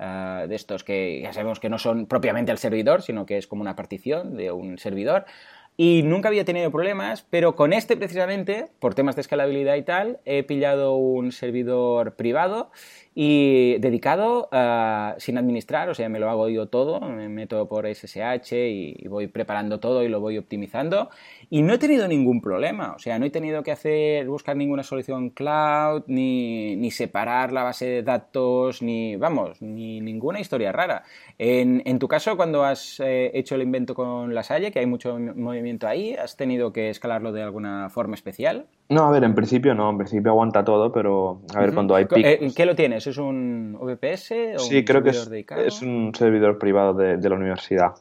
Ah, 0.00 0.46
de 0.48 0.54
estos 0.54 0.84
que 0.84 1.20
ya 1.22 1.32
sabemos 1.32 1.58
que 1.58 1.68
no 1.68 1.78
son 1.78 2.06
propiamente 2.06 2.52
el 2.52 2.58
servidor, 2.58 3.02
sino 3.02 3.26
que 3.26 3.36
es 3.36 3.48
como 3.48 3.62
una 3.62 3.74
partición 3.74 4.36
de 4.36 4.52
un 4.52 4.78
servidor. 4.78 5.24
Y 5.76 6.02
nunca 6.04 6.28
había 6.28 6.44
tenido 6.44 6.70
problemas, 6.70 7.24
pero 7.30 7.56
con 7.56 7.72
este 7.72 7.96
precisamente, 7.96 8.68
por 8.78 8.94
temas 8.94 9.16
de 9.16 9.22
escalabilidad 9.22 9.74
y 9.74 9.82
tal, 9.82 10.20
he 10.24 10.44
pillado 10.44 10.96
un 10.96 11.32
servidor 11.32 12.14
privado 12.14 12.70
y 13.20 13.78
dedicado 13.78 14.48
uh, 14.52 15.18
sin 15.18 15.38
administrar, 15.38 15.88
o 15.88 15.94
sea, 15.94 16.08
me 16.08 16.20
lo 16.20 16.30
hago 16.30 16.48
yo 16.48 16.68
todo, 16.68 17.00
me 17.00 17.28
meto 17.28 17.66
por 17.66 17.84
SSH 17.84 18.52
y, 18.52 19.08
voy 19.08 19.26
preparando 19.26 19.80
todo 19.80 20.04
y 20.04 20.08
lo 20.08 20.20
voy 20.20 20.38
optimizando 20.38 21.10
y 21.50 21.62
no 21.62 21.74
he 21.74 21.78
tenido 21.78 22.06
ningún 22.06 22.40
problema, 22.40 22.92
o 22.94 23.00
sea, 23.00 23.18
no 23.18 23.26
he 23.26 23.30
tenido 23.30 23.64
que 23.64 23.72
hacer, 23.72 24.28
buscar 24.28 24.54
ninguna 24.54 24.84
solución 24.84 25.30
cloud, 25.30 26.04
ni, 26.06 26.76
ni 26.76 26.92
separar 26.92 27.50
la 27.50 27.64
base 27.64 27.86
de 27.86 28.02
datos, 28.04 28.82
ni, 28.82 29.16
vamos, 29.16 29.60
ni 29.60 30.00
ninguna 30.00 30.38
historia 30.38 30.70
rara. 30.70 31.02
En, 31.38 31.82
en 31.86 31.98
tu 31.98 32.06
caso, 32.06 32.36
cuando 32.36 32.62
has 32.62 33.00
eh, 33.00 33.32
hecho 33.34 33.56
el 33.56 33.62
invento 33.62 33.96
con 33.96 34.32
la 34.32 34.44
Salle, 34.44 34.70
que 34.70 34.78
hay 34.78 34.86
mucho 34.86 35.18
movimiento 35.18 35.88
ahí, 35.88 36.14
¿has 36.14 36.36
tenido 36.36 36.72
que 36.72 36.90
escalarlo 36.90 37.32
de 37.32 37.42
alguna 37.42 37.88
forma 37.88 38.14
especial? 38.14 38.66
No, 38.90 39.04
a 39.04 39.10
ver, 39.10 39.24
en 39.24 39.34
principio 39.34 39.74
no, 39.74 39.90
en 39.90 39.98
principio 39.98 40.30
aguanta 40.30 40.64
todo, 40.64 40.92
pero 40.92 41.42
a 41.54 41.60
ver, 41.60 41.74
cuando 41.74 41.96
hay 41.96 42.04
picos... 42.04 42.22
Eh, 42.24 42.52
¿Qué 42.54 42.64
lo 42.64 42.76
tienes? 42.76 43.07
¿Es 43.08 43.18
un 43.18 43.78
VPS 43.80 44.56
o 44.56 44.58
sí, 44.58 44.84
creo 44.84 45.02
que 45.02 45.10
es, 45.10 45.30
es, 45.56 45.82
un 45.82 46.12
servidor 46.14 46.58
privado 46.58 46.94
de, 46.94 47.28
la 47.28 47.34
universidad. 47.34 47.94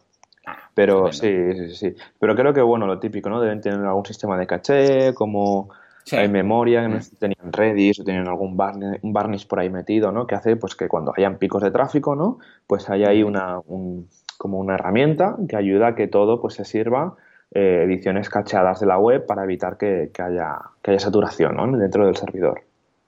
Ah, 0.45 0.69
pero 0.73 1.11
sí, 1.11 1.29
sí, 1.53 1.75
sí. 1.75 1.95
Pero 2.19 2.35
creo 2.35 2.53
que, 2.53 2.61
bueno, 2.61 2.85
lo 2.85 2.99
típico, 2.99 3.29
¿no? 3.29 3.39
Deben 3.39 3.61
tener 3.61 3.79
algún 3.79 4.05
sistema 4.05 4.37
de 4.37 4.47
caché, 4.47 5.13
como 5.13 5.69
hay 6.11 6.29
memoria, 6.29 6.81
que 6.81 6.87
no 6.87 6.97
mm. 6.97 7.17
tenían 7.19 7.53
Redis 7.53 7.99
o 7.99 8.03
tienen 8.03 8.27
algún 8.27 8.55
barniz, 8.55 8.99
un 9.01 9.13
barniz 9.13 9.45
por 9.45 9.59
ahí 9.59 9.69
metido, 9.69 10.11
¿no? 10.11 10.27
Que 10.27 10.35
hace, 10.35 10.55
pues, 10.55 10.75
que 10.75 10.87
cuando 10.87 11.13
hayan 11.15 11.37
picos 11.37 11.61
de 11.63 11.71
tráfico, 11.71 12.15
¿no? 12.15 12.39
Pues 12.65 12.89
hay 12.89 13.03
ahí 13.03 13.23
una, 13.23 13.59
un, 13.65 14.07
como 14.37 14.59
una 14.59 14.75
herramienta 14.75 15.35
que 15.47 15.55
ayuda 15.55 15.87
a 15.87 15.95
que 15.95 16.07
todo, 16.07 16.41
pues, 16.41 16.55
se 16.55 16.65
sirva 16.65 17.15
eh, 17.51 17.83
ediciones 17.85 18.29
cacheadas 18.29 18.79
de 18.79 18.87
la 18.87 18.97
web 18.99 19.25
para 19.25 19.43
evitar 19.43 19.77
que, 19.77 20.11
haya, 20.19 20.59
que 20.81 20.91
haya 20.91 20.99
saturación 20.99 21.79
dentro 21.79 22.05
del 22.05 22.15
servidor. 22.15 22.61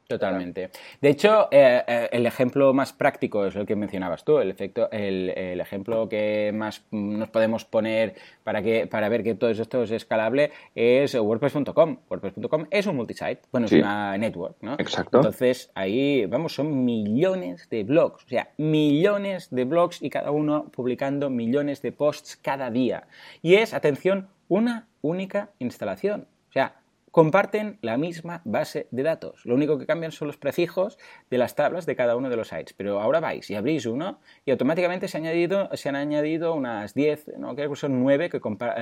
Totalmente. 0.10 0.72
De 1.00 1.10
hecho, 1.10 1.50
eh, 1.52 1.84
eh, 1.88 2.10
el 2.12 2.26
ejemplo 2.26 2.74
más 2.74 2.94
práctico 2.94 3.46
es 3.46 3.56
el 3.56 3.68
que 3.68 3.76
mencionabas 3.76 4.26
tú, 4.26 4.40
el, 4.40 4.50
efecto, 4.50 4.90
el, 4.92 5.30
ejemplo 5.62 6.10
que 6.10 6.52
más 6.52 6.84
nos 6.90 7.30
podemos 7.30 7.64
poner 7.64 8.16
para, 8.44 8.64
que, 8.64 8.88
para 8.88 9.08
ver 9.08 9.22
que 9.22 9.36
todo 9.36 9.52
esto 9.52 9.84
es 9.84 9.92
escalable 9.92 10.50
es 10.74 11.14
WordPress.com. 11.14 11.98
WordPress.com 12.10 12.66
es 12.72 12.88
un 12.88 12.96
multisite, 12.96 13.42
bueno, 13.52 13.68
es 13.68 13.72
una 13.74 14.18
network, 14.18 14.56
¿no? 14.62 14.74
Exacto. 14.80 15.20
Entonces, 15.20 15.70
ahí, 15.76 16.26
vamos, 16.26 16.56
son 16.56 16.86
millones 16.86 17.70
de 17.70 17.84
blogs, 17.84 18.26
o 18.26 18.30
sea, 18.30 18.50
millones 18.58 19.50
de 19.52 19.64
blogs 19.66 20.02
y 20.02 20.10
cada 20.10 20.32
uno 20.32 20.72
publicando 20.72 21.30
millones 21.30 21.84
de 21.84 21.92
posts 21.92 22.36
cada 22.36 22.72
día. 22.72 23.04
Y 23.44 23.58
es, 23.58 23.76
atención, 23.76 24.28
una 24.48 24.88
única 25.04 25.52
instalación. 25.60 26.26
O 26.50 26.52
sea, 26.52 26.80
comparten 27.12 27.80
la 27.82 27.98
misma 27.98 28.42
base 28.46 28.88
de 28.92 29.04
datos. 29.04 29.46
Lo 29.46 29.56
único 29.56 29.78
que 29.78 29.86
cambian 29.86 30.12
son 30.12 30.28
los 30.28 30.38
prefijos 30.38 30.98
de 31.30 31.38
las 31.38 31.56
tablas 31.56 31.86
de 31.86 31.96
cada 31.96 32.16
uno 32.16 32.30
de 32.30 32.36
los 32.36 32.50
sites. 32.50 32.74
Pero 32.74 33.00
ahora 33.02 33.20
vais 33.20 33.50
y 33.50 33.56
abrís 33.56 33.86
uno 33.86 34.20
y 34.46 34.52
automáticamente 34.52 35.08
se, 35.08 35.18
han 35.18 35.96
añadido 35.96 36.54
unas 36.54 36.94
10, 36.94 37.38
no 37.38 37.56
creo 37.56 37.70
que 37.70 37.76
son 37.76 38.00
9 38.02 38.30
que, 38.30 38.40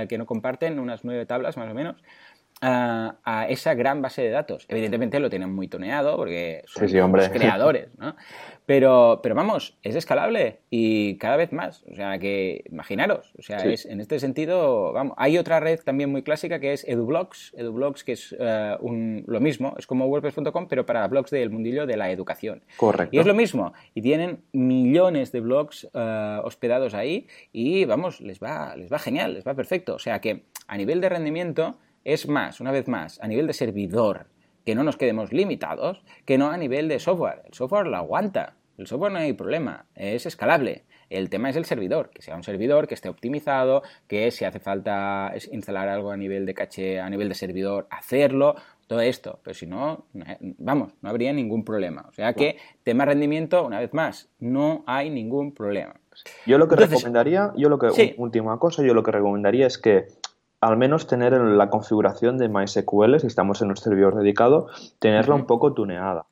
que 0.08 0.18
no 0.18 0.26
comparten, 0.26 0.80
unas 0.80 1.04
9 1.04 1.26
tablas 1.26 1.58
más 1.58 1.70
o 1.70 1.74
menos, 1.74 2.04
a, 2.62 3.48
esa 3.50 3.74
gran 3.76 4.02
base 4.02 4.22
de 4.22 4.30
datos. 4.30 4.65
Evidentemente 4.67 5.20
lo 5.20 5.30
tienen 5.30 5.54
muy 5.54 5.67
toneado 5.67 6.15
porque 6.17 6.63
son 6.65 7.12
los 7.12 7.30
creadores, 7.30 7.89
¿no? 7.98 8.15
Pero, 8.65 9.22
pero 9.24 9.34
vamos, 9.34 9.78
es 9.82 9.96
escalable 9.96 10.60
y 10.70 11.17
cada 11.17 11.38
vez 11.38 11.54
más. 11.54 11.84
O 11.89 11.96
sea, 11.96 12.20
que 12.20 12.65
imaginaros. 12.70 13.32
O 13.38 13.41
sea, 13.41 13.60
es, 13.60 13.86
en 13.86 14.02
este 14.02 14.20
sentido, 14.20 14.91
vamos. 14.91 15.13
Hay 15.17 15.38
otra 15.38 15.62
red 15.62 15.79
también 15.79 16.12
muy 16.12 16.21
clásica 16.21 16.60
que 16.60 16.73
es 16.73 16.86
EduBlogs. 16.86 17.54
EduBlogs, 17.56 18.04
que 18.04 18.12
es 18.12 18.36
eh, 18.38 18.75
un, 18.82 19.23
lo 19.25 19.40
mismo, 19.40 19.75
es 19.77 19.88
como 19.88 20.06
WordPress.com, 20.08 20.67
pero 20.67 20.86
para 20.86 21.08
blogs 21.08 21.32
del 21.32 21.50
mundillo 21.50 21.86
de 21.86 21.96
la 21.96 22.12
educación. 22.12 22.62
Correcto. 22.75 23.15
Y 23.15 23.19
es 23.19 23.25
lo 23.25 23.34
mismo. 23.34 23.71
Y 23.94 24.02
tienen 24.02 24.42
millones 24.52 25.32
de 25.32 25.40
blogs 25.40 25.88
eh, 25.94 26.40
hospedados 26.44 26.94
ahí 26.94 27.27
y, 27.54 27.86
vamos, 27.86 28.19
les 28.19 28.42
va, 28.42 28.75
les 28.75 28.92
va 28.92 29.00
genial, 29.00 29.34
les 29.34 29.48
va 29.48 29.54
perfecto. 29.54 29.96
O 29.96 30.00
sea 30.00 30.19
que 30.19 30.44
a 30.67 30.75
nivel 30.75 31.00
de 31.00 31.08
rendimiento 31.08 31.77
es 32.08 32.30
más, 32.30 32.62
una 32.62 32.72
vez 32.72 32.88
más, 32.88 33.20
a 33.22 33.28
nivel 33.28 33.48
de 33.48 33.54
servidor 33.54 34.28
que 34.66 34.76
no 34.76 34.84
nos 34.86 34.96
quedemos 34.96 35.34
limitados, 35.34 36.02
que 36.24 36.38
no 36.38 36.50
a 36.50 36.58
nivel 36.58 36.88
de 36.88 37.00
software. 37.00 37.42
El 37.46 37.54
software 37.54 37.86
lo 37.86 37.98
aguanta, 37.98 38.56
el 38.78 38.88
software 38.88 39.12
no 39.12 39.20
hay 39.20 39.34
problema, 39.34 39.88
es 39.94 40.26
escalable. 40.26 40.86
El 41.10 41.30
tema 41.30 41.50
es 41.50 41.58
el 41.58 41.66
servidor, 41.66 42.10
que 42.10 42.22
sea 42.22 42.38
un 42.38 42.44
servidor 42.44 42.88
que 42.88 42.94
esté 42.94 43.10
optimizado, 43.10 43.84
que 44.08 44.32
si 44.32 44.46
hace 44.46 44.60
falta 44.60 45.34
instalar 45.52 45.90
algo 45.90 46.12
a 46.12 46.18
nivel 46.18 46.46
de 46.46 46.54
caché, 46.54 47.02
a 47.02 47.10
nivel 47.10 47.28
de 47.28 47.36
servidor, 47.36 47.88
hacerlo, 47.90 48.56
todo 48.88 49.02
esto. 49.02 49.40
Pero 49.44 49.54
si 49.54 49.68
no, 49.68 50.06
vamos, 50.42 50.94
no 51.02 51.10
habría 51.10 51.34
ningún 51.34 51.66
problema. 51.66 52.06
O 52.08 52.14
sea 52.14 52.32
que, 52.34 52.58
tema 52.84 53.04
rendimiento, 53.04 53.66
una 53.66 53.82
vez 53.82 53.94
más, 53.94 54.30
no 54.40 54.86
hay 54.88 55.10
ningún 55.10 55.54
problema. 55.54 55.96
Yo 56.46 56.58
lo 56.58 56.68
que 56.68 56.76
recomendaría, 56.76 57.54
yo 57.56 57.70
lo 57.70 57.78
que, 57.78 58.16
última 58.18 58.58
cosa, 58.60 58.84
yo 58.84 58.94
lo 58.94 59.04
que 59.04 59.12
recomendaría 59.12 59.68
es 59.68 59.78
que 59.78 60.08
al 60.62 60.78
menos 60.78 61.08
tener 61.08 61.34
la 61.34 61.70
configuración 61.70 62.38
de 62.38 62.50
MySQL, 62.50 63.20
si 63.20 63.28
estamos 63.28 63.62
en 63.62 63.70
un 63.70 63.78
servidor 63.78 64.16
dedicado, 64.16 64.68
tenerla 65.00 65.36
un 65.36 65.46
poco 65.46 65.74
tuneada. 65.74 66.26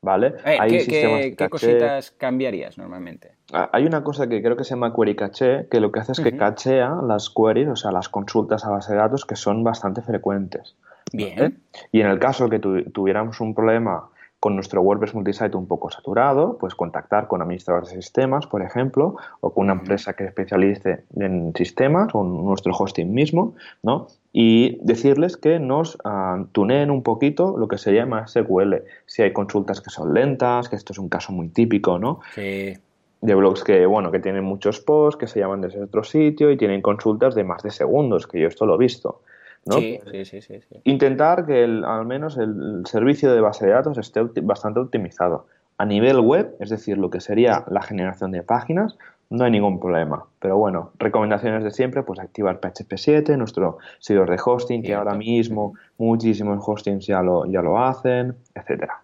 ¿Vale? 0.00 0.34
Eh, 0.44 1.34
¿qué, 1.36 1.48
cositas 1.48 2.12
cambiarías 2.12 2.78
normalmente? 2.78 3.32
Ah, 3.52 3.68
hay 3.72 3.84
una 3.84 4.04
cosa 4.04 4.28
que 4.28 4.40
creo 4.40 4.56
que 4.56 4.62
se 4.62 4.70
llama 4.70 4.94
query 4.94 5.16
caché, 5.16 5.66
que 5.68 5.80
lo 5.80 5.90
que 5.90 5.98
hace 5.98 6.12
es 6.12 6.20
que 6.20 6.36
cachea 6.36 6.98
las 7.04 7.30
queries, 7.30 7.68
o 7.68 7.74
sea, 7.74 7.90
las 7.90 8.08
consultas 8.08 8.64
a 8.64 8.70
base 8.70 8.92
de 8.92 8.98
datos 9.00 9.24
que 9.24 9.34
son 9.34 9.64
bastante 9.64 10.00
frecuentes. 10.02 10.76
Bien. 11.12 11.60
Y 11.90 12.00
en 12.00 12.06
el 12.06 12.20
caso 12.20 12.48
que 12.48 12.60
tuviéramos 12.60 13.40
un 13.40 13.56
problema 13.56 14.08
con 14.40 14.54
nuestro 14.54 14.82
WordPress 14.82 15.14
multisite 15.14 15.56
un 15.56 15.66
poco 15.66 15.90
saturado, 15.90 16.58
pues 16.58 16.74
contactar 16.74 17.26
con 17.26 17.42
administradores 17.42 17.90
de 17.90 17.96
sistemas, 17.96 18.46
por 18.46 18.62
ejemplo, 18.62 19.16
o 19.40 19.52
con 19.52 19.64
una 19.64 19.72
empresa 19.72 20.12
que 20.12 20.24
especialice 20.24 21.04
en 21.16 21.52
sistemas 21.56 22.14
o 22.14 22.22
nuestro 22.22 22.72
hosting 22.72 23.12
mismo, 23.12 23.54
¿no? 23.82 24.06
Y 24.32 24.78
decirles 24.82 25.36
que 25.36 25.58
nos 25.58 25.96
uh, 25.96 26.44
tuneen 26.52 26.90
un 26.90 27.02
poquito 27.02 27.56
lo 27.58 27.66
que 27.66 27.78
sería 27.78 28.06
más 28.06 28.32
SQL. 28.32 28.74
Si 29.06 29.22
hay 29.22 29.32
consultas 29.32 29.80
que 29.80 29.90
son 29.90 30.14
lentas, 30.14 30.68
que 30.68 30.76
esto 30.76 30.92
es 30.92 30.98
un 30.98 31.08
caso 31.08 31.32
muy 31.32 31.48
típico, 31.48 31.98
¿no? 31.98 32.20
Sí. 32.34 32.74
De 33.20 33.34
blogs 33.34 33.64
que, 33.64 33.86
bueno, 33.86 34.12
que 34.12 34.20
tienen 34.20 34.44
muchos 34.44 34.78
posts, 34.78 35.18
que 35.18 35.26
se 35.26 35.40
llaman 35.40 35.62
desde 35.62 35.82
otro 35.82 36.04
sitio 36.04 36.52
y 36.52 36.56
tienen 36.56 36.80
consultas 36.80 37.34
de 37.34 37.42
más 37.42 37.64
de 37.64 37.72
segundos, 37.72 38.28
que 38.28 38.38
yo 38.38 38.46
esto 38.46 38.66
lo 38.66 38.76
he 38.76 38.78
visto. 38.78 39.22
Sí, 39.70 39.98
sí, 40.24 40.40
sí, 40.40 40.58
Intentar 40.84 41.46
que 41.46 41.64
al 41.64 42.06
menos 42.06 42.36
el 42.38 42.82
servicio 42.86 43.32
de 43.32 43.40
base 43.40 43.66
de 43.66 43.72
datos 43.72 43.98
esté 43.98 44.22
bastante 44.42 44.80
optimizado. 44.80 45.46
A 45.76 45.84
nivel 45.84 46.20
web, 46.20 46.56
es 46.60 46.70
decir, 46.70 46.98
lo 46.98 47.10
que 47.10 47.20
sería 47.20 47.64
la 47.68 47.82
generación 47.82 48.32
de 48.32 48.42
páginas, 48.42 48.96
no 49.30 49.44
hay 49.44 49.50
ningún 49.50 49.78
problema. 49.78 50.24
Pero 50.40 50.56
bueno, 50.56 50.92
recomendaciones 50.98 51.62
de 51.62 51.70
siempre, 51.70 52.02
pues 52.02 52.18
activar 52.18 52.60
PHP 52.60 52.96
7, 52.96 53.36
nuestro 53.36 53.78
servidor 53.98 54.30
de 54.30 54.40
hosting, 54.44 54.82
que 54.82 54.94
ahora 54.94 55.14
mismo 55.14 55.74
muchísimos 55.98 56.58
hostings 56.66 57.06
ya 57.06 57.22
lo, 57.22 57.46
ya 57.46 57.62
lo 57.62 57.78
hacen, 57.78 58.36
etcétera. 58.54 59.02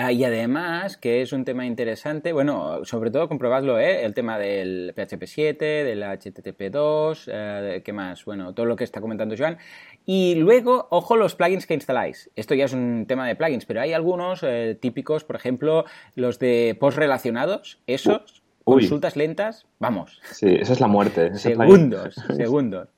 Ah, 0.00 0.12
y 0.12 0.22
además, 0.22 0.96
que 0.96 1.22
es 1.22 1.32
un 1.32 1.44
tema 1.44 1.66
interesante, 1.66 2.32
bueno, 2.32 2.84
sobre 2.84 3.10
todo 3.10 3.28
comprobadlo, 3.28 3.80
¿eh? 3.80 4.04
el 4.04 4.14
tema 4.14 4.38
del 4.38 4.94
PHP 4.94 5.24
7, 5.24 5.64
del 5.64 6.04
HTTP 6.04 6.70
2, 6.70 7.28
eh, 7.32 7.82
¿qué 7.84 7.92
más? 7.92 8.24
Bueno, 8.24 8.54
todo 8.54 8.66
lo 8.66 8.76
que 8.76 8.84
está 8.84 9.00
comentando 9.00 9.34
Joan. 9.36 9.58
Y 10.06 10.36
luego, 10.36 10.86
ojo 10.90 11.16
los 11.16 11.34
plugins 11.34 11.66
que 11.66 11.74
instaláis. 11.74 12.30
Esto 12.36 12.54
ya 12.54 12.66
es 12.66 12.72
un 12.74 13.06
tema 13.08 13.26
de 13.26 13.34
plugins, 13.34 13.66
pero 13.66 13.80
hay 13.80 13.92
algunos 13.92 14.44
eh, 14.44 14.78
típicos, 14.80 15.24
por 15.24 15.34
ejemplo, 15.34 15.84
los 16.14 16.38
de 16.38 16.76
post 16.78 16.96
relacionados, 16.96 17.80
esos, 17.88 18.44
consultas 18.62 19.16
lentas, 19.16 19.66
vamos. 19.80 20.20
Sí, 20.30 20.58
esa 20.60 20.74
es 20.74 20.80
la 20.80 20.86
muerte. 20.86 21.34
Segundos, 21.34 22.14
segundos. 22.36 22.88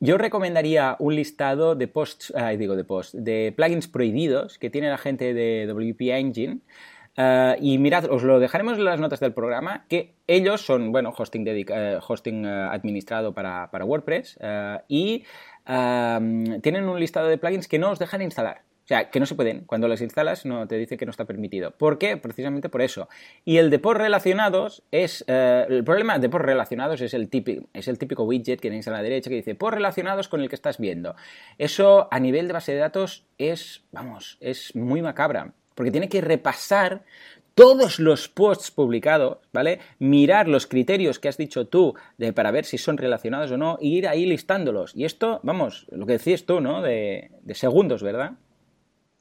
Yo 0.00 0.18
recomendaría 0.18 0.96
un 0.98 1.16
listado 1.16 1.74
de 1.74 1.88
posts, 1.88 2.32
digo 2.58 2.76
de 2.76 2.84
posts, 2.84 3.24
de 3.24 3.52
plugins 3.56 3.88
prohibidos 3.88 4.58
que 4.58 4.70
tiene 4.70 4.90
la 4.90 4.98
gente 4.98 5.34
de 5.34 5.66
WP 5.66 6.00
Engine. 6.10 6.58
Eh, 7.16 7.56
y 7.60 7.78
mirad, 7.78 8.10
os 8.10 8.22
lo 8.22 8.40
dejaremos 8.40 8.78
en 8.78 8.84
las 8.84 9.00
notas 9.00 9.20
del 9.20 9.32
programa, 9.32 9.84
que 9.88 10.14
ellos 10.26 10.60
son, 10.62 10.92
bueno, 10.92 11.12
hosting, 11.16 11.46
eh, 11.46 11.98
hosting 12.06 12.44
eh, 12.44 12.48
administrado 12.48 13.32
para, 13.32 13.70
para 13.70 13.84
WordPress 13.84 14.38
y 14.88 15.24
tienen 15.64 16.88
un 16.88 17.00
listado 17.00 17.28
de 17.28 17.38
plugins 17.38 17.68
que 17.68 17.78
no 17.78 17.90
os 17.90 17.98
dejan 17.98 18.20
instalar. 18.22 18.62
O 18.84 18.86
sea, 18.86 19.08
que 19.08 19.18
no 19.18 19.24
se 19.24 19.34
pueden. 19.34 19.60
Cuando 19.64 19.88
las 19.88 20.02
instalas 20.02 20.44
no 20.44 20.68
te 20.68 20.76
dice 20.76 20.98
que 20.98 21.06
no 21.06 21.10
está 21.10 21.24
permitido. 21.24 21.70
¿Por 21.70 21.96
qué? 21.96 22.18
Precisamente 22.18 22.68
por 22.68 22.82
eso. 22.82 23.08
Y 23.42 23.56
el 23.56 23.70
de 23.70 23.78
por 23.78 23.96
relacionados 23.96 24.82
es... 24.90 25.24
Eh, 25.26 25.64
el 25.70 25.84
problema 25.84 26.18
de 26.18 26.28
por 26.28 26.44
relacionados 26.44 27.00
es 27.00 27.14
el, 27.14 27.30
típico, 27.30 27.66
es 27.72 27.88
el 27.88 27.98
típico 27.98 28.24
widget 28.24 28.60
que 28.60 28.68
tenéis 28.68 28.86
a 28.88 28.90
la 28.90 29.02
derecha 29.02 29.30
que 29.30 29.36
dice 29.36 29.54
por 29.54 29.72
relacionados 29.72 30.28
con 30.28 30.42
el 30.42 30.50
que 30.50 30.54
estás 30.54 30.76
viendo. 30.76 31.16
Eso 31.56 32.08
a 32.10 32.20
nivel 32.20 32.46
de 32.46 32.52
base 32.52 32.72
de 32.72 32.78
datos 32.78 33.24
es, 33.38 33.84
vamos, 33.90 34.36
es 34.40 34.76
muy 34.76 35.00
macabra. 35.00 35.54
Porque 35.74 35.90
tiene 35.90 36.10
que 36.10 36.20
repasar 36.20 37.04
todos 37.54 37.98
los 37.98 38.28
posts 38.28 38.70
publicados, 38.70 39.38
¿vale? 39.52 39.78
Mirar 39.98 40.46
los 40.46 40.66
criterios 40.66 41.18
que 41.18 41.28
has 41.28 41.38
dicho 41.38 41.68
tú 41.68 41.94
de, 42.18 42.34
para 42.34 42.50
ver 42.50 42.66
si 42.66 42.76
son 42.76 42.98
relacionados 42.98 43.50
o 43.50 43.56
no, 43.56 43.78
e 43.80 43.86
ir 43.86 44.08
ahí 44.08 44.26
listándolos. 44.26 44.94
Y 44.94 45.04
esto, 45.04 45.40
vamos, 45.42 45.86
lo 45.90 46.04
que 46.04 46.14
decías 46.14 46.44
tú, 46.44 46.60
¿no? 46.60 46.82
De, 46.82 47.30
de 47.40 47.54
segundos, 47.54 48.02
¿verdad? 48.02 48.32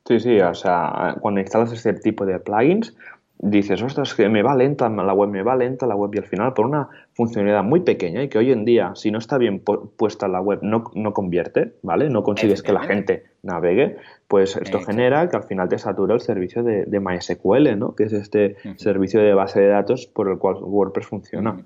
Sí, 0.06 0.20
sí, 0.20 0.40
o 0.40 0.54
sea, 0.54 1.16
cuando 1.22 1.40
instalas 1.40 1.72
este 1.72 1.94
tipo 1.94 2.26
de 2.26 2.40
plugins, 2.40 2.94
dices, 3.40 3.82
ostras, 3.82 4.14
que 4.14 4.30
me 4.30 4.42
va 4.42 4.56
lenta 4.56 4.90
la 4.90 5.14
web, 5.14 5.30
me 5.30 5.44
va 5.44 5.56
lenta 5.56 5.86
la 5.86 5.96
web 5.96 6.12
y 6.14 6.18
al 6.18 6.26
final 6.26 6.54
por 6.54 6.66
una 6.66 6.88
funcionalidad 7.14 7.64
muy 7.64 7.82
pequeña 7.82 8.24
y 8.24 8.30
que 8.30 8.38
hoy 8.38 8.52
en 8.52 8.64
día, 8.66 8.94
si 8.96 9.12
no 9.12 9.18
está 9.18 9.38
bien 9.38 9.60
puesta 9.60 10.28
la 10.28 10.40
web, 10.40 10.60
no, 10.62 10.86
no 10.94 11.14
convierte, 11.14 11.74
¿vale? 11.84 12.10
No 12.10 12.24
consigues 12.24 12.64
que 12.64 12.72
la 12.72 12.84
gente 12.84 13.26
navegue, 13.44 13.98
pues 14.28 14.56
esto 14.56 14.80
genera 14.80 15.30
que 15.30 15.36
al 15.36 15.44
final 15.44 15.68
te 15.68 15.78
satura 15.78 16.14
el 16.14 16.22
servicio 16.22 16.64
de, 16.64 17.00
MySQL, 17.00 17.78
¿no? 17.78 17.96
Que 17.96 18.04
es 18.04 18.14
este 18.14 18.56
servicio 18.78 19.22
de 19.22 19.34
base 19.34 19.60
de 19.60 19.68
datos 19.68 20.08
por 20.08 20.30
el 20.30 20.38
cual 20.38 20.56
WordPress 20.62 21.08
funciona. 21.08 21.66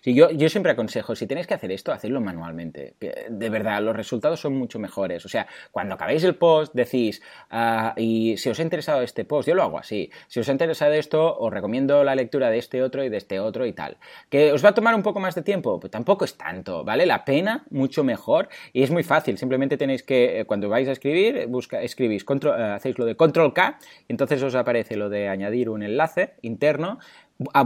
Sí, 0.00 0.14
yo, 0.14 0.30
yo 0.30 0.48
siempre 0.48 0.72
aconsejo, 0.72 1.14
si 1.14 1.26
tenéis 1.26 1.46
que 1.46 1.54
hacer 1.54 1.70
esto, 1.70 1.92
hacedlo 1.92 2.20
manualmente. 2.20 2.94
De 3.28 3.50
verdad, 3.50 3.82
los 3.82 3.94
resultados 3.94 4.40
son 4.40 4.54
mucho 4.54 4.78
mejores. 4.78 5.24
O 5.26 5.28
sea, 5.28 5.46
cuando 5.70 5.94
acabéis 5.94 6.24
el 6.24 6.36
post, 6.36 6.74
decís, 6.74 7.22
ah, 7.50 7.92
y 7.96 8.36
si 8.38 8.48
os 8.48 8.58
ha 8.58 8.62
interesado 8.62 9.02
este 9.02 9.24
post, 9.24 9.48
yo 9.48 9.54
lo 9.54 9.62
hago 9.62 9.78
así. 9.78 10.10
Si 10.28 10.40
os 10.40 10.48
ha 10.48 10.52
interesado 10.52 10.92
esto, 10.94 11.36
os 11.38 11.52
recomiendo 11.52 12.04
la 12.04 12.14
lectura 12.14 12.48
de 12.50 12.58
este 12.58 12.82
otro 12.82 13.04
y 13.04 13.10
de 13.10 13.18
este 13.18 13.38
otro 13.38 13.66
y 13.66 13.72
tal. 13.72 13.98
¿Que 14.30 14.52
os 14.52 14.64
va 14.64 14.70
a 14.70 14.74
tomar 14.74 14.94
un 14.94 15.02
poco 15.02 15.20
más 15.20 15.34
de 15.34 15.42
tiempo? 15.42 15.78
Pues 15.78 15.90
tampoco 15.90 16.24
es 16.24 16.36
tanto. 16.36 16.82
¿Vale 16.82 17.04
la 17.04 17.24
pena? 17.24 17.66
Mucho 17.70 18.02
mejor. 18.02 18.48
Y 18.72 18.82
es 18.82 18.90
muy 18.90 19.02
fácil. 19.02 19.36
Simplemente 19.36 19.76
tenéis 19.76 20.02
que, 20.02 20.40
eh, 20.40 20.44
cuando 20.46 20.68
vais 20.68 20.88
a 20.88 20.92
escribir, 20.92 21.46
busca, 21.48 21.82
escribís, 21.82 22.24
control, 22.24 22.58
eh, 22.58 22.64
hacéis 22.64 22.98
lo 22.98 23.04
de 23.04 23.16
control 23.16 23.52
K, 23.52 23.78
y 24.08 24.12
entonces 24.12 24.42
os 24.42 24.54
aparece 24.54 24.96
lo 24.96 25.10
de 25.10 25.28
añadir 25.28 25.68
un 25.68 25.82
enlace 25.82 26.34
interno. 26.42 26.98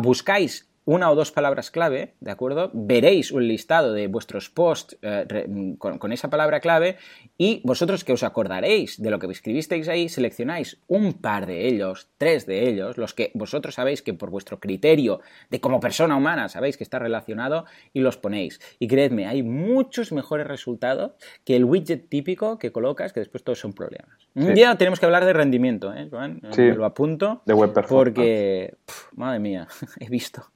Buscáis 0.00 0.69
una 0.84 1.10
o 1.10 1.14
dos 1.14 1.30
palabras 1.30 1.70
clave, 1.70 2.14
¿de 2.20 2.30
acuerdo? 2.30 2.70
Veréis 2.72 3.32
un 3.32 3.46
listado 3.46 3.92
de 3.92 4.06
vuestros 4.08 4.48
posts 4.48 4.96
eh, 5.02 5.76
con, 5.78 6.12
esa 6.12 6.30
palabra 6.30 6.60
clave 6.60 6.96
y 7.36 7.60
vosotros 7.64 8.02
que 8.02 8.12
os 8.12 8.22
acordaréis 8.22 9.00
de 9.00 9.10
lo 9.10 9.18
que 9.18 9.26
escribisteis 9.26 9.88
ahí, 9.88 10.08
seleccionáis 10.08 10.80
un 10.88 11.14
par 11.14 11.46
de 11.46 11.68
ellos, 11.68 12.08
tres 12.18 12.46
de 12.46 12.68
ellos, 12.68 12.96
los 12.96 13.14
que 13.14 13.30
vosotros 13.34 13.74
sabéis 13.74 14.02
que 14.02 14.14
por 14.14 14.30
vuestro 14.30 14.58
criterio 14.58 15.20
de 15.50 15.60
como 15.60 15.80
persona 15.80 16.16
humana 16.16 16.48
sabéis 16.48 16.76
que 16.76 16.84
está 16.84 16.98
relacionado 16.98 17.66
y 17.92 18.00
los 18.00 18.16
ponéis. 18.16 18.60
Y 18.78 18.88
creedme, 18.88 19.26
hay 19.26 19.42
muchos 19.42 20.12
mejores 20.12 20.46
resultados 20.46 21.12
que 21.44 21.56
el 21.56 21.64
widget 21.64 22.08
típico 22.08 22.58
que 22.58 22.72
colocas, 22.72 23.12
que 23.12 23.20
después 23.20 23.44
todos 23.44 23.60
son 23.60 23.74
problemas. 23.74 24.28
Un 24.34 24.54
día 24.54 24.74
tenemos 24.76 24.98
que 24.98 25.06
hablar 25.06 25.24
de 25.24 25.32
rendimiento, 25.32 25.92
¿eh, 25.94 26.08
Joan? 26.10 26.40
Sí. 26.52 26.70
lo 26.72 26.84
apunto. 26.84 27.42
De 27.44 27.52
web 27.54 27.72
performance. 27.72 28.14
Porque, 28.14 28.74
madre 29.14 29.40
mía, 29.40 29.68
he 30.00 30.08
visto 30.08 30.50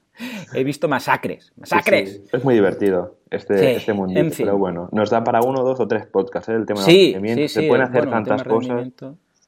he 0.54 0.64
visto 0.64 0.88
masacres. 0.88 1.52
¡Masacres! 1.56 2.22
Es 2.32 2.44
muy 2.44 2.54
divertido 2.54 3.18
este, 3.30 3.76
este 3.76 3.92
mundito, 3.92 4.34
pero 4.36 4.58
bueno, 4.58 4.88
nos 4.92 5.10
da 5.10 5.24
para 5.24 5.40
uno, 5.40 5.62
dos 5.62 5.80
o 5.80 5.88
tres 5.88 6.06
podcasts 6.06 6.48
¿eh? 6.48 6.54
el 6.54 6.66
tema 6.66 6.82
sí, 6.82 7.14
de 7.14 7.48
Se 7.48 7.62
pueden 7.62 7.84
hacer 7.84 8.08
tantas 8.08 8.44
cosas. 8.44 8.88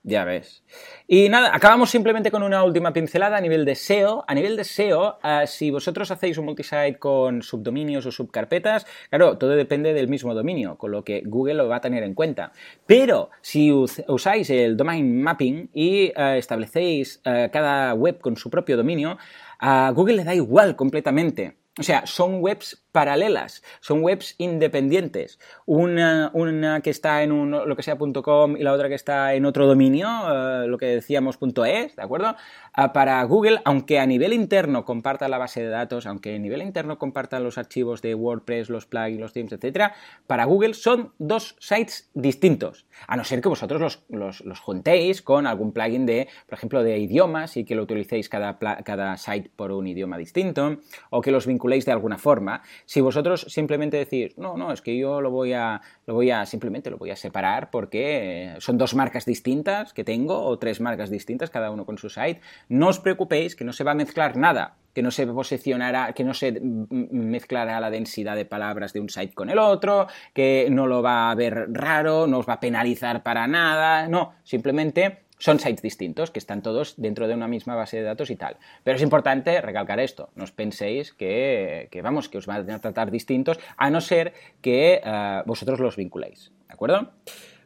Ya 0.09 0.25
ves. 0.25 0.63
Y 1.09 1.29
nada, 1.29 1.51
acabamos 1.53 1.91
simplemente 1.91 2.31
con 2.31 2.45
una 2.45 2.63
última 2.63 2.93
pincelada 2.93 3.39
a 3.39 3.41
nivel 3.41 3.65
de 3.65 3.75
SEO. 3.75 4.25
A 4.29 4.35
nivel 4.37 4.57
de 4.57 4.63
SEO, 4.63 5.19
uh, 5.19 5.47
si 5.49 5.73
vosotros 5.73 6.13
hacéis 6.13 6.39
un 6.39 6.45
multisite 6.45 6.97
con 7.01 7.43
subdominios 7.43 8.07
o 8.07 8.13
subcarpetas, 8.13 8.87
claro, 9.11 9.37
todo 9.37 9.51
depende 9.51 9.95
del 9.95 10.07
mismo 10.07 10.33
dominio, 10.33 10.79
con 10.79 10.93
lo 10.93 11.03
que 11.03 11.23
Google 11.27 11.55
lo 11.55 11.67
va 11.67 11.79
a 11.79 11.81
tener 11.81 12.05
en 12.05 12.15
cuenta. 12.15 12.53
Pero 12.87 13.31
si 13.41 13.73
us 13.73 14.01
usáis 14.07 14.49
el 14.51 14.77
domain 14.77 15.21
mapping 15.21 15.71
y 15.75 16.13
uh, 16.17 16.37
establecéis 16.37 17.21
uh, 17.27 17.51
cada 17.51 17.93
web 17.95 18.21
con 18.21 18.37
su 18.37 18.49
propio 18.49 18.77
dominio, 18.77 19.19
a 19.59 19.91
Google 19.93 20.17
le 20.17 20.25
da 20.25 20.35
igual 20.35 20.77
completamente. 20.77 21.57
O 21.79 21.83
sea, 21.83 22.07
son 22.07 22.37
webs 22.41 22.86
paralelas, 22.97 23.63
son 23.81 24.03
webs 24.03 24.37
independientes. 24.39 25.39
Una, 25.67 26.31
una 26.33 26.81
que 26.81 26.89
está 26.89 27.23
en 27.23 27.31
un, 27.31 27.51
lo 27.51 27.77
que 27.77 27.83
sea 27.83 27.99
.com 27.99 28.57
y 28.57 28.63
la 28.63 28.73
otra 28.73 28.89
que 28.89 28.95
está 28.95 29.35
en 29.35 29.45
otro 29.45 29.67
dominio, 29.67 30.09
uh, 30.09 30.67
lo 30.67 30.79
que 30.79 30.87
decíamos 30.87 31.37
.es, 31.67 31.95
¿de 31.95 32.03
acuerdo? 32.03 32.37
Uh, 32.75 32.95
para 32.95 33.23
Google, 33.25 33.61
aunque 33.67 33.99
a 33.99 34.07
nivel 34.07 34.33
interno 34.33 34.87
comparta 34.87 35.29
la 35.29 35.37
base 35.37 35.63
de 35.63 35.69
datos, 35.69 36.07
aunque 36.07 36.37
a 36.37 36.39
nivel 36.39 36.63
interno 36.63 36.97
compartan 36.99 37.45
los 37.45 37.59
archivos 37.59 38.01
de 38.01 38.15
WordPress, 38.15 38.71
los 38.71 38.87
plugins, 38.87 39.21
los 39.21 39.35
themes, 39.35 39.53
etc., 39.53 39.93
para 40.27 40.47
Google 40.47 40.73
son 40.73 41.13
dos 41.19 41.55
sites 41.61 42.09
distintos. 42.15 42.87
A 43.09 43.19
no 43.19 43.25
ser 43.25 43.43
que 43.43 43.51
vosotros 43.51 43.79
los, 43.79 44.05
los, 44.09 44.41
los 44.41 44.59
juntéis 44.61 45.21
con 45.21 45.47
algún 45.47 45.73
plugin 45.73 46.07
de, 46.07 46.29
por 46.47 46.57
ejemplo, 46.57 46.83
de 46.83 46.97
idiomas 46.97 47.59
y 47.59 47.67
que 47.67 47.75
lo 47.75 47.83
utilicéis 47.83 48.31
cada, 48.31 48.59
cada 48.59 49.19
site 49.19 49.51
por 49.55 49.71
un 49.71 49.87
idioma 49.87 50.17
distinto, 50.17 50.79
o 51.11 51.21
que 51.21 51.31
los 51.31 51.47
vinculéis 51.47 51.85
de 51.85 51.93
alguna 51.93 52.17
forma. 52.17 52.63
Si 52.87 53.01
vosotros 53.01 53.47
simplemente 53.49 53.97
decís, 53.97 54.39
no, 54.39 54.57
no, 54.57 54.73
es 54.73 54.81
que 54.81 54.97
yo 54.97 55.21
lo 55.21 55.31
voy 55.31 55.53
a, 55.53 55.83
lo 56.07 56.15
voy 56.15 56.31
a, 56.31 56.47
simplemente 56.47 56.89
lo 56.89 56.99
voy 56.99 57.11
a 57.11 57.17
separar 57.17 57.69
porque 57.71 58.55
son 58.61 58.79
dos 58.79 58.95
marcas 58.95 59.27
distintas 59.27 59.93
que 59.93 60.05
tengo 60.05 60.41
o 60.45 60.59
tres 60.59 60.81
marcas 60.81 61.11
distintas, 61.11 61.51
cada 61.51 61.71
uno 61.71 61.85
con 61.85 61.99
su 61.99 62.09
site, 62.09 62.41
no 62.69 62.89
os 62.89 63.01
preocupéis 63.01 63.57
que 63.57 63.65
no 63.65 63.73
se 63.73 63.85
va 63.85 63.91
a 63.91 63.95
mezclar 63.95 64.37
nada 64.37 64.77
que 64.97 65.03
no 65.03 65.11
se 65.11 65.27
posicionará, 65.27 66.15
que 66.15 66.25
no 66.25 66.33
se 66.33 66.59
mezclará 66.59 67.81
la 67.81 67.91
densidad 67.91 68.35
de 68.35 68.47
palabras 68.47 68.95
de 68.95 69.01
un 69.01 69.11
site 69.11 69.35
con 69.35 69.51
el 69.51 69.59
otro, 69.59 70.07
que 70.33 70.69
no 70.71 70.87
lo 70.87 71.03
va 71.03 71.31
a 71.31 71.35
ver 71.35 71.67
raro, 71.71 72.27
no 72.27 72.39
os 72.39 72.49
va 72.49 72.55
a 72.55 72.61
penalizar 72.61 73.23
para 73.23 73.47
nada, 73.47 74.09
no, 74.09 74.33
simplemente 74.43 75.26
son 75.39 75.59
sites 75.59 75.83
distintos, 75.83 76.31
que 76.31 76.39
están 76.39 76.63
todos 76.63 76.95
dentro 76.97 77.29
de 77.29 77.35
una 77.35 77.49
misma 77.49 77.75
base 77.75 77.99
de 77.99 78.03
datos 78.03 78.31
y 78.31 78.37
tal. 78.37 78.57
Pero 78.85 78.97
es 78.97 79.03
importante 79.03 79.61
recalcar 79.61 80.01
esto, 80.01 80.31
no 80.35 80.45
os 80.45 80.53
penséis 80.53 81.13
que, 81.13 81.89
que 81.91 82.03
vamos, 82.03 82.29
que 82.29 82.39
os 82.39 82.47
van 82.47 82.71
a 82.71 82.81
tratar 82.81 83.11
distintos, 83.11 83.59
a 83.77 83.91
no 83.91 84.01
ser 84.01 84.33
que 84.61 85.01
uh, 85.05 85.47
vosotros 85.47 85.81
los 85.81 85.97
vinculéis, 85.97 86.53
¿de 86.69 86.75
acuerdo? 86.75 87.11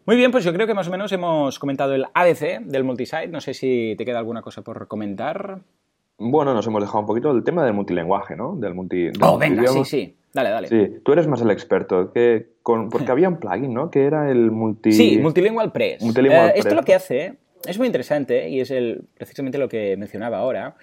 Muy 0.06 0.16
bien, 0.16 0.30
pues 0.30 0.44
yo 0.44 0.52
creo 0.52 0.66
que 0.66 0.74
más 0.74 0.88
o 0.88 0.90
menos 0.90 1.12
hemos 1.12 1.58
comentado 1.58 1.94
el 1.94 2.06
ABC 2.14 2.60
del 2.64 2.84
multisite. 2.84 3.28
No 3.28 3.40
sé 3.40 3.54
si 3.54 3.94
te 3.96 4.04
queda 4.04 4.18
alguna 4.18 4.42
cosa 4.42 4.62
por 4.62 4.88
comentar. 4.88 5.60
Bueno, 6.18 6.52
nos 6.52 6.66
hemos 6.66 6.82
dejado 6.82 7.00
un 7.00 7.06
poquito 7.06 7.32
del 7.32 7.44
tema 7.44 7.64
del 7.64 7.74
multilenguaje, 7.74 8.34
¿no? 8.34 8.56
Del 8.56 8.74
multi. 8.74 9.04
Del 9.04 9.22
oh, 9.22 9.38
venga, 9.38 9.66
sí, 9.68 9.84
sí. 9.84 10.16
Dale, 10.32 10.50
dale. 10.50 10.68
Sí, 10.68 11.00
tú 11.04 11.12
eres 11.12 11.26
más 11.26 11.40
el 11.42 11.50
experto. 11.50 12.12
Que 12.12 12.54
con, 12.62 12.88
porque 12.88 13.10
había 13.12 13.28
un 13.28 13.38
plugin, 13.38 13.72
¿no? 13.72 13.90
Que 13.90 14.04
era 14.04 14.30
el 14.30 14.50
multi. 14.50 14.92
Sí, 14.92 15.18
Multilingual 15.18 15.70
Press. 15.70 16.02
Multilingual 16.02 16.48
eh, 16.48 16.52
Press. 16.52 16.66
Esto 16.66 16.74
lo 16.74 16.82
que 16.82 16.94
hace 16.94 17.36
es 17.66 17.78
muy 17.78 17.86
interesante 17.86 18.48
y 18.48 18.60
es 18.60 18.70
el, 18.70 19.04
precisamente 19.14 19.58
lo 19.58 19.68
que 19.68 19.96
mencionaba 19.96 20.38
ahora, 20.38 20.76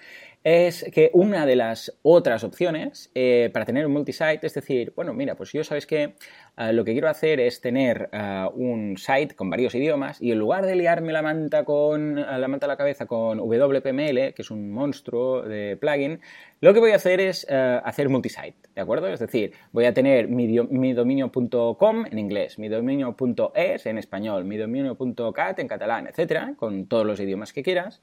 es 0.44 0.86
que 0.94 1.10
una 1.12 1.46
de 1.46 1.56
las 1.56 1.98
otras 2.02 2.44
opciones 2.44 3.10
eh, 3.14 3.50
para 3.52 3.64
tener 3.64 3.86
un 3.86 3.92
multisite 3.92 4.46
es 4.46 4.54
decir, 4.54 4.92
bueno, 4.94 5.12
mira, 5.12 5.34
pues 5.34 5.52
yo 5.52 5.64
sabes 5.64 5.84
que 5.84 6.14
uh, 6.56 6.72
lo 6.72 6.84
que 6.84 6.92
quiero 6.92 7.08
hacer 7.08 7.40
es 7.40 7.60
tener 7.60 8.08
un 8.54 8.96
site 8.96 9.34
con 9.34 9.50
varios 9.50 9.74
idiomas 9.74 10.22
y 10.22 10.30
en 10.30 10.38
lugar 10.38 10.64
de 10.64 10.76
liarme 10.76 11.12
la 11.12 11.22
manta 11.22 11.64
con 11.64 12.14
la 12.14 12.48
manta 12.48 12.66
a 12.66 12.68
la 12.68 12.76
cabeza 12.76 13.06
con 13.06 13.38
WPML, 13.38 14.32
que 14.32 14.42
es 14.42 14.50
un 14.50 14.70
monstruo 14.70 15.42
de 15.42 15.76
plugin, 15.76 16.20
lo 16.60 16.74
que 16.74 16.80
voy 16.80 16.92
a 16.92 16.96
hacer 16.96 17.20
es 17.20 17.46
hacer 17.48 18.08
multisite, 18.08 18.56
¿de 18.74 18.80
acuerdo? 18.80 19.08
Es 19.08 19.20
decir, 19.20 19.52
voy 19.72 19.84
a 19.84 19.94
tener 19.94 20.28
mi, 20.28 20.46
mi 20.48 20.92
dominio.com 20.92 22.06
en 22.10 22.18
inglés, 22.18 22.58
mi 22.58 22.68
dominio.es 22.68 23.86
en 23.86 23.98
español, 23.98 24.44
mi 24.44 24.56
dominio.cat 24.56 25.58
en 25.58 25.68
catalán, 25.68 26.06
etcétera, 26.06 26.54
con 26.56 26.86
todos 26.86 27.06
los 27.06 27.20
idiomas 27.20 27.52
que 27.52 27.62
quieras. 27.62 28.02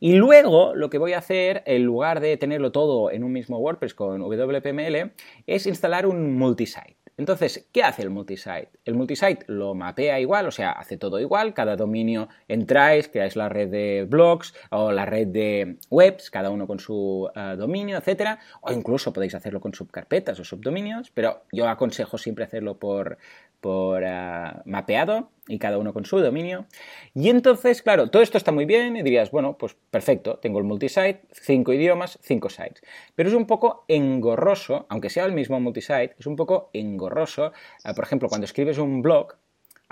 Y 0.00 0.14
luego 0.14 0.74
lo 0.74 0.90
que 0.90 0.98
voy 0.98 1.12
a 1.12 1.18
hacer, 1.18 1.62
en 1.66 1.84
lugar 1.84 2.20
de 2.20 2.36
tenerlo 2.36 2.72
todo 2.72 3.10
en 3.10 3.24
un 3.24 3.32
mismo 3.32 3.58
WordPress 3.58 3.94
con 3.94 4.20
WPML, 4.20 5.12
es 5.46 5.66
instalar 5.66 6.06
un 6.06 6.36
multisite. 6.36 7.01
Entonces, 7.16 7.68
¿qué 7.72 7.82
hace 7.82 8.02
el 8.02 8.10
multisite? 8.10 8.70
El 8.84 8.94
multisite 8.94 9.44
lo 9.48 9.74
mapea 9.74 10.18
igual, 10.18 10.46
o 10.46 10.50
sea, 10.50 10.72
hace 10.72 10.96
todo 10.96 11.20
igual, 11.20 11.52
cada 11.52 11.76
dominio 11.76 12.28
entráis, 12.48 13.08
creáis 13.08 13.36
la 13.36 13.48
red 13.48 13.68
de 13.68 14.06
blogs 14.08 14.54
o 14.70 14.92
la 14.92 15.04
red 15.04 15.28
de 15.28 15.76
webs, 15.90 16.30
cada 16.30 16.50
uno 16.50 16.66
con 16.66 16.78
su 16.78 17.28
uh, 17.34 17.56
dominio, 17.56 17.98
etcétera, 17.98 18.38
o 18.62 18.72
incluso 18.72 19.12
podéis 19.12 19.34
hacerlo 19.34 19.60
con 19.60 19.74
subcarpetas 19.74 20.40
o 20.40 20.44
subdominios, 20.44 21.10
pero 21.10 21.44
yo 21.52 21.68
aconsejo 21.68 22.16
siempre 22.16 22.44
hacerlo 22.44 22.78
por, 22.78 23.18
por 23.62 24.02
uh, 24.02 24.60
mapeado 24.66 25.30
y 25.46 25.58
cada 25.58 25.78
uno 25.78 25.94
con 25.94 26.04
su 26.04 26.18
dominio. 26.18 26.66
Y 27.14 27.30
entonces, 27.30 27.80
claro, 27.80 28.10
todo 28.10 28.22
esto 28.22 28.36
está 28.36 28.50
muy 28.50 28.64
bien 28.64 28.96
y 28.96 29.02
dirías, 29.02 29.30
bueno, 29.30 29.56
pues 29.56 29.76
perfecto, 29.90 30.38
tengo 30.38 30.58
el 30.58 30.64
multisite, 30.64 31.22
cinco 31.30 31.72
idiomas, 31.72 32.18
cinco 32.22 32.50
sites. 32.50 32.82
Pero 33.14 33.28
es 33.28 33.34
un 33.34 33.46
poco 33.46 33.84
engorroso, 33.86 34.86
aunque 34.88 35.10
sea 35.10 35.24
el 35.24 35.32
mismo 35.32 35.60
multisite, 35.60 36.16
es 36.18 36.26
un 36.26 36.34
poco 36.34 36.70
engorroso. 36.72 37.52
Uh, 37.88 37.94
por 37.94 38.04
ejemplo, 38.04 38.28
cuando 38.28 38.46
escribes 38.46 38.78
un 38.78 39.00
blog, 39.00 39.36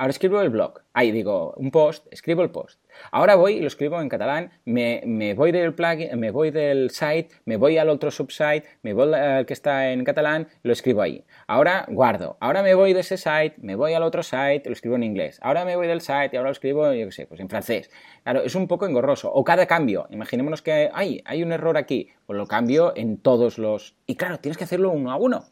Ahora 0.00 0.12
escribo 0.12 0.40
el 0.40 0.48
blog, 0.48 0.80
ahí 0.94 1.12
digo 1.12 1.52
un 1.58 1.70
post, 1.70 2.06
escribo 2.10 2.42
el 2.42 2.50
post. 2.50 2.80
Ahora 3.12 3.34
voy 3.34 3.56
y 3.56 3.60
lo 3.60 3.66
escribo 3.66 4.00
en 4.00 4.08
catalán, 4.08 4.50
me, 4.64 5.02
me, 5.04 5.34
voy 5.34 5.52
del 5.52 5.74
plugin, 5.74 6.18
me 6.18 6.30
voy 6.30 6.50
del 6.50 6.88
site, 6.88 7.28
me 7.44 7.58
voy 7.58 7.76
al 7.76 7.90
otro 7.90 8.10
subsite, 8.10 8.64
me 8.80 8.94
voy 8.94 9.12
al 9.12 9.44
que 9.44 9.52
está 9.52 9.92
en 9.92 10.02
catalán, 10.02 10.48
lo 10.62 10.72
escribo 10.72 11.02
ahí. 11.02 11.26
Ahora 11.46 11.84
guardo, 11.86 12.38
ahora 12.40 12.62
me 12.62 12.72
voy 12.72 12.94
de 12.94 13.00
ese 13.00 13.18
site, 13.18 13.56
me 13.58 13.76
voy 13.76 13.92
al 13.92 14.02
otro 14.02 14.22
site, 14.22 14.62
lo 14.64 14.72
escribo 14.72 14.96
en 14.96 15.02
inglés. 15.02 15.38
Ahora 15.42 15.66
me 15.66 15.76
voy 15.76 15.86
del 15.86 16.00
site 16.00 16.30
y 16.32 16.36
ahora 16.38 16.48
lo 16.48 16.52
escribo, 16.52 16.94
yo 16.94 17.04
qué 17.04 17.12
sé, 17.12 17.26
pues 17.26 17.38
en 17.38 17.50
francés. 17.50 17.90
Claro, 18.22 18.40
es 18.40 18.54
un 18.54 18.68
poco 18.68 18.86
engorroso. 18.86 19.30
O 19.30 19.44
cada 19.44 19.66
cambio, 19.66 20.06
imaginémonos 20.08 20.62
que 20.62 20.88
hay, 20.94 21.20
hay 21.26 21.42
un 21.42 21.52
error 21.52 21.76
aquí, 21.76 22.08
pues 22.24 22.38
lo 22.38 22.46
cambio 22.46 22.94
en 22.96 23.18
todos 23.18 23.58
los... 23.58 23.96
Y 24.06 24.16
claro, 24.16 24.38
tienes 24.38 24.56
que 24.56 24.64
hacerlo 24.64 24.92
uno 24.92 25.12
a 25.12 25.16
uno. 25.16 25.44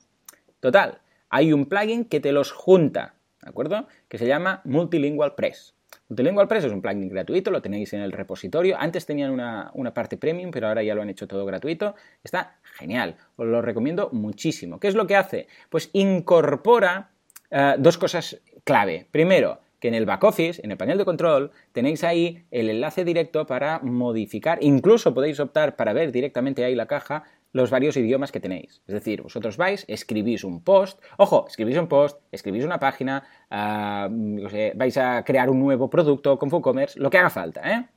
Total, 0.60 1.02
hay 1.28 1.52
un 1.52 1.66
plugin 1.66 2.06
que 2.06 2.20
te 2.20 2.32
los 2.32 2.50
junta 2.50 3.17
¿de 3.48 3.50
acuerdo? 3.50 3.86
Que 4.08 4.18
se 4.18 4.26
llama 4.26 4.60
Multilingual 4.64 5.34
Press. 5.34 5.74
Multilingual 6.10 6.48
Press 6.48 6.64
es 6.64 6.72
un 6.72 6.82
plugin 6.82 7.08
gratuito, 7.08 7.50
lo 7.50 7.62
tenéis 7.62 7.94
en 7.94 8.02
el 8.02 8.12
repositorio. 8.12 8.76
Antes 8.78 9.06
tenían 9.06 9.30
una, 9.30 9.70
una, 9.72 9.94
parte 9.94 10.18
premium, 10.18 10.50
pero 10.50 10.68
ahora 10.68 10.82
ya 10.82 10.94
lo 10.94 11.00
han 11.00 11.08
hecho 11.08 11.26
todo 11.26 11.46
gratuito. 11.46 11.94
Está 12.22 12.58
genial, 12.62 13.16
os 13.36 13.46
lo 13.46 13.62
recomiendo 13.62 14.10
muchísimo. 14.12 14.78
¿Qué 14.78 14.88
es 14.88 14.94
lo 14.94 15.06
que 15.06 15.16
hace? 15.16 15.48
Pues 15.70 15.88
incorpora 15.94 17.10
uh, 17.50 17.80
dos 17.80 17.96
cosas 17.96 18.38
clave. 18.64 19.06
Primero, 19.10 19.60
que 19.80 19.88
en 19.88 19.94
el 19.94 20.04
back 20.04 20.24
office, 20.24 20.60
en 20.62 20.70
el 20.70 20.76
panel 20.76 20.98
de 20.98 21.04
control, 21.06 21.52
tenéis 21.72 22.04
ahí 22.04 22.44
el 22.50 22.68
enlace 22.68 23.04
directo 23.04 23.46
para 23.46 23.78
modificar, 23.78 24.58
incluso 24.60 25.14
podéis 25.14 25.40
optar 25.40 25.76
para 25.76 25.92
ver 25.92 26.12
directamente 26.12 26.64
ahí 26.64 26.74
la 26.74 26.86
caja 26.86 27.24
los 27.52 27.70
varios 27.70 27.96
idiomas 27.96 28.32
que 28.32 28.40
tenéis. 28.40 28.82
Es 28.86 28.94
decir, 28.94 29.22
vosotros 29.22 29.56
vais, 29.56 29.84
escribís 29.88 30.44
un 30.44 30.62
post, 30.62 31.00
ojo, 31.16 31.46
escribís 31.48 31.78
un 31.78 31.88
post, 31.88 32.20
escribís 32.30 32.64
una 32.64 32.78
página, 32.78 33.24
no 33.50 34.48
sé, 34.50 34.72
vais 34.76 34.96
a 34.96 35.24
crear 35.24 35.50
un 35.50 35.58
nuevo 35.58 35.88
producto 35.88 36.38
con 36.38 36.52
WooCommerce, 36.52 37.00
lo 37.00 37.10
que 37.10 37.18
haga 37.18 37.30
falta, 37.30 37.70
¿eh? 37.70 37.88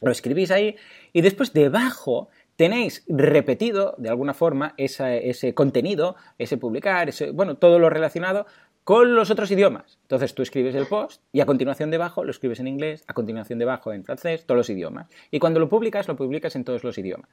Lo 0.00 0.12
escribís 0.12 0.50
ahí 0.50 0.76
y 1.12 1.22
después 1.22 1.52
debajo 1.52 2.28
tenéis 2.56 3.04
repetido 3.08 3.94
de 3.98 4.08
alguna 4.08 4.34
forma 4.34 4.74
ese 4.76 5.54
contenido, 5.54 6.16
ese 6.38 6.56
publicar, 6.56 7.08
ese, 7.08 7.30
bueno, 7.30 7.56
todo 7.56 7.78
lo 7.78 7.90
relacionado 7.90 8.46
con 8.84 9.14
los 9.14 9.30
otros 9.30 9.50
idiomas. 9.50 9.98
Entonces 10.02 10.34
tú 10.34 10.42
escribes 10.42 10.74
el 10.74 10.86
post 10.86 11.22
y 11.30 11.40
a 11.40 11.46
continuación 11.46 11.90
debajo 11.90 12.24
lo 12.24 12.30
escribes 12.30 12.58
en 12.60 12.68
inglés, 12.68 13.04
a 13.06 13.12
continuación 13.12 13.58
debajo 13.58 13.92
en 13.92 14.02
francés, 14.02 14.46
todos 14.46 14.56
los 14.56 14.70
idiomas. 14.70 15.08
Y 15.30 15.40
cuando 15.40 15.60
lo 15.60 15.68
publicas, 15.68 16.08
lo 16.08 16.16
publicas 16.16 16.56
en 16.56 16.64
todos 16.64 16.84
los 16.84 16.96
idiomas. 16.96 17.28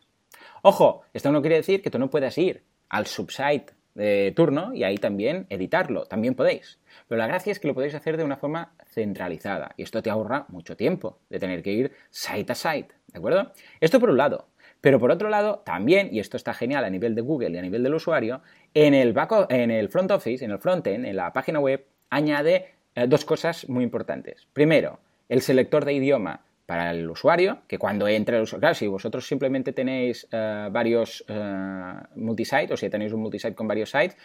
Ojo, 0.62 1.04
esto 1.14 1.32
no 1.32 1.42
quiere 1.42 1.58
decir 1.58 1.82
que 1.82 1.90
tú 1.90 2.00
no 2.00 2.10
puedas 2.10 2.38
ir 2.38 2.64
al 2.90 3.08
subsite 3.08 3.74
de 3.96 4.34
turno 4.36 4.74
y 4.74 4.84
ahí 4.84 4.98
también 4.98 5.48
editarlo, 5.50 6.06
también 6.06 6.36
podéis. 6.36 6.80
Pero 7.08 7.20
la 7.20 7.28
gracia 7.28 7.52
es 7.52 7.60
que 7.60 7.68
lo 7.68 7.74
podéis 7.74 7.96
hacer 7.96 8.18
de 8.18 8.24
una 8.24 8.38
forma 8.38 8.74
centralizada 8.88 9.72
y 9.78 9.84
esto 9.84 10.02
te 10.02 10.10
ahorra 10.10 10.46
mucho 10.50 10.76
tiempo 10.76 11.20
de 11.30 11.40
tener 11.40 11.64
que 11.64 11.72
ir 11.72 11.92
site 12.10 12.52
a 12.52 12.56
site, 12.56 12.94
¿de 13.08 13.18
acuerdo? 13.18 13.52
Esto 13.80 14.00
por 14.00 14.10
un 14.10 14.18
lado. 14.18 14.48
Pero 14.82 15.00
por 15.00 15.10
otro 15.10 15.30
lado, 15.30 15.64
también, 15.66 16.10
y 16.12 16.20
esto 16.20 16.38
está 16.38 16.54
genial 16.54 16.84
a 16.84 16.90
nivel 16.90 17.16
de 17.16 17.22
Google 17.22 17.50
y 17.50 17.58
a 17.58 17.62
nivel 17.62 17.82
del 17.82 17.96
usuario, 17.96 18.42
en 18.74 18.94
el, 18.94 19.14
back 19.14 19.48
en 19.50 19.72
el 19.72 19.90
front 19.90 20.12
office, 20.12 20.46
en 20.46 20.52
el 20.52 20.60
frontend, 20.60 21.06
en 21.06 21.16
la 21.16 21.34
página 21.34 21.60
web, 21.60 21.86
añade 22.12 22.76
eh, 22.94 23.08
dos 23.08 23.26
cosas 23.26 23.68
muy 23.68 23.84
importantes. 23.84 24.48
Primero, 24.54 25.00
el 25.28 25.42
selector 25.42 25.86
de 25.86 25.94
idioma 25.94 26.42
para 26.66 26.91
el 26.91 27.09
usuario, 27.09 27.59
que 27.68 27.78
cuando 27.78 28.07
entre 28.07 28.38
el 28.38 28.43
usuario, 28.43 28.61
claro, 28.61 28.76
si 28.76 28.88
vosotros 28.88 29.28
simplemente 29.28 29.72
tenéis 29.72 30.28
uh, 30.32 30.72
varios 30.72 31.24
uh, 31.30 32.20
multisites, 32.20 32.72
o 32.72 32.78
si 32.78 32.89
tenéis 32.89 33.13
un 33.13 33.22
multisite 33.22 33.53
con 33.53 33.68
varios 33.68 33.91
sites, 33.91 34.18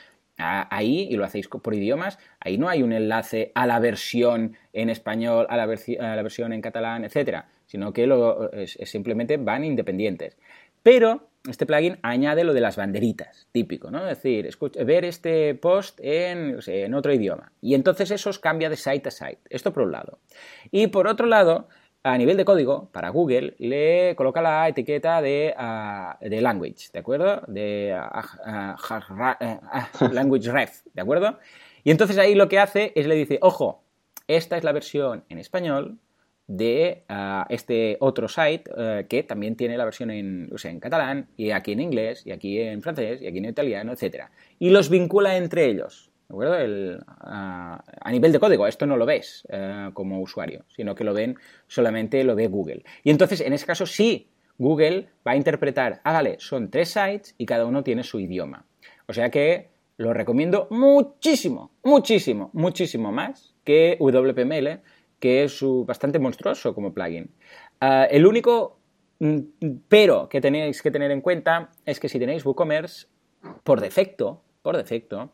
Ahí, 0.42 1.06
y 1.10 1.16
lo 1.16 1.24
hacéis 1.24 1.48
por 1.48 1.74
idiomas, 1.74 2.18
ahí 2.40 2.56
no 2.56 2.68
hay 2.68 2.82
un 2.82 2.92
enlace 2.92 3.52
a 3.54 3.66
la 3.66 3.78
versión 3.78 4.56
en 4.72 4.88
español, 4.88 5.46
a 5.50 5.56
la, 5.56 5.66
versión 5.66 6.52
en 6.52 6.62
catalán, 6.62 7.04
etcétera, 7.04 7.48
sino 7.66 7.92
que 7.92 8.06
lo, 8.06 8.50
simplemente 8.66 9.36
van 9.36 9.64
independientes. 9.64 10.38
Pero 10.82 11.28
este 11.48 11.66
plugin 11.66 11.98
añade 12.02 12.44
lo 12.44 12.54
de 12.54 12.60
las 12.60 12.76
banderitas, 12.76 13.48
típico, 13.52 13.90
¿no? 13.90 14.08
Es 14.08 14.22
decir, 14.22 14.48
ver 14.84 15.04
este 15.04 15.54
post 15.54 16.00
en, 16.02 16.58
en, 16.66 16.94
otro 16.94 17.12
idioma. 17.12 17.52
Y 17.60 17.74
entonces 17.74 18.10
eso 18.10 18.30
os 18.30 18.38
cambia 18.38 18.70
de 18.70 18.76
site 18.76 19.08
a 19.08 19.10
site. 19.10 19.40
Esto 19.50 19.72
por 19.72 19.84
un 19.84 19.92
lado. 19.92 20.18
Y 20.70 20.86
por 20.86 21.06
otro 21.06 21.26
lado, 21.26 21.68
a 22.02 22.16
nivel 22.16 22.36
de 22.36 22.44
código, 22.44 22.88
para 22.92 23.10
Google, 23.10 23.54
le 23.58 24.14
coloca 24.16 24.40
la 24.40 24.68
etiqueta 24.68 25.20
de, 25.20 25.54
ah, 25.56 26.18
language, 26.20 26.88
¿de 26.92 26.98
acuerdo? 26.98 27.42
De 27.46 27.92
ah, 27.94 28.76
ah, 28.80 29.88
language 30.12 30.50
ref, 30.50 30.82
¿de 30.94 31.02
acuerdo? 31.02 31.38
Y 31.84 31.90
entonces 31.90 32.18
ahí 32.18 32.34
lo 32.34 32.48
que 32.48 32.58
hace 32.58 32.92
es 32.94 33.06
le 33.06 33.14
dice, 33.14 33.38
ojo, 33.42 33.82
esta 34.28 34.56
es 34.56 34.64
la 34.64 34.72
versión 34.72 35.24
en 35.28 35.38
español 35.38 35.98
de 36.46 37.04
este 37.48 37.96
otro 38.00 38.26
site 38.26 38.64
eh, 38.76 39.06
que 39.08 39.22
también 39.22 39.54
tiene 39.54 39.78
la 39.78 39.84
versión 39.84 40.10
en, 40.10 40.50
en 40.64 40.80
catalán 40.80 41.28
y 41.36 41.52
aquí 41.52 41.72
en 41.72 41.80
inglés 41.80 42.26
y 42.26 42.32
aquí 42.32 42.60
en 42.60 42.82
francés 42.82 43.22
y 43.22 43.28
aquí 43.28 43.38
en 43.38 43.44
italiano, 43.44 43.92
etc. 43.92 44.24
Y 44.58 44.70
los 44.70 44.90
vincula 44.90 45.36
entre 45.36 45.66
ellos, 45.66 46.09
¿De 46.30 46.34
acuerdo? 46.34 46.58
El, 46.58 47.00
a, 47.08 47.82
nivel 48.12 48.30
de 48.30 48.38
código, 48.38 48.68
esto 48.68 48.86
no 48.86 48.96
lo 48.96 49.04
ves 49.04 49.44
eh, 49.48 49.90
como 49.94 50.20
usuario, 50.20 50.64
sino 50.68 50.94
que 50.94 51.02
lo 51.02 51.12
ven 51.12 51.36
solamente 51.66 52.22
lo 52.22 52.36
ve 52.36 52.46
Google. 52.46 52.84
Y 53.02 53.10
entonces, 53.10 53.40
en 53.40 53.52
ese 53.52 53.66
caso, 53.66 53.84
sí, 53.84 54.30
Google 54.56 55.08
va 55.26 55.32
a 55.32 55.36
interpretar, 55.36 56.00
hágale, 56.04 56.36
son 56.38 56.70
tres 56.70 56.90
sites 56.90 57.34
y 57.36 57.46
cada 57.46 57.66
uno 57.66 57.82
tiene 57.82 58.04
su 58.04 58.20
idioma. 58.20 58.64
O 59.08 59.12
sea 59.12 59.28
que 59.28 59.70
lo 59.96 60.14
recomiendo 60.14 60.68
muchísimo, 60.70 61.72
muchísimo, 61.82 62.50
muchísimo 62.52 63.10
más 63.10 63.56
que 63.64 63.96
WPML, 63.98 64.82
que 65.18 65.42
es 65.42 65.60
bastante 65.84 66.20
monstruoso 66.20 66.76
como 66.76 66.94
plugin. 66.94 67.28
Eh, 67.80 68.06
el 68.12 68.24
único 68.24 68.78
mm, 69.18 69.38
pero 69.88 70.28
que 70.28 70.40
tenéis 70.40 70.80
que 70.80 70.92
tener 70.92 71.10
en 71.10 71.22
cuenta 71.22 71.72
es 71.84 71.98
que 71.98 72.08
si 72.08 72.20
tenéis 72.20 72.46
WooCommerce, 72.46 73.08
por 73.64 73.80
defecto, 73.80 74.44
por 74.62 74.76
defecto, 74.76 75.32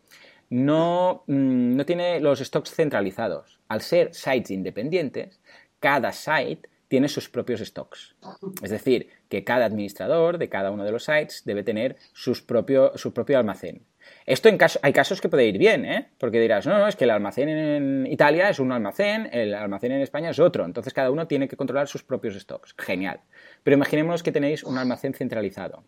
no, 0.50 1.24
mm, 1.26 1.76
no 1.76 1.86
tiene 1.86 2.20
los 2.20 2.40
stocks 2.40 2.70
centralizados. 2.74 3.58
Al 3.68 3.80
ser 3.80 4.14
sites 4.14 4.50
independientes, 4.50 5.40
cada 5.80 6.12
site 6.12 6.68
tiene 6.88 7.08
sus 7.08 7.28
propios 7.28 7.60
stocks. 7.60 8.14
Es 8.62 8.70
decir, 8.70 9.08
que 9.28 9.44
cada 9.44 9.66
administrador 9.66 10.38
de 10.38 10.48
cada 10.48 10.70
uno 10.70 10.84
de 10.84 10.92
los 10.92 11.04
sites 11.04 11.42
debe 11.44 11.64
tener 11.64 11.96
sus 12.12 12.42
propio, 12.42 12.92
su 12.96 13.12
propio 13.12 13.38
almacén. 13.38 13.82
Esto 14.24 14.48
hay 14.82 14.92
casos 14.92 15.20
que 15.20 15.28
puede 15.28 15.46
ir 15.46 15.58
bien, 15.58 15.84
¿eh? 15.84 16.08
porque 16.18 16.40
dirás, 16.40 16.64
no, 16.64 16.78
no, 16.78 16.86
es 16.86 16.94
que 16.94 17.04
el 17.04 17.10
almacén 17.10 17.48
en 17.48 18.06
Italia 18.06 18.48
es 18.48 18.60
un 18.60 18.70
almacén, 18.70 19.28
el 19.32 19.52
almacén 19.52 19.90
en 19.90 20.00
España 20.00 20.30
es 20.30 20.38
otro, 20.38 20.64
entonces 20.64 20.94
cada 20.94 21.10
uno 21.10 21.26
tiene 21.26 21.48
que 21.48 21.56
controlar 21.56 21.88
sus 21.88 22.04
propios 22.04 22.36
stocks. 22.36 22.74
Genial. 22.78 23.20
Pero 23.64 23.76
imaginemos 23.76 24.22
que 24.22 24.30
tenéis 24.30 24.62
un 24.62 24.78
almacén 24.78 25.12
centralizado. 25.12 25.82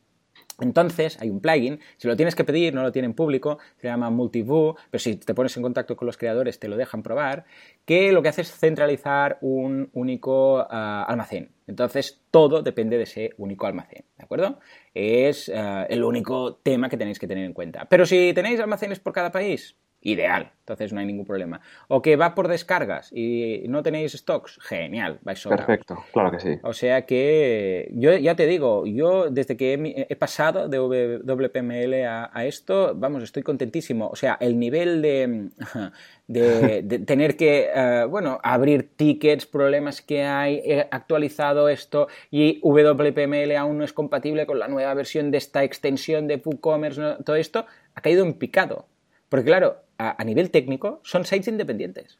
Entonces, 0.60 1.20
hay 1.20 1.30
un 1.30 1.40
plugin, 1.40 1.80
si 1.96 2.08
lo 2.08 2.16
tienes 2.16 2.34
que 2.34 2.44
pedir, 2.44 2.74
no 2.74 2.82
lo 2.82 2.90
tienen 2.90 3.14
público, 3.14 3.58
se 3.76 3.86
llama 3.86 4.10
Multivoo, 4.10 4.76
pero 4.90 4.98
si 5.00 5.16
te 5.16 5.34
pones 5.34 5.56
en 5.56 5.62
contacto 5.62 5.96
con 5.96 6.06
los 6.06 6.16
creadores 6.16 6.58
te 6.58 6.68
lo 6.68 6.76
dejan 6.76 7.02
probar, 7.02 7.44
que 7.84 8.12
lo 8.12 8.22
que 8.22 8.28
hace 8.28 8.42
es 8.42 8.52
centralizar 8.52 9.38
un 9.40 9.90
único 9.92 10.66
ah, 10.68 11.04
almacén. 11.08 11.50
Entonces, 11.66 12.20
todo 12.30 12.62
depende 12.62 12.96
de 12.96 13.04
ese 13.04 13.30
único 13.38 13.66
almacén, 13.66 14.04
¿de 14.16 14.24
acuerdo? 14.24 14.58
Es 14.94 15.50
ah, 15.54 15.86
el 15.88 16.02
único 16.02 16.56
tema 16.56 16.88
que 16.88 16.96
tenéis 16.96 17.18
que 17.18 17.28
tener 17.28 17.44
en 17.44 17.52
cuenta. 17.52 17.86
Pero 17.88 18.04
si 18.06 18.32
tenéis 18.34 18.58
almacenes 18.58 18.98
por 18.98 19.12
cada 19.12 19.30
país, 19.30 19.76
ideal, 20.00 20.52
entonces 20.60 20.92
no 20.92 21.00
hay 21.00 21.06
ningún 21.06 21.24
problema. 21.24 21.60
O 21.88 22.02
que 22.02 22.16
va 22.16 22.34
por 22.34 22.46
descargas 22.46 23.10
y 23.12 23.64
no 23.68 23.82
tenéis 23.82 24.12
stocks, 24.12 24.58
genial, 24.62 25.18
vais 25.22 25.38
sobrados. 25.38 25.66
Perfecto, 25.66 26.04
claro 26.12 26.30
que 26.30 26.40
sí. 26.40 26.58
O 26.62 26.72
sea 26.72 27.04
que 27.04 27.90
yo 27.92 28.16
ya 28.16 28.36
te 28.36 28.46
digo, 28.46 28.86
yo 28.86 29.30
desde 29.30 29.56
que 29.56 30.06
he, 30.08 30.16
pasado 30.16 30.68
de 30.68 30.78
WPML 30.78 32.04
a, 32.06 32.44
esto, 32.44 32.92
vamos, 32.94 33.22
estoy 33.22 33.42
contentísimo. 33.42 34.08
O 34.08 34.16
sea, 34.16 34.36
el 34.40 34.58
nivel 34.58 35.02
de, 36.28 36.82
de, 36.82 36.98
tener 37.00 37.36
que, 37.36 37.70
eh, 37.74 38.04
bueno, 38.08 38.38
abrir 38.42 38.94
tickets, 38.94 39.46
problemas 39.46 40.00
que 40.00 40.22
hay, 40.22 40.60
he 40.64 40.86
actualizado 40.90 41.68
esto 41.68 42.08
y 42.30 42.60
WPML 42.62 43.56
aún 43.56 43.78
no 43.78 43.84
es 43.84 43.92
compatible 43.92 44.46
con 44.46 44.58
la 44.58 44.68
nueva 44.68 44.94
versión 44.94 45.30
de 45.30 45.38
esta 45.38 45.64
extensión 45.64 46.28
de 46.28 46.40
WooCommerce, 46.44 47.16
todo 47.24 47.36
esto 47.36 47.66
ha 47.94 48.00
caído 48.00 48.24
en 48.24 48.34
picado. 48.34 48.86
Porque 49.28 49.46
claro, 49.46 49.76
a, 49.98 50.22
nivel 50.24 50.50
técnico 50.50 51.00
son 51.02 51.24
sites 51.24 51.48
independientes. 51.48 52.18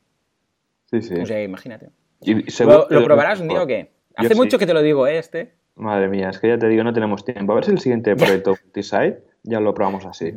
Sí, 0.91 1.03
sí. 1.03 1.15
O 1.15 1.27
sea, 1.27 1.43
imagínate. 1.43 1.91
¿Lo, 2.21 3.05
probarás 3.05 3.41
un 3.41 3.49
día 3.49 3.63
o 3.63 3.67
qué? 3.67 3.93
Hace 4.17 4.35
mucho 4.35 4.59
que 4.59 4.67
te 4.67 4.75
lo 4.75 4.83
digo, 4.83 5.07
¿eh? 5.07 5.19
Este. 5.19 5.55
Madre 5.77 6.09
mía, 6.09 6.31
es 6.31 6.39
que 6.41 6.49
ya 6.49 6.59
te 6.59 6.69
digo, 6.69 6.83
no 6.83 6.93
tenemos 6.93 7.25
tiempo. 7.25 7.53
A 7.53 7.57
ver 7.57 7.65
si 7.65 7.71
el 7.71 7.79
siguiente 7.79 8.17
proyecto 8.17 8.51
multisite 8.51 9.23
ya 9.45 9.61
lo 9.61 9.73
probamos 9.75 10.05
así. 10.07 10.35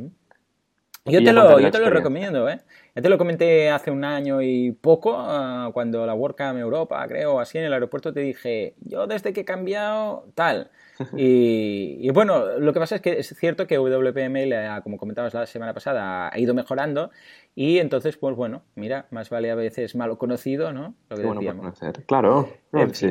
Yo 1.06 1.24
te, 1.24 1.34
lo, 1.34 1.60
yo 1.60 1.72
te 1.72 1.80
lo 1.80 1.90
recomiendo, 1.90 2.48
¿eh? 2.48 2.60
Ya 2.96 3.02
te 3.02 3.10
lo 3.10 3.18
comenté 3.18 3.72
hace 3.72 3.90
un 3.90 4.04
año 4.04 4.44
y 4.44 4.72
poco, 4.72 5.16
ah, 5.18 5.72
cuando 5.74 6.06
la 6.06 6.14
WordCamp 6.14 6.60
Europa, 6.60 7.04
creo, 7.08 7.40
así 7.40 7.58
en 7.58 7.64
el 7.64 7.74
aeropuerto, 7.74 8.14
te 8.14 8.20
dije, 8.20 8.76
yo 8.82 9.08
desde 9.08 9.34
que 9.34 9.42
he 9.42 9.46
cambiado, 9.46 10.28
tal. 10.36 10.70
Y, 11.16 12.10
bueno, 12.12 12.60
lo 12.60 12.74
que 12.74 12.80
pasa 12.80 12.96
es 12.96 13.02
que 13.02 13.20
es 13.20 13.36
cierto 13.38 13.68
que 13.68 13.78
WPML, 13.78 14.82
como 14.84 14.98
comentabas 14.98 15.34
la 15.34 15.46
semana 15.46 15.74
pasada, 15.74 16.30
ha 16.34 16.40
ido 16.40 16.54
mejorando 16.54 17.12
y 17.56 17.80
entonces, 17.80 18.18
pues 18.18 18.36
bueno, 18.36 18.64
mira, 18.76 19.08
más 19.12 19.30
vale 19.30 19.52
a 19.52 19.56
veces 19.56 19.96
malo 19.96 20.18
conocido, 20.18 20.74
¿no? 20.74 20.96
Lo 21.10 21.18
que 21.18 21.24
bueno 21.24 21.58
conocer, 21.58 22.04
claro. 22.06 22.50
sí. 22.94 23.08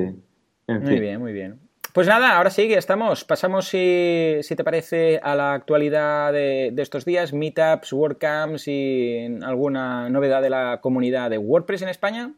Muy 0.66 1.01
bien, 1.01 1.20
muy 1.20 1.32
bien. 1.32 1.70
Pues 1.93 2.07
nada, 2.07 2.36
ahora 2.36 2.51
sí 2.51 2.68
que 2.68 2.78
estamos. 2.78 3.24
Pasamos, 3.24 3.66
si, 3.66 4.38
si 4.43 4.55
te 4.55 4.62
parece, 4.62 5.18
a 5.22 5.34
la 5.34 5.55
actualidad 5.55 6.32
de, 6.32 6.72
estos 6.76 7.05
días, 7.05 7.32
meetups, 7.32 7.93
WordCamps 7.93 8.68
y 8.68 9.38
alguna 9.43 10.09
novedad 10.09 10.41
de 10.41 10.51
la 10.51 10.80
comunidad 10.80 11.30
de 11.30 11.38
WordPress 11.38 11.82
en 11.82 11.88
España. 11.88 12.32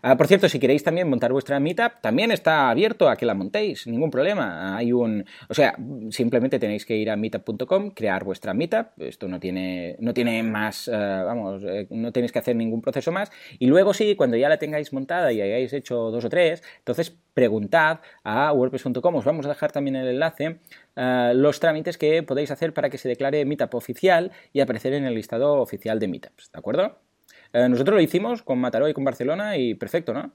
Ah, 0.00 0.16
por 0.16 0.26
cierto, 0.26 0.48
si 0.48 0.58
queréis 0.58 0.82
también 0.82 1.10
montar 1.10 1.32
vuestra 1.32 1.60
meetup, 1.60 2.00
también 2.00 2.30
está 2.30 2.70
abierto 2.70 3.10
a 3.10 3.16
que 3.16 3.26
la 3.26 3.34
montéis, 3.34 3.86
ningún 3.86 4.10
problema. 4.10 4.74
Hay 4.74 4.92
un, 4.92 5.24
o 5.50 5.54
sea, 5.54 5.74
simplemente 6.10 6.58
tenéis 6.58 6.86
que 6.86 6.96
ir 6.96 7.10
a 7.10 7.16
meetup.com 7.16 7.57
crear 7.66 8.24
vuestra 8.24 8.54
meetup. 8.54 8.86
Esto 8.98 9.28
no 9.28 9.40
tiene, 9.40 9.96
no 9.98 10.14
tiene 10.14 10.42
más, 10.42 10.88
vamos, 10.92 11.62
no 11.90 12.12
tenéis 12.12 12.32
que 12.32 12.38
hacer 12.38 12.56
ningún 12.56 12.80
proceso 12.80 13.10
más. 13.10 13.30
Y 13.58 13.66
luego 13.66 13.92
sí, 13.94 14.14
cuando 14.16 14.36
ya 14.36 14.48
la 14.48 14.58
tengáis 14.58 14.92
montada 14.92 15.32
y 15.32 15.40
hayáis 15.40 15.72
hecho 15.72 16.10
dos 16.10 16.24
o 16.24 16.28
tres, 16.28 16.62
entonces 16.78 17.16
preguntad 17.34 18.00
a 18.24 18.52
wordpress.com, 18.52 19.14
os 19.14 19.24
vamos 19.24 19.46
a 19.46 19.50
dejar 19.50 19.72
también 19.72 19.96
el 19.96 20.08
enlace, 20.08 20.58
los 20.96 21.60
trámites 21.60 21.98
que 21.98 22.22
podéis 22.22 22.50
hacer 22.50 22.74
para 22.74 22.90
que 22.90 22.98
se 22.98 23.08
declare 23.08 23.44
meetup 23.44 23.74
oficial 23.74 24.32
y 24.52 24.60
aparecer 24.60 24.92
en 24.92 25.04
el 25.04 25.14
listado 25.14 25.60
oficial 25.60 25.98
de 25.98 26.08
meetups, 26.08 26.50
¿de 26.52 26.58
acuerdo? 26.58 26.98
nosotros 27.52 27.94
lo 27.94 28.02
hicimos 28.02 28.42
con 28.42 28.58
Mataró 28.58 28.88
y 28.88 28.94
con 28.94 29.04
Barcelona 29.04 29.56
y 29.56 29.74
perfecto, 29.74 30.12
¿no? 30.12 30.32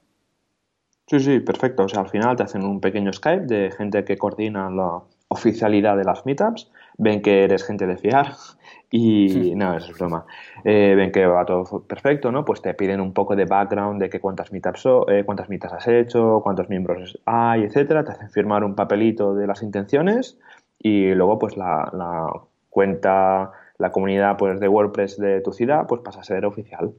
Sí, 1.06 1.20
sí, 1.20 1.40
perfecto. 1.40 1.84
O 1.84 1.88
sea, 1.88 2.00
al 2.00 2.08
final 2.08 2.34
te 2.34 2.42
hacen 2.42 2.64
un 2.64 2.80
pequeño 2.80 3.12
Skype 3.12 3.46
de 3.46 3.70
gente 3.70 4.04
que 4.04 4.16
coordina 4.16 4.70
la 4.70 5.02
oficialidad 5.28 5.96
de 5.96 6.04
las 6.04 6.24
meetups, 6.24 6.70
ven 6.98 7.22
que 7.22 7.44
eres 7.44 7.64
gente 7.64 7.86
de 7.86 7.96
fiar 7.96 8.34
y 8.90 9.54
no, 9.54 9.76
eso 9.76 9.92
es 9.92 9.98
broma. 9.98 10.26
Eh, 10.64 10.94
ven 10.96 11.12
que 11.12 11.26
va 11.26 11.44
todo 11.44 11.82
perfecto, 11.86 12.30
¿no? 12.30 12.44
Pues 12.44 12.62
te 12.62 12.74
piden 12.74 13.00
un 13.00 13.12
poco 13.12 13.34
de 13.36 13.44
background 13.44 14.00
de 14.00 14.08
que 14.08 14.20
cuántas 14.20 14.52
meetups, 14.52 14.86
eh, 15.08 15.22
cuántas 15.24 15.48
meetups 15.48 15.74
has 15.74 15.88
hecho, 15.88 16.40
cuántos 16.42 16.68
miembros 16.68 17.20
hay, 17.24 17.64
etcétera. 17.64 18.04
Te 18.04 18.12
hacen 18.12 18.30
firmar 18.30 18.64
un 18.64 18.74
papelito 18.74 19.34
de 19.34 19.46
las 19.46 19.62
intenciones 19.62 20.38
y 20.78 21.12
luego 21.14 21.38
pues 21.38 21.56
la, 21.56 21.90
la 21.92 22.26
cuenta, 22.70 23.52
la 23.78 23.92
comunidad 23.92 24.36
pues 24.36 24.60
de 24.60 24.68
WordPress 24.68 25.18
de 25.18 25.40
tu 25.40 25.52
ciudad 25.52 25.86
pues 25.86 26.00
pasa 26.02 26.20
a 26.20 26.24
ser 26.24 26.44
oficial. 26.46 26.92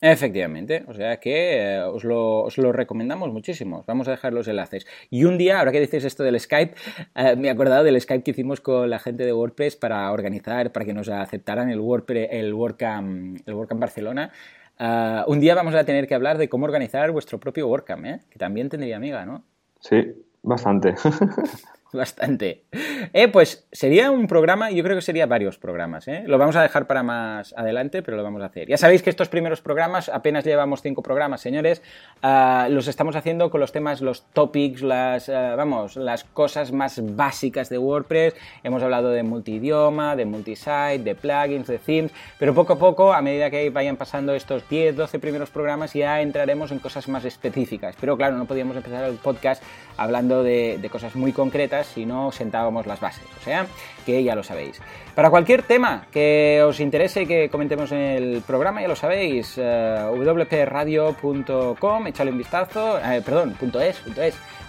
Efectivamente, 0.00 0.84
o 0.88 0.94
sea 0.94 1.16
que 1.20 1.74
eh, 1.74 1.82
os, 1.82 2.04
lo, 2.04 2.72
recomendamos 2.72 3.32
muchísimo. 3.32 3.82
Vamos 3.86 4.08
a 4.08 4.10
dejar 4.10 4.34
los 4.34 4.46
enlaces. 4.46 4.86
Y 5.08 5.24
un 5.24 5.38
día, 5.38 5.58
ahora 5.58 5.72
que 5.72 5.80
dices 5.80 6.04
esto 6.04 6.22
del 6.22 6.38
Skype, 6.38 6.74
eh, 7.14 7.34
me 7.36 7.48
he 7.48 7.50
acordado 7.50 7.82
del 7.82 7.98
Skype 7.98 8.22
que 8.22 8.32
hicimos 8.32 8.60
con 8.60 8.90
la 8.90 8.98
gente 8.98 9.24
de 9.24 9.32
WordPress 9.32 9.76
para 9.76 10.12
organizar, 10.12 10.70
para 10.70 10.84
que 10.84 10.92
nos 10.92 11.08
aceptaran 11.08 11.70
el 11.70 11.80
WordPress, 11.80 12.28
el 12.30 12.52
WordCamp, 12.52 13.40
el 13.48 13.54
WordCamp 13.54 13.80
Barcelona. 13.80 14.32
Eh, 14.78 15.22
un 15.28 15.40
día 15.40 15.54
vamos 15.54 15.74
a 15.74 15.84
tener 15.84 16.06
que 16.06 16.14
hablar 16.14 16.36
de 16.36 16.50
cómo 16.50 16.66
organizar 16.66 17.10
vuestro 17.10 17.40
propio 17.40 17.66
WordCamp, 17.66 18.28
que 18.28 18.38
también 18.38 18.68
tendría 18.68 18.98
amiga, 18.98 19.24
¿no? 19.24 19.44
Sí, 19.80 20.12
bastante. 20.42 20.94
bastante. 21.92 22.64
Eh, 23.12 23.28
pues 23.28 23.66
sería 23.72 24.10
un 24.10 24.26
programa, 24.26 24.70
yo 24.70 24.82
creo 24.82 24.96
que 24.96 25.02
sería 25.02 25.26
varios 25.26 25.58
programas. 25.58 26.08
¿eh? 26.08 26.24
Lo 26.26 26.38
vamos 26.38 26.56
a 26.56 26.62
dejar 26.62 26.86
para 26.86 27.02
más 27.02 27.54
adelante, 27.56 28.02
pero 28.02 28.16
lo 28.16 28.22
vamos 28.22 28.42
a 28.42 28.46
hacer. 28.46 28.68
Ya 28.68 28.76
sabéis 28.76 29.02
que 29.02 29.10
estos 29.10 29.28
primeros 29.28 29.60
programas, 29.60 30.08
apenas 30.08 30.44
llevamos 30.44 30.82
cinco 30.82 31.02
programas, 31.02 31.40
señores, 31.40 31.82
ah, 32.22 32.68
los 32.70 32.88
estamos 32.88 33.16
haciendo 33.16 33.50
con 33.50 33.60
los 33.60 33.72
temas, 33.72 34.00
los 34.00 34.24
topics, 34.32 34.82
las, 34.82 35.28
ah, 35.28 35.54
vamos, 35.56 35.96
las 35.96 36.24
cosas 36.24 36.72
más 36.72 37.00
básicas 37.16 37.68
de 37.68 37.78
WordPress. 37.78 38.34
Hemos 38.62 38.82
hablado 38.82 39.10
de 39.10 39.22
multidioma, 39.22 40.16
de 40.16 40.24
multisite, 40.24 40.98
de 40.98 41.14
plugins, 41.14 41.66
de 41.66 41.78
themes, 41.78 42.12
pero 42.38 42.54
poco 42.54 42.74
a 42.74 42.78
poco, 42.78 43.12
a 43.12 43.22
medida 43.22 43.50
que 43.50 43.70
vayan 43.70 43.96
pasando 43.96 44.34
estos 44.34 44.68
10, 44.68 44.96
12 44.96 45.18
primeros 45.18 45.50
programas, 45.50 45.92
ya 45.92 46.20
entraremos 46.20 46.72
en 46.72 46.78
cosas 46.78 47.08
más 47.08 47.24
específicas. 47.24 47.96
Pero 48.00 48.16
claro, 48.16 48.36
no 48.36 48.46
podíamos 48.46 48.76
empezar 48.76 49.04
el 49.04 49.16
podcast 49.16 49.62
hablando 49.96 50.42
de 50.42 50.88
cosas 50.90 51.14
muy 51.16 51.32
concretas 51.32 51.75
si 51.84 52.06
no 52.06 52.32
sentábamos 52.32 52.86
las 52.86 53.00
bases. 53.00 53.24
O 53.40 53.44
sea, 53.44 53.66
que 54.04 54.22
ya 54.22 54.34
lo 54.34 54.42
sabéis. 54.42 54.78
Para 55.14 55.30
cualquier 55.30 55.62
tema 55.62 56.06
que 56.10 56.62
os 56.66 56.80
interese 56.80 57.26
que 57.26 57.48
comentemos 57.48 57.92
en 57.92 58.00
el 58.00 58.42
programa, 58.46 58.82
ya 58.82 58.88
lo 58.88 58.96
sabéis, 58.96 59.54
eh, 59.56 60.10
wpradio.com, 60.12 62.06
echale 62.06 62.30
un 62.30 62.38
vistazo, 62.38 62.98
eh, 62.98 63.22
perdón, 63.24 63.56
.es, 63.80 64.02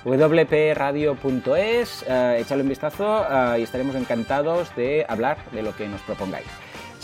wpradio.es, 0.06 2.06
eh, 2.08 2.46
un 2.50 2.70
vistazo 2.70 3.26
y 3.58 3.64
estaremos 3.64 3.96
encantados 3.96 4.74
de 4.76 5.06
hablar 5.08 5.38
de 5.52 5.62
lo 5.62 5.76
que 5.76 5.88
nos 5.88 6.02
propongáis. 6.02 6.48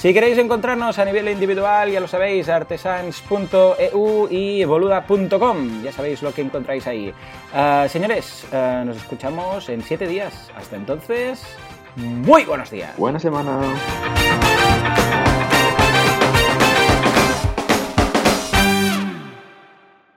Si 0.03 0.13
queréis 0.13 0.37
encontrarnos 0.37 0.99
a 0.99 1.05
nivel 1.05 1.29
individual, 1.29 1.89
ya 1.89 2.01
lo 2.01 2.09
sabéis, 2.09 2.49
artesans.eu 2.49 4.27
y 4.29 4.65
boluda.com. 4.65 5.81
Ya 5.81 5.93
sabéis 5.93 6.21
lo 6.21 6.33
que 6.33 6.41
encontráis 6.41 6.85
ahí. 6.87 7.13
Ah, 7.53 7.85
señores, 7.87 8.45
ah, 8.51 8.83
nos 8.85 8.97
escuchamos 8.97 9.69
en 9.69 9.81
siete 9.81 10.05
días. 10.05 10.51
Hasta 10.57 10.75
entonces, 10.75 11.41
muy 11.95 12.43
buenos 12.43 12.69
días. 12.69 12.97
Buena 12.97 13.17
semana. 13.17 13.61